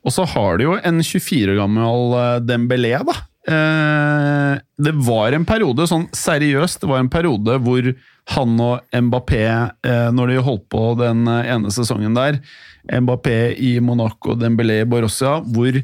[0.00, 3.16] Og så har de jo en 24 år gammel eh, Dembélé, da.
[3.52, 7.90] Eh, det var en periode, sånn seriøst, det var en periode hvor
[8.32, 9.42] han og Mbappé,
[9.84, 12.40] eh, når de holdt på den eh, ene sesongen der,
[12.88, 15.76] Mbappé i Monaco, Dembélé i Borussia, hvor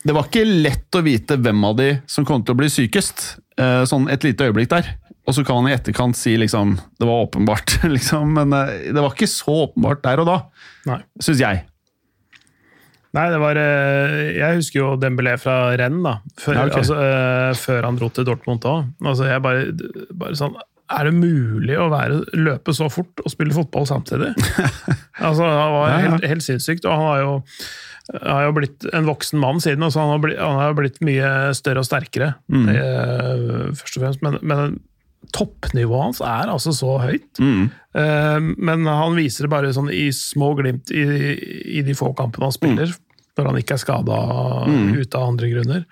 [0.00, 3.40] det var ikke lett å vite hvem av de som kom til å bli sykest.
[3.58, 4.94] eh, Sånn et lite øyeblikk der.
[5.30, 8.32] Og så kan man i etterkant si liksom Det var åpenbart, liksom.
[8.34, 10.38] Men eh, det var ikke så åpenbart der og da,
[11.22, 11.66] syns jeg.
[13.14, 16.16] Nei, det var eh, Jeg husker jo Dembélé fra renn, da.
[16.38, 16.82] Før, Ja, okay.
[16.82, 18.90] altså, eh, før han dro til Dortmund òg.
[19.06, 19.70] Altså, jeg bare,
[20.18, 20.58] bare sånn
[20.90, 24.32] Er det mulig å være, løpe så fort og spille fotball samtidig?
[25.28, 26.86] altså, Han var helt, helt sinnssykt.
[26.90, 27.32] Og han har jo,
[28.18, 31.02] har jo blitt en voksen mann siden, og så han har blitt, han har blitt
[31.06, 32.32] mye større og sterkere.
[32.50, 32.70] Mm.
[33.78, 34.26] først og fremst.
[34.26, 34.80] Men, men
[35.36, 37.40] toppnivået hans er altså så høyt.
[37.42, 37.68] Mm.
[37.94, 41.04] Uh, Men han viser det bare sånn i små glimt i,
[41.80, 42.94] i de få kampene han spiller,
[43.38, 44.16] når han ikke er skada
[44.96, 45.84] ute av andre grunner.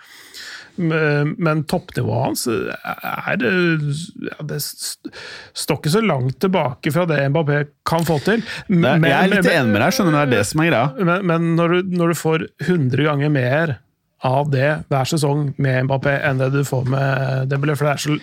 [0.78, 7.64] Men men toppnivået hans er ja, Det står ikke så langt tilbake fra det Mbappé
[7.88, 8.44] kan få til.
[8.68, 10.18] Men- jeg er litt enig med deg, skjønner du.
[10.18, 11.04] Det er det som er greia.
[11.04, 13.78] men, men når, du, når du får 100 ganger mer
[14.26, 18.02] av det hver sesong med Mbappé enn det du får med Dembélé, for det er
[18.02, 18.16] så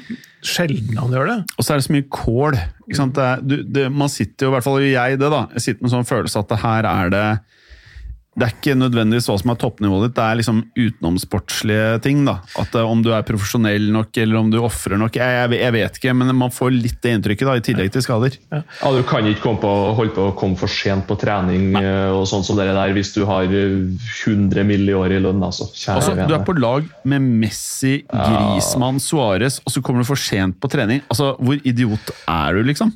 [0.45, 1.37] sjelden han gjør det.
[1.55, 2.57] Og så er det så mye kål.
[2.85, 3.21] Ikke sant?
[3.47, 5.45] Det, det, man sitter jo, i hvert fall gjør jeg det, da.
[5.55, 7.27] Jeg sitter med en sånn følelse at det her er det
[8.35, 12.25] det er ikke nødvendigvis hva som er toppnivået ditt, det er liksom utenomsportslige ting.
[12.27, 12.33] da.
[12.59, 15.75] At eh, Om du er profesjonell nok, eller om du ofrer nok, jeg, jeg, jeg
[15.75, 16.15] vet ikke.
[16.19, 18.35] Men man får litt det inntrykket, da, i tillegg til skader.
[18.51, 18.61] Ja,
[18.91, 21.83] Du kan ikke komme på, holde på å komme for sent på trening Nei.
[22.11, 23.77] og sånn som det der hvis du har eh,
[24.25, 24.83] 100 mill.
[24.89, 25.39] i år i lønn.
[25.43, 25.69] altså.
[25.95, 30.59] Altså, du er på lag med Messi, Griezmann, Suárez, og så kommer du for sent
[30.59, 31.01] på trening.
[31.07, 32.91] Altså, Hvor idiot er du, liksom?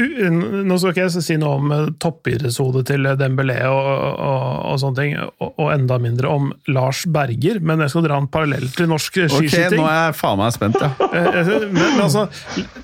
[0.00, 4.98] Nå skal ikke jeg si noe om eh, toppidrettshodet til Dembélé og, og, og sånne
[4.98, 8.90] ting, og, og enda mindre om Lars Berger, men jeg skal dra en parallell til
[8.90, 9.80] norsk Ok, skiskyting.
[9.80, 10.92] nå er jeg faen meg spent, ja.
[11.10, 12.26] Eh, eh, men, men altså,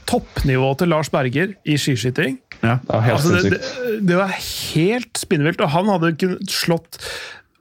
[0.08, 2.78] toppnivået til Lars Berger i skiskyting ja.
[2.82, 7.00] det, helt altså, det, det, det var helt spinnvilt, og han hadde kunnet slått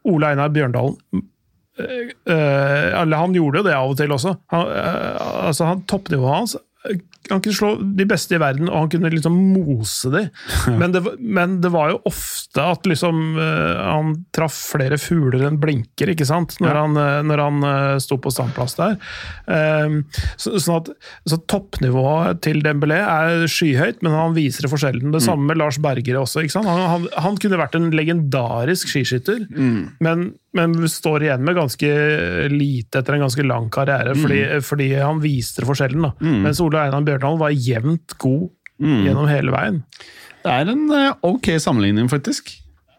[0.06, 0.98] Ole Einar Bjørndalen.
[1.80, 4.36] Eh, eh, eller han gjorde jo det av og til også.
[4.54, 6.64] Han, eh, altså, han, toppnivået hans eh,
[7.30, 10.24] han kunne slå de beste i verden, og han kunne liksom mose de.
[10.80, 15.60] Men det, men det var jo ofte at liksom eh, han traff flere fugler enn
[15.62, 16.56] blinker, ikke sant?
[16.64, 18.96] Når han, eh, når han eh, sto på standplass der.
[19.46, 19.98] Um,
[20.42, 20.92] så, sånn at,
[21.30, 25.14] så toppnivået til Dembélé er skyhøyt, men han viser det forskjellen.
[25.16, 26.44] Det samme med Lars Berger også.
[26.46, 26.70] ikke sant?
[26.70, 29.46] Han, han, han kunne vært en legendarisk skiskytter,
[30.04, 31.90] men, men står igjen med ganske
[32.52, 36.02] lite etter en ganske lang karriere, fordi, fordi han viste forskjellen.
[36.08, 36.12] da.
[36.46, 38.50] Mens Ole Einar Bjørndalen var jevnt god
[38.80, 39.82] gjennom hele veien.
[40.46, 42.52] Det er en eh, ok sammenligning, faktisk.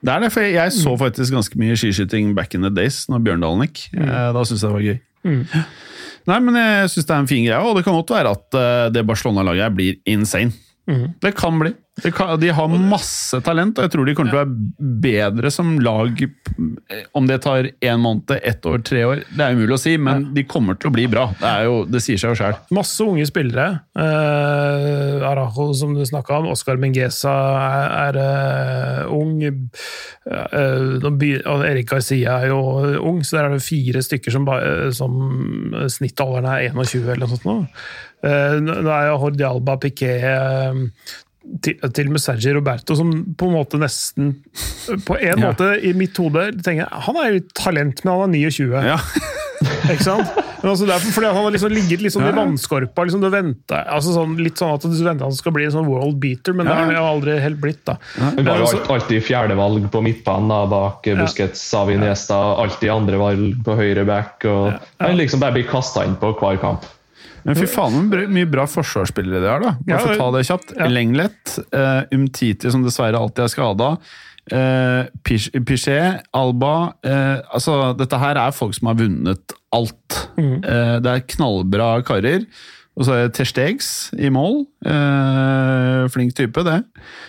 [0.03, 3.25] Det er det, for jeg så faktisk ganske mye skiskyting back in the days, når
[3.27, 3.87] Bjørndalen gikk.
[3.97, 5.01] Eh, Da syntes jeg det var gøy.
[6.27, 8.57] Nei, men jeg syns det er en fin greie, og det kan godt være at
[8.59, 10.53] eh, det Barcelona-laget blir insane.
[11.23, 11.73] Det kan bli.
[11.97, 16.19] De har masse talent, og jeg tror de kommer til å være bedre som lag
[16.21, 19.23] eh, om det tar én måned, ett år, tre år.
[19.31, 21.31] Det er umulig å si, men de kommer til å bli bra.
[21.41, 22.59] Det, er jo, det sier seg jo sjøl.
[22.77, 23.79] Masse unge spillere.
[23.97, 26.51] Uh, Arajo, som du snakka om.
[26.53, 27.33] Oscar Mengesa
[27.63, 29.41] er, er eh, ung.
[29.47, 29.57] Eh,
[31.71, 32.61] Erik Garcia er jo
[33.09, 35.17] ung, så der er det fire stykker som, eh, som
[35.97, 37.49] snittalderen er 21 eller noe sånt.
[37.49, 37.57] Nå.
[38.27, 40.79] Eh, nå er jo Jordi Alba, Piquet eh,
[41.63, 44.35] til, til med Sergi Roberto, som på en måte nesten
[45.07, 45.51] På en Ja.
[45.53, 48.85] måte, i mitt hode, tenker jeg han er jo talent, men han er 29.
[48.87, 48.99] Ja.
[49.91, 50.29] Ikke sant?
[50.63, 53.05] Men altså derfor, fordi han har liksom ligget litt sånn Ja, i vannskorpa.
[53.07, 55.87] Liksom du venter, altså sånn, litt sånn at du venter han skal bli en sånn
[55.89, 57.83] world beater, men det har han jo aldri helt blitt.
[57.89, 57.97] da.
[58.19, 62.35] Han var jo altså- alt- alltid fjerdevalg på midtbanen da, bak eh, Busquets, Savi Niesta.
[62.65, 64.45] Alltid andre valg på høyre back.
[64.45, 66.85] og Han liksom bare blir kasta inn på hver kamp.
[67.47, 69.75] Men fy faen hvor mye bra forsvarsspillere de har, da.
[69.87, 70.73] Bare for å ta det kjapt.
[70.77, 70.89] ja.
[70.91, 73.91] Lenglet, uh, Umtiti, som dessverre alltid er skada.
[74.47, 80.19] Uh, Pichet, Alba uh, altså, Dette her er folk som har vunnet alt.
[80.39, 82.47] Eh, det er knallbra karer.
[82.97, 84.63] Og så er det Terstegs i mål.
[84.89, 86.79] Eh, flink type, det.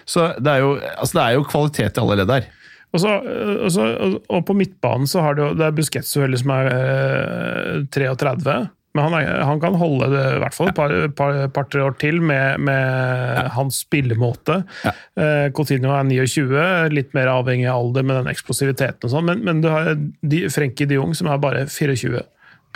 [0.07, 2.47] Så det er, jo, altså, det er jo kvalitet i alle ledd her.
[2.95, 3.88] Og, så, og, så,
[4.32, 8.55] og på midtbanen så har det jo det er Busquets som er eh, 33.
[8.97, 11.95] Men han, er, han kan holde det i hvert fall et par- par- par-tre år
[12.01, 14.63] til med, med hans spillemåte.
[14.87, 14.93] Ja.
[15.21, 16.63] Eh, Coutinho er 29,
[16.97, 19.29] litt mer avhengig av alder med den eksplosiviteten og sånn.
[19.29, 22.25] Men, men du har de, Frenkie de Jong som er bare 24.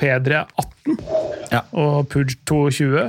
[0.01, 0.97] Pedri er 18,
[1.51, 1.65] Ja.
[1.77, 3.01] og Pudge 22.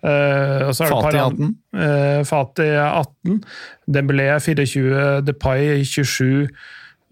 [0.00, 3.42] Eh, Fati er det et par Fati an- Eh, Fati er 18,
[3.86, 6.48] Dembélé er 24, Depay 27,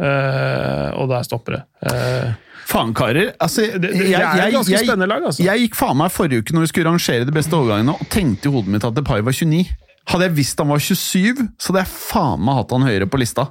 [0.03, 1.63] eh, og der stopper det.
[1.83, 2.37] Uh,
[2.69, 3.31] Faen, karer.
[3.41, 5.41] Altså, det, det, jeg, er spennende lag, altså.
[5.41, 8.51] Jeg gikk faen meg forrige uke når vi skulle rangere de beste overgangene, og tenkte
[8.51, 9.63] i hodet mitt at Depay var 29.
[10.09, 13.21] Hadde jeg visst han var 27, så hadde jeg faen meg hatt han høyere på
[13.21, 13.47] lista.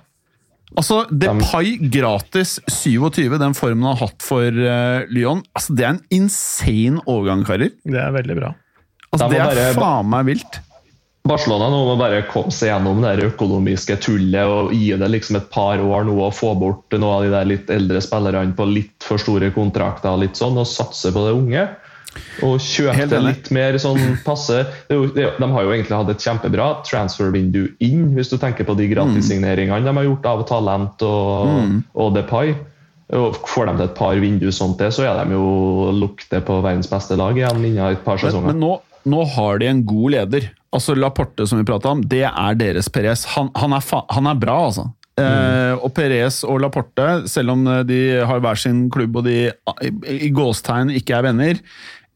[0.78, 5.96] Altså, Depay gratis 27, den formen han har hatt for uh, Lyon, altså, det er
[5.96, 7.74] en insane overgang, karer.
[7.88, 8.54] det er veldig bra.
[9.08, 10.62] Altså, det er bare- faen meg vilt.
[11.28, 15.50] Barcelona nå må bare komme seg gjennom det økonomiske tullet og gi det liksom et
[15.54, 19.06] par år nå og få bort noen av de der litt eldre spillerne på litt
[19.06, 21.68] for store kontrakter og litt sånn, og satse på det unge.
[22.46, 24.64] Og kjøpe det litt mer sånn passe.
[24.90, 28.78] Det det, de har jo egentlig hatt et kjempebra transfer-vindu inn, hvis du tenker på
[28.78, 32.56] de gratissigneringene de har gjort av Talent og, og Depay.
[33.18, 36.58] Og får de til et par vindu sånt til, så er de jo lukter på
[36.60, 38.52] verdens beste lag igjen innen et par Men, sesonger.
[38.52, 38.74] men nå,
[39.08, 40.50] nå har de en god leder.
[40.76, 43.24] Altså Laporte, som vi prata om, det er deres Perez.
[43.38, 43.84] Han, han, er,
[44.14, 44.90] han er bra, altså.
[45.18, 49.94] Eh, og Perez og Laporte, selv om de har hver sin klubb og de i,
[50.28, 51.64] i gåstegn ikke er venner,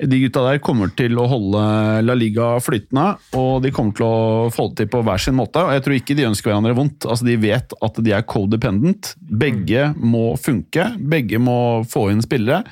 [0.01, 1.61] De gutta der kommer til å holde
[2.01, 3.03] La Liga flytende,
[3.37, 5.61] og de kommer til å få det til på hver sin måte.
[5.61, 7.05] og Jeg tror ikke de ønsker hverandre vondt.
[7.05, 9.11] Altså, De vet at de er codependent.
[9.21, 10.87] Begge må funke.
[10.97, 11.57] Begge må
[11.89, 12.63] få inn spillere.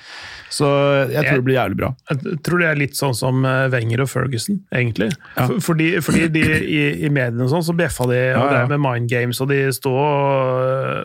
[0.50, 0.68] Så
[1.12, 1.90] jeg tror det blir jævlig bra.
[2.10, 5.12] Jeg tror det er litt sånn som eh, Wenger og Ferguson, egentlig.
[5.38, 5.46] Ja.
[5.62, 8.48] Fordi, fordi de, i, i mediene og sånn, så bjeffa de og Ja, ja.
[8.56, 11.04] drev med mind games, og de sto eh,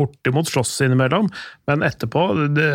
[0.00, 1.28] bortimot slåss innimellom.
[1.70, 2.68] Men etterpå, det,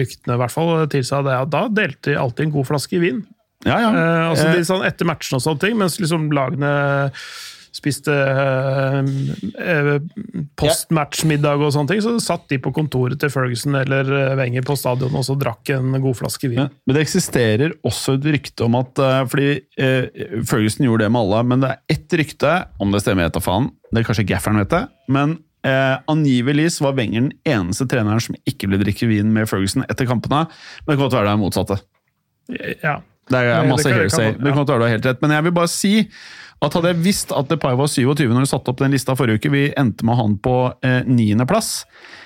[0.00, 3.02] ryktene i hvert fall tilsa det, at da delte de alltid en god flaske i
[3.06, 3.22] vin.
[3.62, 3.90] Ja, ja.
[3.94, 6.72] Eh, altså Eh, de, sånn, etter matchen og sånne ting, mens liksom lagene
[7.72, 8.98] spiste eh,
[9.64, 9.94] eh,
[10.60, 14.76] postmatch-middag og sånne ting, så satt de på kontoret til Ferguson eller eh, Wenger på
[14.78, 16.60] stadion og så drakk en god flaske vin.
[16.64, 19.48] Men, men det eksisterer også et rykte om at eh, Fordi
[19.80, 22.52] eh, Ferguson gjorde det med alle, men det er ett rykte,
[22.82, 23.70] om det stemmer, etter faen.
[23.92, 24.82] Det er kanskje gafferen vet det.
[25.12, 29.86] Men eh, angivelig var Wenger den eneste treneren som ikke ville drikke vin med Ferguson
[29.88, 30.44] etter kampene.
[30.84, 31.80] Men det kan godt være det er motsatte.
[32.82, 32.98] Ja.
[33.32, 34.32] Det er masse hearsay.
[34.34, 35.20] kan- Det kan være du har helt rett.
[35.22, 35.92] Men jeg vil bare si
[36.62, 39.40] at hadde jeg visst at Depay var 27 når du satte opp den lista forrige
[39.40, 40.56] uke, vi endte med han på
[40.86, 41.72] eh, niendeplass.
[41.82, 42.21] Eh,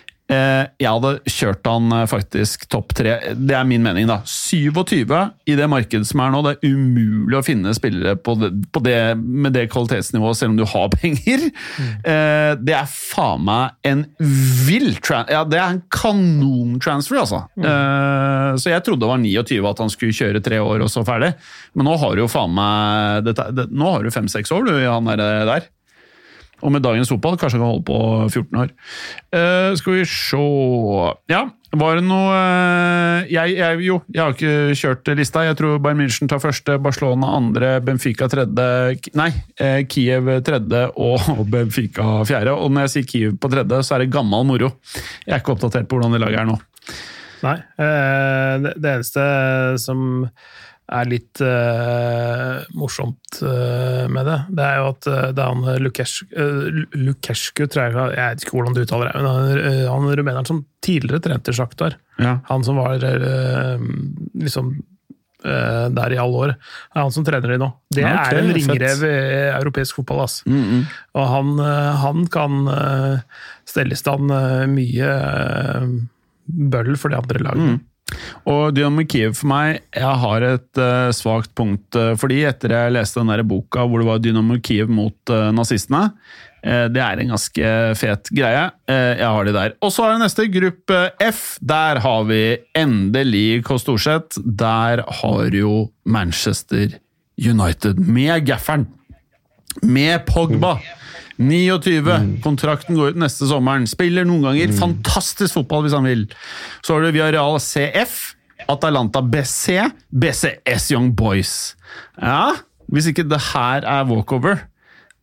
[0.82, 3.12] jeg hadde kjørt han eh, faktisk topp tre.
[3.38, 4.18] Det er min mening, da.
[4.26, 5.12] 27
[5.46, 6.40] i det markedet som er nå.
[6.42, 10.58] Det er umulig å finne spillere på det, på det, med det kvalitetsnivået, selv om
[10.58, 11.46] du har penger.
[12.02, 14.02] Eh, det er faen meg en
[14.66, 17.44] vill Ja, det er en kanontransfer, altså.
[17.60, 21.06] Eh, så jeg trodde det var 29 at han skulle kjøre tre år og så
[21.06, 21.34] ferdig.
[21.78, 23.36] Men nå har du jo faen meg det,
[23.70, 25.70] Nå har du fem-seks år, du, han der.
[26.66, 28.72] Og med dagens fotball kanskje han kan holde på 14 år.
[29.30, 30.40] Uh, skal vi se
[31.30, 31.44] Ja,
[31.78, 35.44] var det noe uh, jeg, jeg, Jo, jeg har ikke kjørt lista.
[35.46, 39.30] Jeg tror Bayern München tar første, Barcelona andre, Benfica tredje Nei,
[39.62, 42.56] uh, Kiev tredje og Benfica fjerde.
[42.56, 44.74] Og når jeg sier Kiev på tredje, så er det gammel moro.
[45.22, 46.58] Jeg er ikke oppdatert på hvordan de laget er nå.
[47.44, 47.58] Nei.
[47.76, 49.22] Det, det eneste
[49.78, 50.24] som
[50.86, 55.64] er litt uh, morsomt uh, med det, det er jo at uh, det er han
[55.82, 56.26] Lukesh-
[57.66, 61.24] tror jeg Jeg vet ikke hvordan du uttaler det, men han, han rumeneren som tidligere
[61.24, 62.38] trente Sjaktar, Ja.
[62.46, 63.02] han som var
[64.34, 64.76] liksom
[65.46, 67.66] der i alle år, er han som trener de nå.
[67.94, 69.18] Det Ja, okay, er en ringrev i
[69.52, 70.40] europeisk fotball, ass.
[70.46, 70.80] Mm, -hmm.
[71.14, 71.58] Og han,
[72.02, 72.66] han kan
[73.64, 74.32] stelle i stand
[74.72, 75.12] mye
[76.46, 77.78] bøll for de andre lagene.
[78.46, 82.94] Og Dynamo Kiev for meg, jeg har et uh, svakt punkt uh, fordi etter jeg
[82.94, 86.12] leste den der boka hvor det var Dynamo Kiev mot uh, nazistene,
[86.62, 88.68] uh, det er en ganske fet greie.
[88.90, 89.74] Eh, jeg har de der.
[89.82, 91.42] Og så er det neste, gruppe F.
[91.62, 92.40] Der har vi
[92.78, 93.86] endelig Kåss.
[93.86, 96.98] Der har jo Manchester
[97.38, 98.86] United med gafferen.
[99.82, 100.76] Med Pogba.
[101.36, 102.40] 29.
[102.44, 103.86] Kontrakten går ut neste sommeren.
[103.88, 106.24] Spiller noen ganger fantastisk fotball hvis han vil.
[106.84, 108.16] Så har du Villarreal CF,
[108.72, 111.74] Atalanta BC, BCS Young Boys.
[112.20, 112.54] Ja,
[112.92, 114.66] hvis ikke det her er walkover,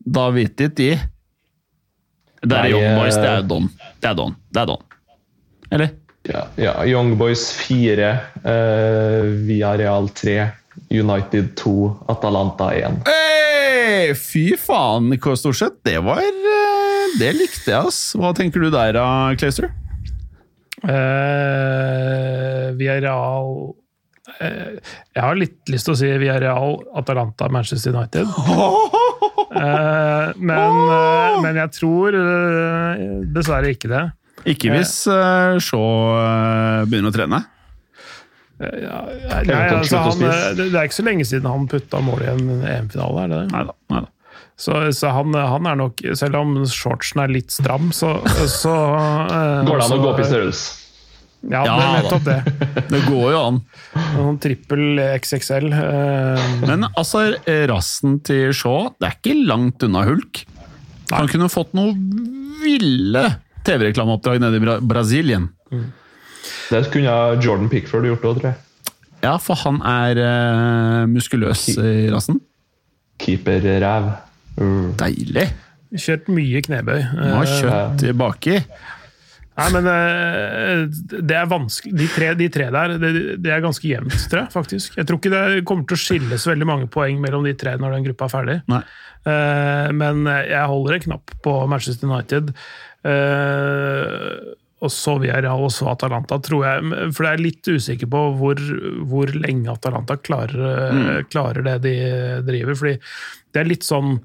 [0.03, 0.91] da vet ikke de.
[2.43, 3.70] Det er Nei, Young Boys, det eh, er Don.
[4.03, 4.36] Det er Don.
[4.51, 4.89] Det er Don.
[5.74, 5.93] Eller?
[6.28, 8.11] Ja, ja, Young Boys 4,
[8.43, 10.36] uh, Real 3,
[10.91, 11.74] United 2,
[12.11, 13.01] Atalanta 1.
[13.07, 13.53] Hey,
[14.17, 15.79] fy faen, Kåre Storseth.
[15.86, 18.01] Det var eh, Det likte jeg, ass.
[18.19, 18.99] Hva tenker du der,
[19.39, 19.71] Clayster?
[22.75, 23.45] via Real
[24.41, 24.71] uh,
[25.15, 28.27] Jeg har litt lyst til å si Villarreal, Atalanta, Manchester United.
[28.27, 34.03] Uh, men, uh, men jeg tror eh, dessverre ikke det.
[34.49, 37.39] Ikke hvis uh, Shaw eh, begynner å trene.
[38.62, 38.70] Nei,
[39.41, 42.30] Eventuelt altså, han, eh, det, det er ikke så lenge siden han putta mål i
[42.32, 43.24] en EM-finale.
[43.26, 43.47] er det det?
[43.56, 44.10] Neida, neida.
[44.56, 48.12] Så, så han, han er nok Selv om shortsen er litt stram, så,
[48.47, 48.74] så
[49.26, 50.80] eh, Går det an å gå opp i størrelse?
[51.49, 52.38] Ja, Ja, det er nettopp det.
[52.93, 53.58] Det går jo an.
[54.16, 55.66] Noen trippel XXL.
[55.76, 57.26] eh, Men altså,
[57.68, 60.45] rassen til Shaw, det er ikke langt unna hulk.
[61.12, 61.91] Han kunne fått noe
[62.64, 63.26] ville
[63.68, 65.49] TV-reklameoppdrag nede i Bra Brasilien.
[66.72, 68.59] Det kunne Jordan Pickford gjort òg, tror jeg.
[69.24, 72.41] Ja, for han er uh, muskuløs i rassen.
[73.24, 74.09] Keeperræv.
[74.59, 74.89] Uh.
[74.99, 75.47] Deilig!
[75.93, 76.99] Kjørt mye knebøy.
[77.14, 78.57] Nå har Eh, kjøtt uh, baki.
[79.53, 83.11] Nei, men uh, det er vanskelig De tre, de tre der, det,
[83.45, 84.51] det er ganske jevnt, tror jeg.
[84.55, 84.96] faktisk.
[84.97, 87.93] Jeg tror ikke det kommer til å skilles veldig mange poeng mellom de tre når
[88.00, 88.58] den gruppa er ferdig.
[88.74, 88.82] Nei.
[89.29, 92.50] Eh, men jeg holder en knapp på Manchester United.
[93.08, 97.12] Eh, og så Villarreal og så Atalanta, tror jeg.
[97.16, 98.60] For jeg er litt usikker på hvor,
[99.10, 101.96] hvor lenge Atalanta klarer, klarer det de
[102.47, 102.78] driver.
[102.80, 102.97] Fordi
[103.54, 104.18] det er litt sånn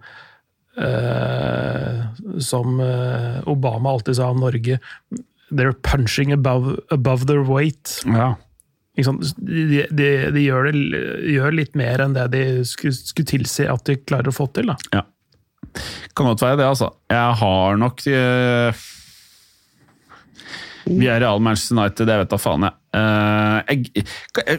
[0.78, 2.02] eh,
[2.42, 4.80] som eh, Obama alltid sa om Norge.
[5.50, 8.00] They're punching above, above their weight.
[8.06, 8.34] Ja.
[8.98, 13.86] De, de, de gjør, det, gjør litt mer enn det de skulle, skulle tilsi at
[13.86, 14.72] de klarer å få til.
[14.72, 14.78] da.
[14.96, 15.04] Ja.
[16.16, 16.90] Kan godt være det, altså.
[17.12, 18.86] Jeg har nok uh,
[20.88, 22.76] Vi er Real Manchester United, jeg vet da faen, jeg.
[22.96, 24.06] Uh, jeg.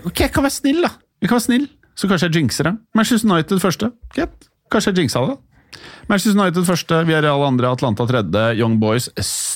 [0.06, 0.94] Ok, jeg kan være snill, da.
[1.20, 1.68] Jeg kan være snill,
[2.00, 2.80] Så kanskje jeg jinxer dem.
[2.96, 3.92] Manchester United første.
[4.16, 4.50] Greit.
[4.72, 5.38] Kanskje jeg jinxa det.
[6.10, 9.10] Manchester United første, vi er Real andre, Atlanta tredje, Young Boys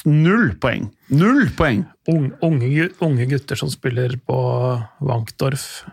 [0.05, 0.89] null poeng!
[1.13, 1.85] Null poeng!
[2.11, 4.37] Unge, unge, unge gutter som spiller på
[5.01, 5.85] Wankdorf.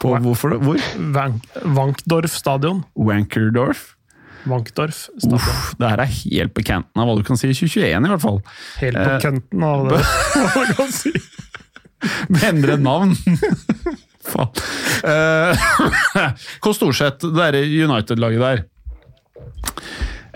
[0.00, 0.56] På hvorfor?
[0.60, 0.80] Hvor?
[1.16, 1.44] Wank,
[1.76, 2.84] Wankdorf stadion.
[2.96, 3.95] Wankerdorf?
[4.50, 5.06] Wankdorf.
[5.26, 5.48] Uff,
[5.80, 8.24] det her er helt på canten av hva du kan si i 2021, i hvert
[8.24, 8.40] fall.
[8.82, 10.02] Helt på Eh, av det,
[10.54, 11.12] hva du kan si.
[12.30, 13.14] Med endre navn.
[14.30, 14.62] Faen.
[15.06, 15.66] Eh,
[16.64, 18.64] Kåss Storseth, det derre United-laget der.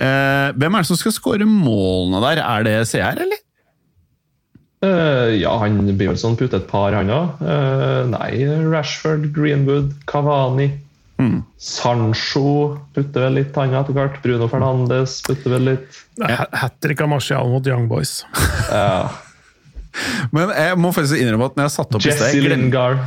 [0.01, 2.43] Eh, hvem er det som skal skåre målene der?
[2.47, 3.47] Er det CR, eller?
[4.81, 7.43] Uh, ja, han blir vel sånn putte et par, han òg.
[8.09, 8.31] nei,
[8.73, 10.71] Rashford, Greenwood, Cavani.
[11.21, 11.41] Mm.
[11.61, 14.21] Sancho putter vel litt, han etter hvert.
[14.25, 15.99] Bruno Fernandes putter vel litt.
[16.25, 18.21] Hat trick av Martial mot Young Boys.
[18.71, 19.11] Ja.
[20.31, 23.01] Men jeg må faktisk innrømme at når jeg satte opp i sted Lingard.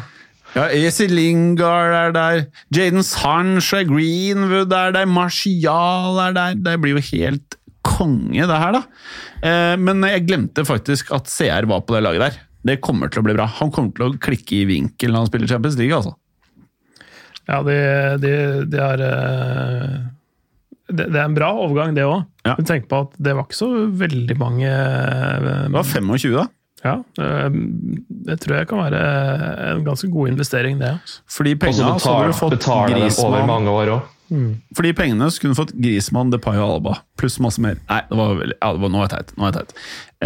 [0.53, 2.41] Ja, Jesse Lingard er der,
[2.75, 6.57] Jaden Sancho er Greenwood er der, Martial er der.
[6.59, 7.55] Det blir jo helt
[7.87, 8.83] konge, det her, da.
[9.47, 12.41] Eh, men jeg glemte faktisk at CR var på det laget der.
[12.63, 13.47] Det kommer til å bli bra.
[13.59, 16.13] Han kommer til å klikke i vinkel når han spiller Champions League, altså.
[17.49, 17.77] Ja, det,
[18.23, 18.33] de,
[18.71, 19.95] de har eh,
[20.93, 22.25] det, det er en bra overgang, det òg.
[22.47, 22.57] Ja.
[22.59, 23.69] Men tenk på at det var ikke så
[24.03, 26.47] veldig mange eh, Det var 25, da.
[26.83, 27.47] Ja, eh,
[28.27, 29.03] det tror jeg kan være
[29.71, 30.97] en ganske god investering, det.
[30.99, 31.21] altså.
[31.31, 32.67] For de så pengene så hadde du fått
[33.71, 34.09] år òg.
[34.75, 37.77] Fordi pengene skulle du fått Grismann, Depay og Alba, pluss masse mer.
[37.89, 39.33] Nei, det var veldig, ja, det var, nå er jeg teit.
[39.37, 39.75] Nå er jeg teit.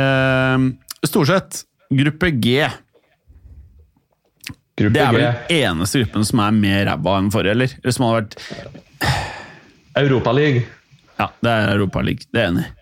[0.02, 1.64] Eh, Storsett,
[1.94, 2.58] gruppe G.
[4.78, 7.72] Gruppe Det er vel den eneste gruppen som er mer ræva enn forrige, eller?
[7.82, 8.36] Eller som hadde vært
[9.98, 10.62] Europaliga.
[11.18, 12.28] Ja, det er Europaligaen.
[12.30, 12.74] Det er jeg enig i.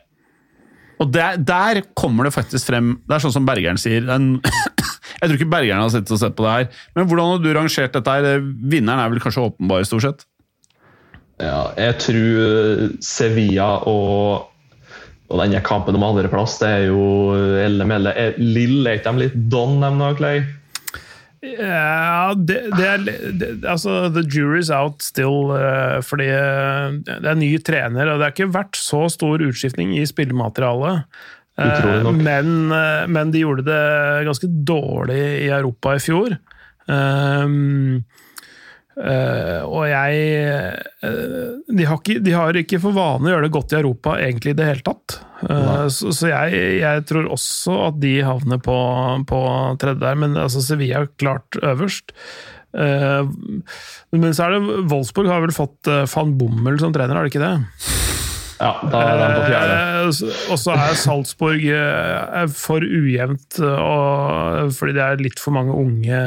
[1.04, 4.06] Og der, der kommer det faktisk frem Det er sånn som Bergeren sier.
[4.08, 4.38] Den,
[5.20, 6.68] jeg tror ikke Bergeren har sett sett på det her.
[6.96, 8.40] Men hvordan har du rangert dette her?
[8.44, 10.26] Vinneren er vel kanskje åpenbar, stort sett?
[11.44, 14.46] Ja, jeg tror Sevilla og,
[15.28, 17.02] og denne kampen om andreplass, det er jo
[17.60, 18.14] elle melle.
[18.16, 20.46] Er- Lill, er ikke de litt don, de nå, Clay?
[21.54, 27.40] Ja, det, det er det, Altså, the jury's out still, uh, fordi eh, det er
[27.40, 31.06] ny trener, og det har ikke vært så stor utskiftning i spillematerialet.
[31.56, 32.20] Eh, Utrolig nok.
[32.26, 36.38] Men, eh, men de gjorde det ganske dårlig i Europa i fjor.
[36.86, 38.04] Um,
[38.96, 40.20] eh, og jeg
[41.04, 44.16] uh, de, har ikke, de har ikke for vane å gjøre det godt i Europa
[44.24, 45.18] egentlig i det hele tatt.
[45.44, 48.78] Uh, så så jeg, jeg tror også at de havner på,
[49.30, 49.42] på
[49.82, 52.16] tredje der, men altså Sevilla er klart øverst.
[52.76, 57.40] Men så er det Wolfsburg har vel fått van Bommel som trener, har de ikke
[57.40, 57.54] det?
[58.60, 59.78] Ja, da er de på fjerde.
[60.52, 66.20] Og så er Salzburg er for ujevnt, og, fordi det er litt for mange unge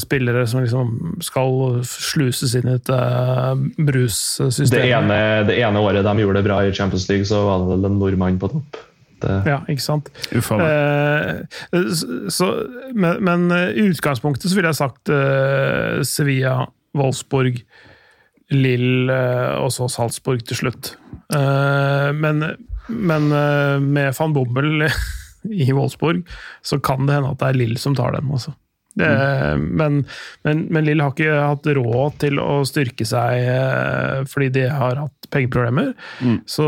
[0.00, 0.92] spillere som liksom
[1.24, 4.84] skal sluses inn i et eh, Det brussystem.
[4.88, 7.88] ene, det ene året de gjorde det bra i Champions League, så var det vel
[7.90, 8.78] en nordmann på topp.
[9.22, 10.08] Det, Ja, ikke sant?
[10.36, 11.48] Uffa meg.
[11.72, 11.92] Eh,
[12.32, 12.48] så,
[12.94, 16.66] men, men i utgangspunktet så ville jeg sagt eh, Sevilla,
[16.96, 17.62] Wolfsburg,
[18.54, 20.94] Lill eh, og så Salzburg til slutt.
[21.34, 22.44] Eh, men
[22.88, 24.84] men eh, med van Bommel
[25.66, 26.22] i Wolfsburg
[26.62, 28.30] så kan det hende at det er Lill som tar den.
[28.30, 28.54] Altså.
[28.96, 29.08] Det,
[29.60, 29.98] men,
[30.46, 34.96] men, men Lill har ikke hatt råd til å styrke seg eh, fordi de har
[35.02, 35.90] hatt pengeproblemer.
[36.48, 36.66] Så,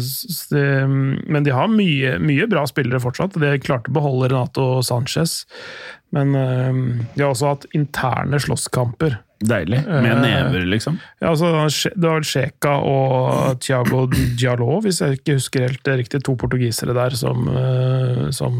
[0.00, 3.38] s- det, men de har mye, mye bra spillere fortsatt.
[3.38, 5.44] De klarte å beholde Renato Sanchez.
[6.10, 6.80] Men eh,
[7.14, 9.20] de har også hatt interne slåsskamper.
[9.40, 9.78] Deilig.
[9.86, 10.98] Med Eh, never, liksom.
[11.22, 11.52] Ja, altså,
[11.94, 16.20] det var Sjeka og Thiago Diallo, hvis jeg ikke husker helt riktig.
[16.26, 17.46] To portugisere der som,
[18.36, 18.58] som,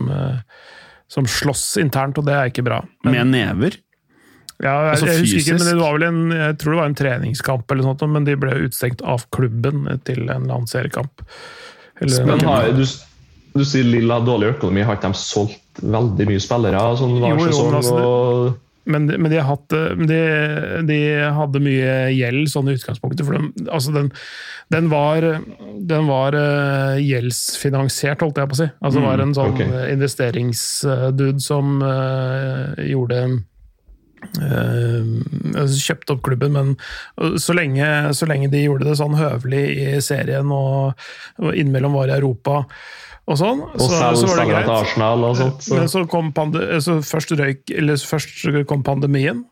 [1.11, 2.81] som slåss internt, og det er ikke bra.
[3.05, 3.77] Men, Med never.
[4.63, 6.91] ja, jeg, altså jeg husker ikke, men det var vel en, jeg tror det var
[6.93, 11.25] en treningskamp, eller sånt, men de ble utstengt av klubben til en eller annen seriekamp.
[12.01, 12.85] Men har, du,
[13.59, 14.87] du sier Lill har dårlig økonomi.
[14.87, 18.55] Har ikke de solgt veldig mye spillere sånn Jo, jo, altså, det- og,
[18.91, 20.21] Men, men de, hatt, eh, de,
[20.89, 21.01] de
[21.37, 23.25] hadde mye gjeld sånn i utgangspunktet.
[23.27, 24.11] For de, altså den,
[24.75, 25.27] den var,
[25.91, 28.71] den var uh, gjeldsfinansiert, holdt jeg på å si.
[28.81, 29.63] Altså det var en sånn ok.
[29.67, 33.23] eh, investeringsdude som uh, gjorde
[34.21, 39.87] altså kjøpte opp klubben, men så lenge, så lenge de gjorde det sånn høvelig i
[40.05, 40.93] serien og,
[41.41, 42.59] og innimellom var i Europa
[43.29, 43.63] og sånn.
[43.63, 45.65] Og var det til Arsenal og sånt.
[45.67, 45.79] Så.
[45.79, 46.33] Men så kom
[46.83, 49.45] så først, røyk, eller først kom pandemien.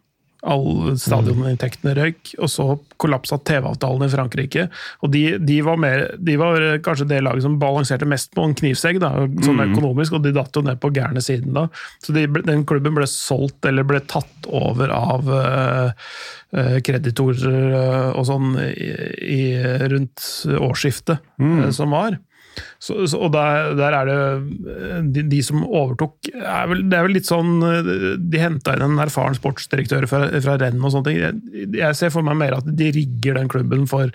[0.47, 2.66] Alle stadioninntektene røyk, og så
[3.03, 4.69] kollapsa TV-avtalen i Frankrike.
[5.03, 8.55] Og de, de, var mer, de, var kanskje det laget som balanserte mest på en
[8.59, 9.11] knivsegg, da,
[9.43, 11.66] sånn økonomisk, og de datt jo ned på gærne siden da.
[12.05, 16.15] Så de, den klubben ble solgt, eller ble tatt over av uh,
[16.86, 18.93] kreditorer og sånn i,
[19.27, 19.43] i,
[19.90, 20.23] rundt
[20.55, 22.23] årsskiftet uh, som var.
[22.78, 27.06] Så, så, og der, der, er det de, de som overtok er vel, Det er
[27.06, 27.59] vel litt sånn
[28.30, 31.20] De henta inn en erfaren sportsdirektør fra, fra renn og sånne ting.
[31.22, 34.12] Jeg, jeg, ser for meg mer at de rigger den klubben for,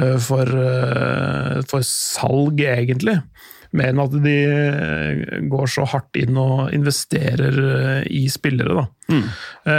[0.00, 3.18] eh, for, eh, for salg, egentlig
[3.76, 8.86] mer enn at de eh, går så hardt inn og investerer eh, i spillere.
[9.06, 9.26] Mm.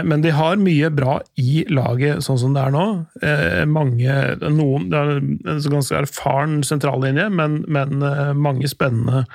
[0.07, 2.84] Men de har mye bra i laget sånn som det er nå.
[3.68, 4.14] Mange,
[4.55, 8.05] noen, det er en ganske erfaren sentrallinje, men, men
[8.39, 9.26] mange spennende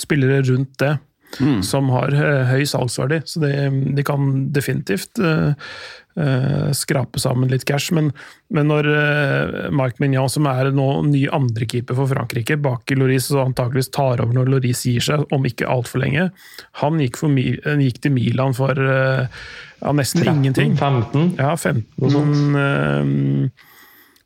[0.00, 0.94] spillere rundt det
[1.40, 1.62] mm.
[1.62, 3.20] som har eh, høy salgsverdi.
[3.28, 3.52] Så de,
[3.96, 5.20] de kan definitivt
[6.18, 7.92] uh, uh, skrape sammen litt cash.
[7.96, 8.12] Men,
[8.54, 13.44] men når uh, Marc Mignon, som er nå ny andrekeeper for Frankrike, bak Loris og
[13.50, 16.30] antakeligvis tar over når Loris gir seg, om ikke altfor lenge
[16.82, 20.76] Han gikk, for, gikk, til Milan for ja, nesten 13, ingenting.
[20.80, 21.34] 15?
[21.40, 23.50] Ja, 15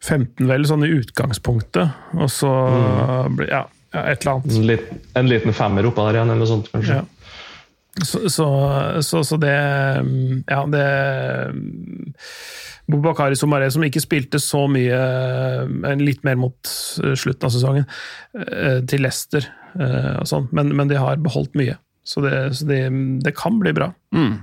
[0.01, 1.91] 15 vel, sånn i utgangspunktet.
[2.17, 3.43] Og så mm.
[3.51, 4.55] ja, ja, et eller annet.
[4.55, 7.03] En liten, en liten femmer oppå der igjen, eller noe sånt, kanskje.
[7.03, 7.20] Ja.
[7.99, 8.47] Så, så,
[9.03, 9.55] så, så, det
[10.47, 10.85] Ja, det
[12.91, 14.99] Bobakari Somaré, som ikke spilte så mye,
[16.01, 17.87] litt mer mot slutten av sesongen,
[18.35, 19.47] eh, til Leicester
[19.79, 21.77] og sånn, men, men, de har beholdt mye.
[22.03, 22.33] Så det,
[22.67, 22.81] det,
[23.23, 23.93] det kan bli bra.
[24.11, 24.41] Mm.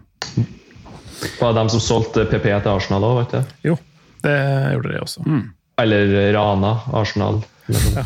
[1.42, 3.58] Var det dem som solgte PP til Arsenal òg, vet du?
[3.74, 3.76] Jo,
[4.24, 4.38] det
[4.78, 5.26] gjorde de også.
[5.28, 5.44] Mm.
[5.84, 7.42] Eller Rana Arsenal.
[7.68, 8.06] Ja.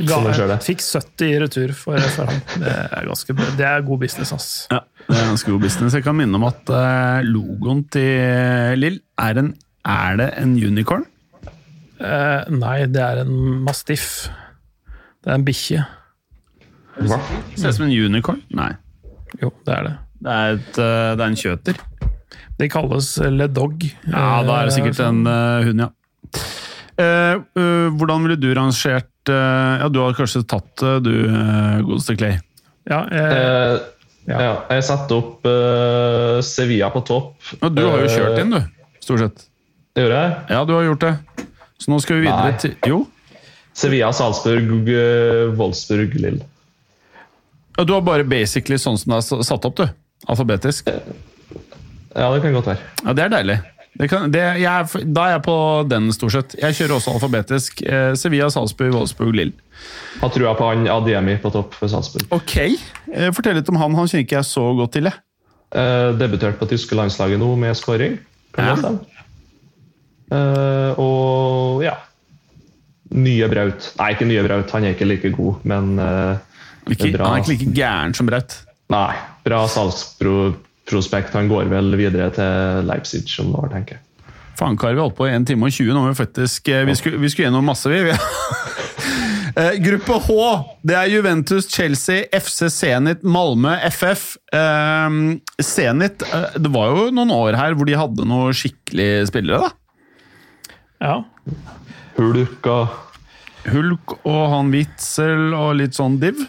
[0.00, 0.18] Ga,
[0.64, 2.38] fikk 70 i retur for, for ham.
[2.58, 4.48] Det er, ganske, det er god business, ass.
[4.72, 5.96] Ja, det er ganske god business.
[5.98, 9.52] Jeg kan minne om at uh, logoen til Lill er, en,
[9.84, 11.04] er det en unicorn?
[12.00, 13.36] Uh, nei, det er en
[13.66, 14.26] mastiff.
[15.22, 15.84] Det er en bikkje.
[17.02, 17.20] Hva?
[17.54, 18.42] Ser ut som en unicorn?
[18.56, 18.72] Nei.
[19.42, 19.94] Jo, det er det.
[20.22, 21.86] Det er, et, uh, det er en kjøter.
[22.58, 23.86] Det kalles le dog.
[24.08, 25.24] Ja, da er det sikkert en
[25.66, 25.92] hund, ja.
[27.96, 32.38] hvordan ville du rangert Eh, ja, du har kanskje tatt det, du eh, godeste Clay?
[32.88, 33.80] Ja, jeg,
[34.26, 34.38] ja.
[34.42, 37.36] ja, jeg satte opp uh, Sevilla på topp.
[37.60, 38.96] Ja, du har jo kjørt inn, du.
[39.02, 39.44] Stort sett.
[39.94, 40.36] Det gjorde jeg?
[40.56, 41.12] Ja, du har gjort det.
[41.82, 42.58] Så nå skal vi videre Nei.
[42.62, 43.02] til Jo?
[43.76, 44.88] Sevilla, Salzburg,
[45.58, 46.42] Wolfsburg, Lill.
[47.78, 49.86] Ja, du har bare basically sånn som det er satt opp, du?
[50.30, 50.90] Alfabetisk?
[52.12, 52.90] Ja, det kan godt være.
[53.02, 53.58] Ja, Det er deilig.
[53.92, 56.54] Det kan, det, jeg, da er jeg på den, stort sett.
[56.60, 57.82] Jeg kjører også alfabetisk.
[57.84, 59.52] Eh, Sevilla, Salzburg, Wolfsburg, Lill.
[60.22, 62.24] Har trua på han Adiemi på topp for Salzburg.
[62.32, 63.98] Ok, eh, Fortell litt om han.
[63.98, 65.10] Han kjenner ikke jeg så godt til.
[65.10, 65.20] Jeg.
[65.76, 68.16] Eh, debutert på tyske landslaget nå med skåring.
[68.56, 68.94] Kan ja.
[70.32, 71.98] Eh, og ja
[73.12, 73.90] Nye Braut.
[73.98, 74.70] Nei, ikke nye Braut.
[74.72, 76.36] Han er ikke like god, men eh,
[76.88, 77.10] ikke.
[77.20, 78.56] Han er ikke like gæren som Braut?
[78.92, 79.12] Nei.
[79.44, 80.36] Bra salgspro
[80.88, 81.34] prospekt.
[81.36, 84.06] Han går vel videre til Leipzig om noen år, tenker jeg.
[84.58, 86.04] Faen, Kar, vi holdt på i 1 time og 20 nå.
[86.10, 88.00] Vi, faktisk, eh, vi, skulle, vi skulle gjennom masse, vi.
[89.62, 90.38] eh, gruppe H.
[90.84, 94.26] Det er Juventus, Chelsea, FC Zenit, Malmö, FF.
[94.52, 95.20] Eh,
[95.64, 99.78] Zenit eh, Det var jo noen år her hvor de hadde noen skikkelige spillere, da.
[101.02, 101.16] Ja.
[102.18, 103.00] Hulk og
[103.72, 106.42] Hulk og han Witzel og litt sånn div.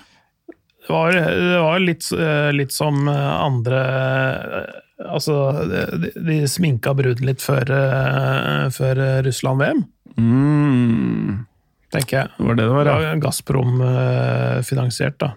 [0.87, 5.35] Det var, det var litt, eh, litt, som eh, andre eh, Altså,
[5.67, 7.67] de, de sminka bruden litt før,
[8.71, 9.81] før Russland-VM.
[10.15, 11.41] Mm.
[11.91, 12.29] Tenker jeg.
[12.37, 13.15] Det var det det var, ja.
[13.19, 15.33] Gazprom-finansiert, da.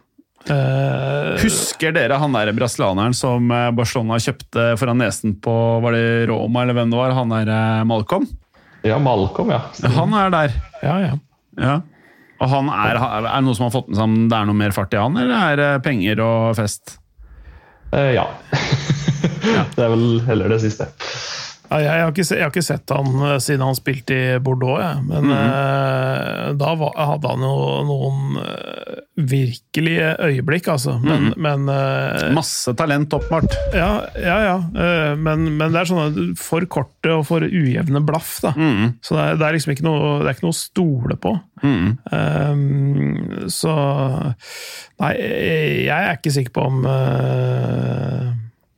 [1.43, 6.79] Husker dere han der brasilianeren som Barcelona kjøpte foran nesen på Var det Roma, eller
[6.79, 7.17] hvem det var?
[7.17, 7.51] Han der
[7.91, 8.29] Malcolm?
[8.87, 9.65] Ja, Malcolm, ja.
[9.97, 10.57] Han er der.
[10.85, 11.19] Ja, ja.
[11.59, 11.77] ja.
[12.37, 14.59] Og han er, er det noe som har fått med seg om det er noe
[14.59, 16.99] mer fart i han, eller er det penger og fest?
[17.95, 18.27] Uh, ja.
[19.77, 20.91] det er vel heller det siste.
[21.71, 24.79] Ja, jeg, har ikke, jeg, har ikke, sett han eh, siden han spilte i Bordeaux,
[24.81, 25.03] jeg.
[25.09, 26.59] men mm -hmm.
[26.61, 27.57] da var, hadde han jo
[27.89, 28.47] noen uh,
[29.17, 30.99] virkelige øyeblikk, altså.
[30.99, 31.39] Men, mm -hmm.
[31.65, 33.57] men Masse talent, åpenbart.
[33.75, 34.39] Ja, ja.
[34.45, 34.57] ja.
[35.17, 38.41] Men, men, det er sånne for korte og for ujevne blaff.
[38.43, 38.53] da.
[38.57, 38.93] Mm -hmm.
[39.03, 41.39] Så det er, det er, liksom ikke noe, det er ikke noe å stole på.
[41.63, 43.73] Um, så
[45.01, 45.13] Nei,
[45.87, 48.33] jeg er ikke sikker på om uh,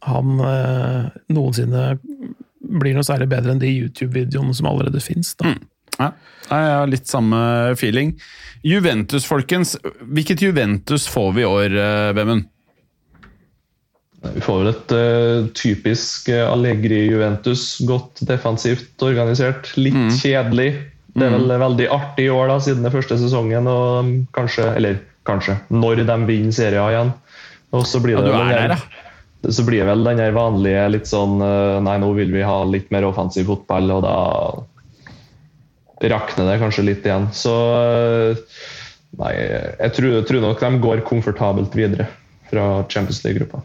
[0.08, 1.98] han uh, noensinne
[2.68, 5.34] blir noe særlig bedre enn de YouTube-videoene som allerede fins.
[5.44, 5.56] Mm.
[5.98, 6.12] Ja,
[6.50, 7.38] jeg har litt samme
[7.80, 8.12] feeling.
[8.62, 9.76] Juventus, folkens.
[10.06, 12.46] Hvilket Juventus får vi i år, eh, Vemund?
[14.34, 17.78] Vi får vel et uh, typisk uh, Allegri-Juventus.
[17.86, 19.70] Godt defensivt organisert.
[19.78, 20.10] Litt Mm.
[20.10, 20.70] kjedelig.
[21.18, 23.66] Det er vel veldig artig i år, da, siden det er første sesongen.
[23.66, 27.12] og um, kanskje, Eller kanskje, når de vinner serien igjen.
[27.72, 29.07] Og så blir Ja, det du vel er der, der-
[29.46, 32.56] Så blir det vel den der vanlige litt sånn uh, Nei, nå vil vi ha
[32.66, 34.16] litt mer offensiv fotball, og da
[36.10, 37.28] rakner det kanskje litt igjen.
[37.34, 38.34] Så uh,
[39.18, 42.08] Nei, jeg tror, jeg tror nok de går komfortabelt videre
[42.50, 43.62] fra Champions League-gruppa.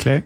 [0.00, 0.22] Clay?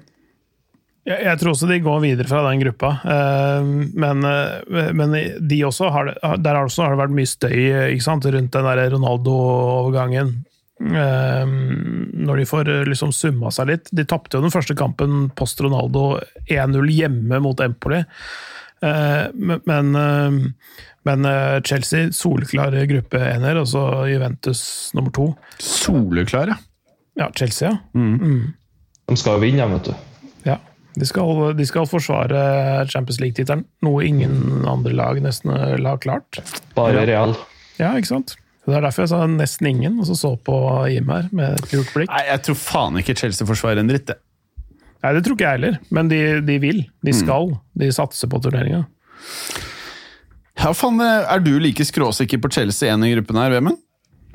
[1.04, 3.66] Jeg, jeg tror også de går videre fra den gruppa, eh,
[4.00, 8.06] men, eh, men de også har, der også har det vært mye støy eh, ikke
[8.06, 10.32] sant, rundt den Ronaldo-overgangen.
[10.80, 13.92] Eh, når de får eh, liksom summa seg litt.
[13.94, 16.18] De tapte jo den første kampen post Ronaldo
[16.48, 18.02] 1-0 hjemme mot Empoli.
[18.82, 20.58] Eh, men men, eh,
[21.04, 25.30] men eh, Chelsea soleklar gruppeener, og så Juventus nummer to.
[25.62, 26.60] Soleklar, ja.
[27.14, 27.78] Ja, Chelsea, ja.
[27.94, 29.94] De skal jo vinne, vet du.
[30.48, 30.58] Ja,
[30.98, 32.40] de skal, de skal forsvare
[32.90, 36.40] Champions League-tittelen, noe ingen andre lag nesten la klart.
[36.74, 37.36] Bare Real.
[37.78, 38.34] Ja, ikke sant?
[38.64, 40.54] Det er derfor jeg sa nesten ingen, og så så på
[40.88, 42.12] Jim her med et kult blikk.
[42.12, 44.16] Nei, jeg tror faen ikke Chelsea forsvarer en dritt, det.
[45.04, 46.80] Nei, det tror ikke jeg heller, men de, de vil.
[47.04, 47.50] De skal.
[47.76, 48.86] De satser på turneringa.
[50.62, 53.82] Ja, faen, Er du like skråsikker på Chelsea enn i gruppen her, Vemund?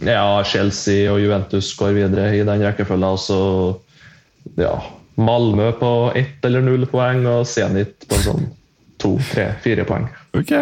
[0.05, 3.09] Ja, Chelsea og Juventus går videre i den rekkefølga.
[3.17, 3.39] Og så
[4.61, 4.75] ja,
[5.19, 8.45] Malmö på ett eller null poeng, og Zenit på sånn
[9.01, 10.05] to, tre, fire poeng.
[10.37, 10.53] Ok.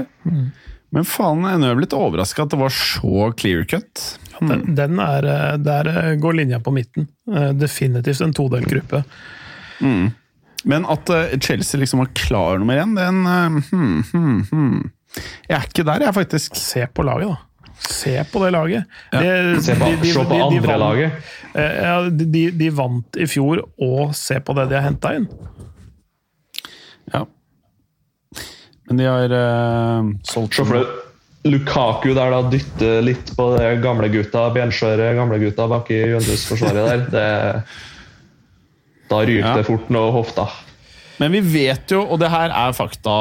[0.95, 4.03] Men faen, jeg er blitt overraska at det var så clear cut.
[4.39, 7.07] Den, den er, eh, der eh, går linja på midten.
[7.31, 9.03] Eh, Definitivt en todelt gruppe.
[10.64, 11.09] Men at
[11.43, 14.89] Chelsea liksom var klar nummer én, den hmm, hmm, hmm.
[15.47, 16.55] Jeg er ikke der, jeg, faktisk.
[16.59, 17.38] Se på laget, da.
[17.88, 18.84] Se på det laget.
[19.14, 21.11] Det- Se på, de- de- se på de- de andre vant- laget.
[21.53, 25.14] Eh, Ja, de, de, de vant i fjor, og se på det de har henta
[25.19, 25.27] inn.
[27.14, 27.26] Ja.
[28.88, 30.59] Men de har uh, solgt
[31.47, 36.88] Lukaku der da dytter litt på de gamle gutta, benskjøre gamle gutta bak i Juventus-forsvaret
[36.88, 37.03] der.
[37.14, 37.27] Det,
[39.07, 39.57] da ryker Ja.
[39.59, 40.47] det fort noe hofta.
[41.22, 43.14] Men vi vet jo, og det her er fakta,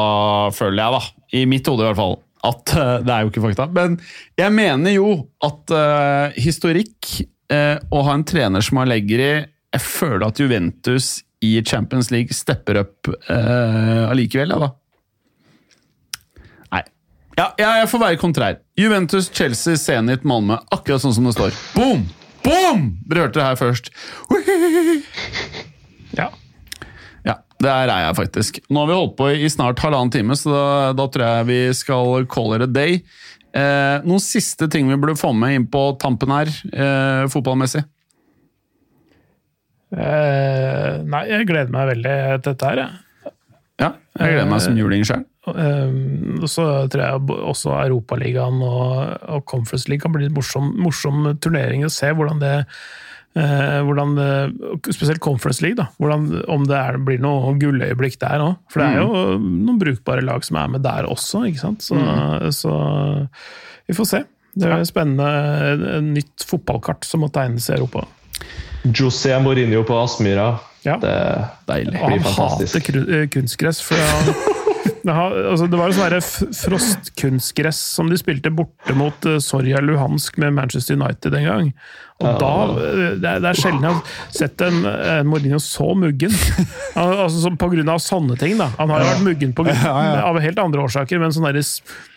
[0.52, 1.02] føler jeg, da,
[1.38, 3.68] i mitt hode i hvert fall, at eh, det er jo ikke fakta.
[3.72, 3.96] Men
[4.36, 5.12] jeg mener jo
[5.46, 7.12] at uh, historikk,
[7.52, 12.34] uh, å ha en trener som har Allegri Jeg føler at Juventus i Champions League
[12.34, 14.70] stepper opp uh, allikevel, ja da.
[17.36, 18.60] Ja, jeg får være kontrær.
[18.80, 20.56] Juventus, Chelsea, Zenit, Malmö.
[20.72, 21.52] Akkurat sånn som det står.
[21.76, 22.06] Boom!
[22.46, 22.86] Boom!
[23.04, 23.90] Dere hørte det her først.
[26.16, 26.30] Ja.
[27.26, 28.60] Ja, der er jeg faktisk.
[28.72, 31.58] Nå har vi holdt på i snart halvannen time, så da, da tror jeg vi
[31.76, 33.02] skal call it a day.
[33.56, 37.84] Eh, noen siste ting vi burde få med inn på tampen her, eh, fotballmessig?
[39.96, 43.02] Eh, nei, jeg gleder meg veldig til dette her, jeg.
[43.76, 45.24] Ja, jeg gleder meg som juling sjøl.
[45.46, 51.28] Um, så tror jeg også Europaligaen og, og Conference League kan bli en morsom, morsom
[51.44, 52.54] turnering å se hvordan det
[53.36, 54.30] eh, hvordan det,
[54.96, 55.86] Spesielt Conference League, da.
[56.02, 58.56] Hvordan, om det er, blir noe gulløyeblikk der òg.
[58.72, 61.84] For det er jo noen brukbare lag som er med der også, ikke sant.
[61.86, 62.00] Så,
[62.56, 62.74] så
[63.86, 64.22] vi får se.
[64.56, 65.28] Det er spennende.
[65.74, 68.06] Et nytt fotballkart som må tegnes i Europa.
[68.86, 70.54] José Mourinho på Aspmyra.
[70.86, 70.96] Ja.
[71.02, 71.14] Det
[71.68, 71.98] Deilig.
[72.00, 73.80] Og blir han hater eh, kunstgress.
[73.82, 74.30] For han,
[75.06, 80.38] det, har, altså det var sånn f- frostkunstgress som de spilte borte mot Soria Luhansk
[80.42, 81.72] med Manchester United en gang.
[82.16, 85.90] Og da, eh, det, er, det er sjelden jeg har sett en, en Mourinho så
[85.98, 86.32] muggen.
[86.96, 88.54] Han, altså, som på grunn av sånne ting.
[88.56, 88.70] da.
[88.78, 91.60] Han har jo vært muggen på, grunn- av helt andre årsaker, men sånn der,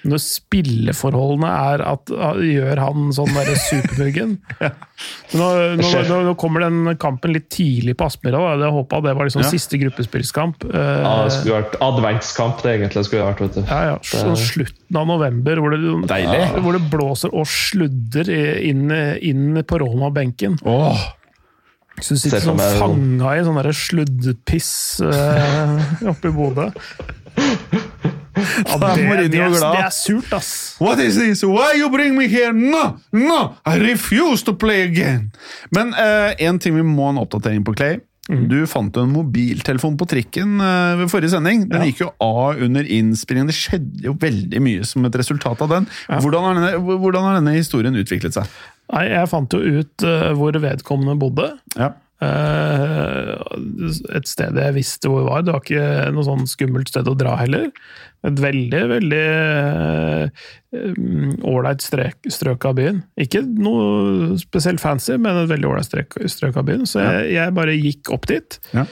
[0.08, 4.38] når spilleforholdene er at, gjør han sånn derre supermuggen
[5.40, 5.48] nå,
[5.80, 8.42] nå, nå, nå kommer den kampen litt tidlig på Aspmyra.
[8.60, 9.52] Jeg håpa det var liksom Ja.
[9.52, 10.64] siste gruppespillskamp.
[10.68, 13.44] Eh, Ja, det skulle vært adventskamp, det egentlig skulle vært.
[13.46, 13.62] vet du.
[13.68, 13.98] ja, ja.
[14.04, 18.32] Sånn slutten av november, hvor det, hvor det blåser og sludder
[18.64, 18.88] inn,
[19.24, 20.60] inn på Roma-benken.
[20.66, 21.08] Åh,
[22.00, 24.72] Så du sitter sånn fanga i sånn sluddpiss
[25.04, 25.80] uh,
[26.14, 26.70] oppe i Bodø.
[28.40, 30.78] Ja, det, det, det er surt, ass!
[30.80, 31.44] What is this?
[31.44, 32.54] Why you bring me here?
[32.56, 33.00] No!
[33.12, 33.40] No!
[33.68, 35.32] I refuse to play again!
[35.76, 38.00] Men én en ting vi må ha en oppdatering på, Clay.
[38.30, 41.64] Du fant jo en mobiltelefon på trikken uh, ved forrige sending.
[41.72, 43.50] Den gikk jo av under innspillingen.
[43.50, 45.88] Det skjedde jo veldig mye som et resultat av den.
[46.06, 48.60] Hvordan, har denne, hvordan har denne historien utviklet seg?
[48.90, 51.50] Nei, jeg fant jo ut uh, hvor vedkommende bodde.
[51.78, 51.94] Ja.
[52.20, 53.38] Uh,
[54.12, 55.44] et sted jeg visste hvor det var.
[55.46, 57.70] Det var ikke noe sånn skummelt sted å dra heller.
[58.28, 59.22] Et veldig, veldig
[61.48, 63.04] ålreit uh, strøk av byen.
[63.22, 66.84] Ikke noe spesielt fancy, men et veldig ålreit strøk, strøk av byen.
[66.90, 68.60] Så jeg, jeg, bare gikk opp dit.
[68.74, 68.88] Ja.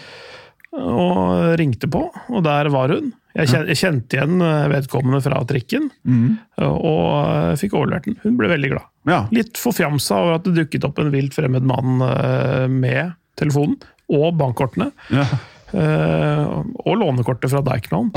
[0.78, 3.12] Og ringte på, og der var hun.
[3.38, 4.42] Jeg kjente igjen
[4.72, 6.30] vedkommende fra trikken, mm.
[6.66, 8.18] og fikk overlevert den.
[8.24, 8.88] Hun ble veldig glad.
[9.08, 9.22] Ja.
[9.36, 13.78] Litt forfjamsa over at det dukket opp en vilt fremmed mann eh, med telefonen
[14.12, 14.92] og bankkortene.
[15.14, 15.28] Ja.
[15.76, 18.14] Og lånekortet fra Deichman.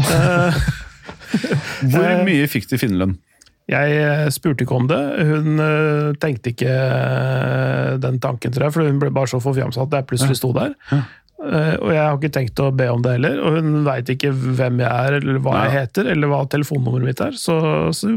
[1.90, 3.16] Hvor mye fikk de finnerlønn?
[3.70, 5.00] Jeg spurte ikke om det.
[5.26, 5.58] Hun
[6.22, 6.76] tenkte ikke
[8.02, 10.74] den tanken, tror jeg, for hun ble bare så forfjamsa at jeg plutselig sto der.
[11.40, 11.50] Ja.
[11.50, 13.38] Uh, og jeg har ikke tenkt å be om det heller.
[13.40, 15.62] Og hun veit ikke hvem jeg er, eller hva ja.
[15.66, 17.38] jeg heter, eller hva telefonnummeret mitt er.
[17.40, 17.56] Så,
[17.96, 18.12] så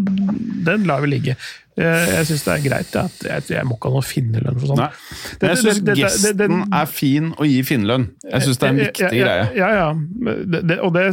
[0.67, 1.37] den lar vi ligge.
[1.79, 2.97] Jeg, jeg syns det er greit.
[2.99, 4.99] at jeg, jeg, må ikke ha noe finnerlønn for sånt.
[5.41, 8.09] Men jeg syns gesten er fin å gi finnerlønn.
[8.27, 9.47] Jeg syns det er en viktig ja, greie.
[9.57, 10.77] Ja, ja.
[10.83, 11.07] Og det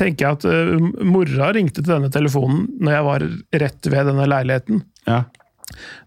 [0.00, 3.26] tenker jeg at uh, mora ringte til denne telefonen når jeg var
[3.66, 4.84] rett ved denne leiligheten.
[5.06, 5.24] Ja.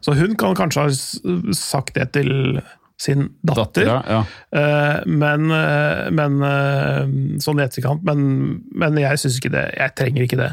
[0.03, 2.59] Så hun kan kanskje ha sagt det til
[3.03, 3.83] sin datter.
[3.83, 4.19] datter ja.
[4.55, 8.03] Uh, men, uh, men uh, sånn i etterkant.
[8.07, 9.65] Men, men jeg syns ikke det.
[9.75, 10.51] Jeg trenger ikke det.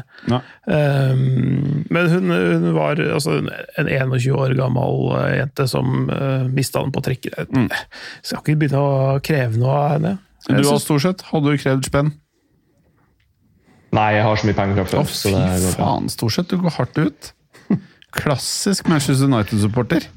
[0.67, 3.39] men hun, hun var altså,
[3.79, 7.37] en 21 år gammel jente som uh, mista den på trikken.
[7.39, 7.69] Jeg mm.
[8.19, 10.15] skal ikke begynne å kreve noe av henne.
[10.49, 12.15] Du har stort sett, hadde du krevd spenn?
[13.95, 15.11] Nei, jeg har så mye penger fra før.
[15.11, 16.49] Fy faen, stort sett.
[16.51, 17.31] Du går hardt ut.
[18.15, 20.07] Klassisk Manchester United-supporter.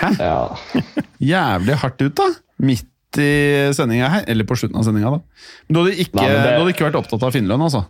[0.00, 0.10] Hæ?
[0.18, 0.38] Ja.
[1.34, 2.30] Jævlig hardt ut, da!
[2.64, 3.30] Midt i
[3.76, 4.24] sendinga her.
[4.30, 5.44] Eller på slutten av sendinga, da.
[5.66, 6.40] Men du hadde ikke, Nei, det...
[6.42, 7.84] du hadde ikke vært opptatt av finnerlønn, altså?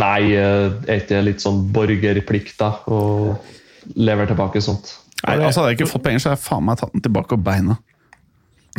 [0.00, 2.72] Nei, eh, er ikke litt sånn borgerplikt, da?
[2.90, 3.00] Å
[4.00, 4.94] lever tilbake sånt?
[5.24, 7.36] Nei, altså Hadde jeg ikke fått penger, så hadde jeg faen meg tatt den tilbake
[7.36, 7.76] og beina.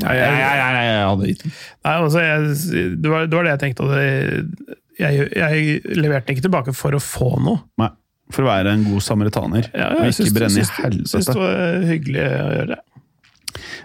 [0.03, 1.53] Nei, jeg, jeg, jeg, jeg, hadde gitt den.
[1.88, 4.02] Nei, altså, det, var, det, var, det jeg tenkte.
[4.99, 7.64] Jeg, jeg leverte den ikke tilbake for å få noe.
[7.82, 7.91] Nei.
[8.34, 9.70] For å være en god samaritaner.
[9.76, 11.12] Ja, jeg og ikke brenne i helvete.
[11.12, 12.82] Syns det var hyggelig å gjøre det.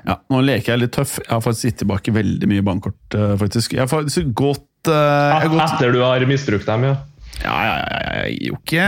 [0.08, 1.18] Ja, nå leker jeg litt tøff.
[1.20, 3.00] Jeg har faktisk gitt tilbake veldig mye bankkort.
[3.14, 3.76] Eh, faktisk.
[3.76, 6.96] Jeg har faktisk gått, uh, gått Etter du har misbrukt dem, ja?
[7.40, 8.86] Ja, ja, ja, jeg gir jo ikke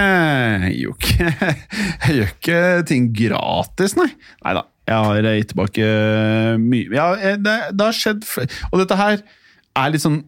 [0.66, 1.28] Jeg gjør ikke
[2.04, 2.58] Jeg gjør ikke
[2.90, 4.08] ting gratis, nei.
[4.44, 4.66] Nei da.
[4.90, 5.86] Jeg har gitt tilbake
[6.60, 7.06] mye ja,
[7.40, 8.26] det, det har skjedd
[8.72, 10.20] Og dette her er litt sånn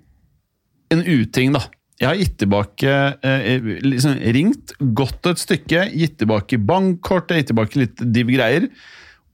[0.95, 1.65] en uting, da.
[2.05, 2.95] Jeg har gitt tilbake
[3.25, 8.69] eh, liksom Ringt, gått et stykke, gitt tilbake bankkortet, gitt tilbake litt div greier.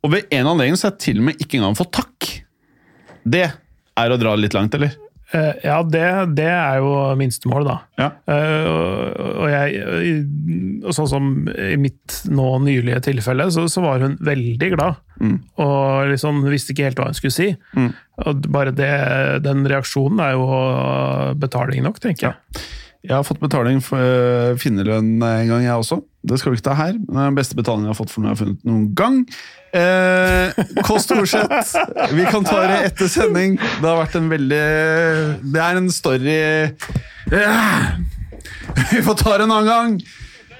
[0.06, 2.28] Og ved en anledning så har jeg til og med ikke engang fått takk.
[3.26, 4.94] Det er å dra litt langt, eller?
[5.34, 6.06] Uh, ja, det,
[6.38, 7.76] det, er jo minstemål, da.
[7.98, 8.08] Ja.
[8.30, 8.70] Uh,
[9.34, 10.14] og, jeg,
[10.94, 15.02] sånn som i mitt nå nylige tilfelle, så, så var hun veldig glad.
[15.20, 15.38] Mm.
[15.60, 17.50] Og liksom visste ikke helt hva hun skulle si.
[17.76, 17.90] Mm.
[18.24, 18.92] Og bare det,
[19.44, 20.46] den reaksjonen er jo
[21.40, 22.38] betaling nok, tenker jeg.
[22.56, 22.68] Ja.
[23.00, 26.02] Jeg har fått betaling for uh, finnerlønn en gang, jeg også.
[26.20, 28.12] Det skal vi ikke ta her, men det er den beste betalingen jeg har fått
[28.12, 29.16] for noe jeg har funnet noen gang.
[29.70, 33.54] Eh, Kåss sett vi kan ta det etter sending.
[33.56, 34.64] Det har vært en veldig
[35.54, 37.84] Det er en story eh,
[38.90, 39.94] Vi får ta det en annen gang.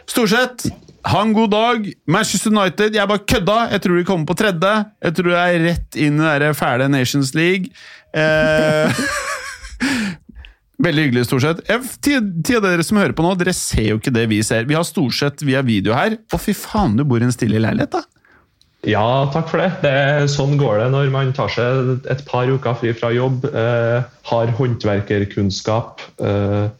[0.09, 0.71] Storseth,
[1.09, 1.87] ha en god dag.
[2.11, 3.59] Manchester United, jeg bare kødda.
[3.73, 4.73] Jeg tror de kommer på tredje.
[5.01, 7.73] Jeg tror jeg er rett inn i den fæle Nations League.
[8.13, 9.05] Eh,
[10.81, 11.61] Veldig hyggelig, stort sett.
[12.01, 14.65] Ti av dere som hører på nå, dere ser jo ikke det vi ser.
[14.69, 16.17] Vi har stort sett via video her.
[16.17, 18.05] Å, fy faen, du bor i en stille leilighet, da.
[18.89, 19.69] Ja, takk for det.
[19.85, 20.29] det.
[20.33, 24.01] Sånn går det når man tar seg et par uker fri fra jobb, eh,
[24.31, 26.71] har håndverkerkunnskap eh,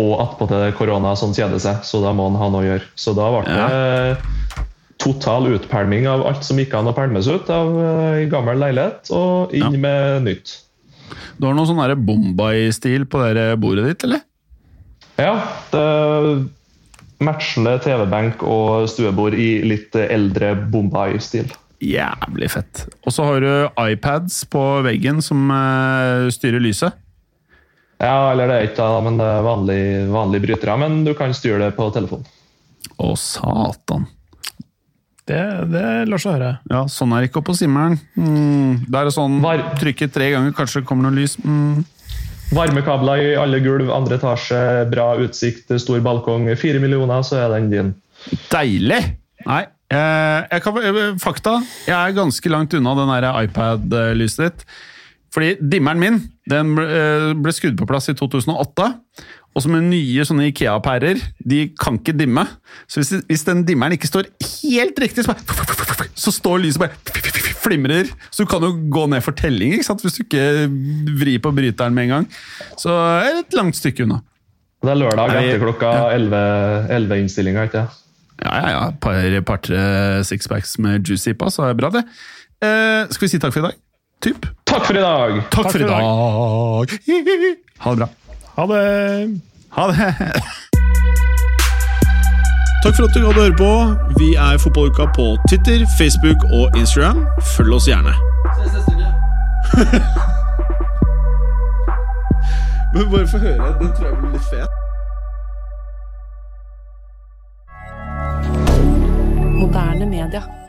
[0.00, 2.88] og attpåtil korona som kjeder seg, så da må han ha noe å gjøre.
[2.98, 4.64] Så da ble det ja.
[5.02, 9.54] total utpælming av alt som gikk an å pælmes ut av eh, gammel leilighet, og
[9.54, 9.82] inn ja.
[9.86, 10.58] med nytt.
[11.38, 14.24] Du har noe sånn Bombay-stil på det bordet ditt, eller?
[15.20, 15.34] Ja.
[15.70, 15.86] det
[17.24, 21.52] Matchende TV-benk og stuebord i litt eldre Bombay-stil.
[21.84, 22.84] Jævlig fett.
[23.04, 26.96] Og så har du iPads på veggen som uh, styrer lyset.
[28.02, 30.76] Ja, eller det er ikke da, men det er vanlige vanlig brytere.
[30.80, 32.24] Men du kan styre det på telefon.
[33.00, 34.06] Å, satan.
[35.24, 35.40] Det,
[35.72, 36.50] det lar seg høre.
[36.68, 37.96] Ja, sånn er det ikke oppe på simmeren.
[38.18, 41.38] Mm, det er sånn sånn trykke tre ganger, kanskje det kommer noe lys.
[41.40, 41.84] Mm.
[42.54, 44.58] Varmekabler i alle gulv, andre etasje,
[44.92, 46.50] bra utsikt, stor balkong.
[46.60, 47.94] Fire millioner, så er den din.
[48.52, 49.00] Deilig!
[49.44, 50.78] Nei, jeg kan,
[51.20, 51.58] fakta.
[51.84, 53.14] Jeg er ganske langt unna den
[53.46, 54.66] iPad-lyset ditt.
[55.34, 56.20] Fordi dimmeren min
[56.50, 58.90] den ble skrudd på plass i 2008.
[59.54, 62.42] Og så med nye sånne Ikea-pærer, de kan ikke dimme.
[62.90, 67.22] Så hvis, hvis, den dimmeren ikke står helt riktig, så, bare, så står lyset bare
[67.64, 68.10] flimrer.
[68.34, 70.02] Så du kan jo gå ned for telling ikke sant?
[70.04, 70.66] hvis du ikke
[71.20, 72.30] vrir på bryteren med en gang.
[72.80, 74.20] Så er et langt stykke unna.
[74.84, 76.18] Det er lørdag etter klokka ja.
[76.18, 78.02] 11-innstillinga, ikke sant?
[78.42, 78.84] Ja, ja, ja.
[79.00, 79.80] Par, par-tre
[80.26, 82.02] sixpacks med juicy på, så er det bra, det.
[82.64, 83.83] Eh, skal vi si takk for i dag?
[84.24, 84.46] Typ.
[84.64, 85.42] Takk for i dag!
[85.50, 86.02] Takk, for i dag!
[87.78, 88.08] Ha det bra.
[88.56, 89.40] Ha det!
[89.76, 89.96] Ha det.
[92.84, 93.68] Takk for at du gadd å høre på.
[94.16, 97.20] Vi er Fotballuka på Twitter, Facebook og Instagram.
[97.52, 98.14] Følg oss gjerne.
[102.96, 103.76] Men bare få høre.
[103.84, 104.72] Den tror jeg blir litt fet.
[109.60, 110.63] Moderne media.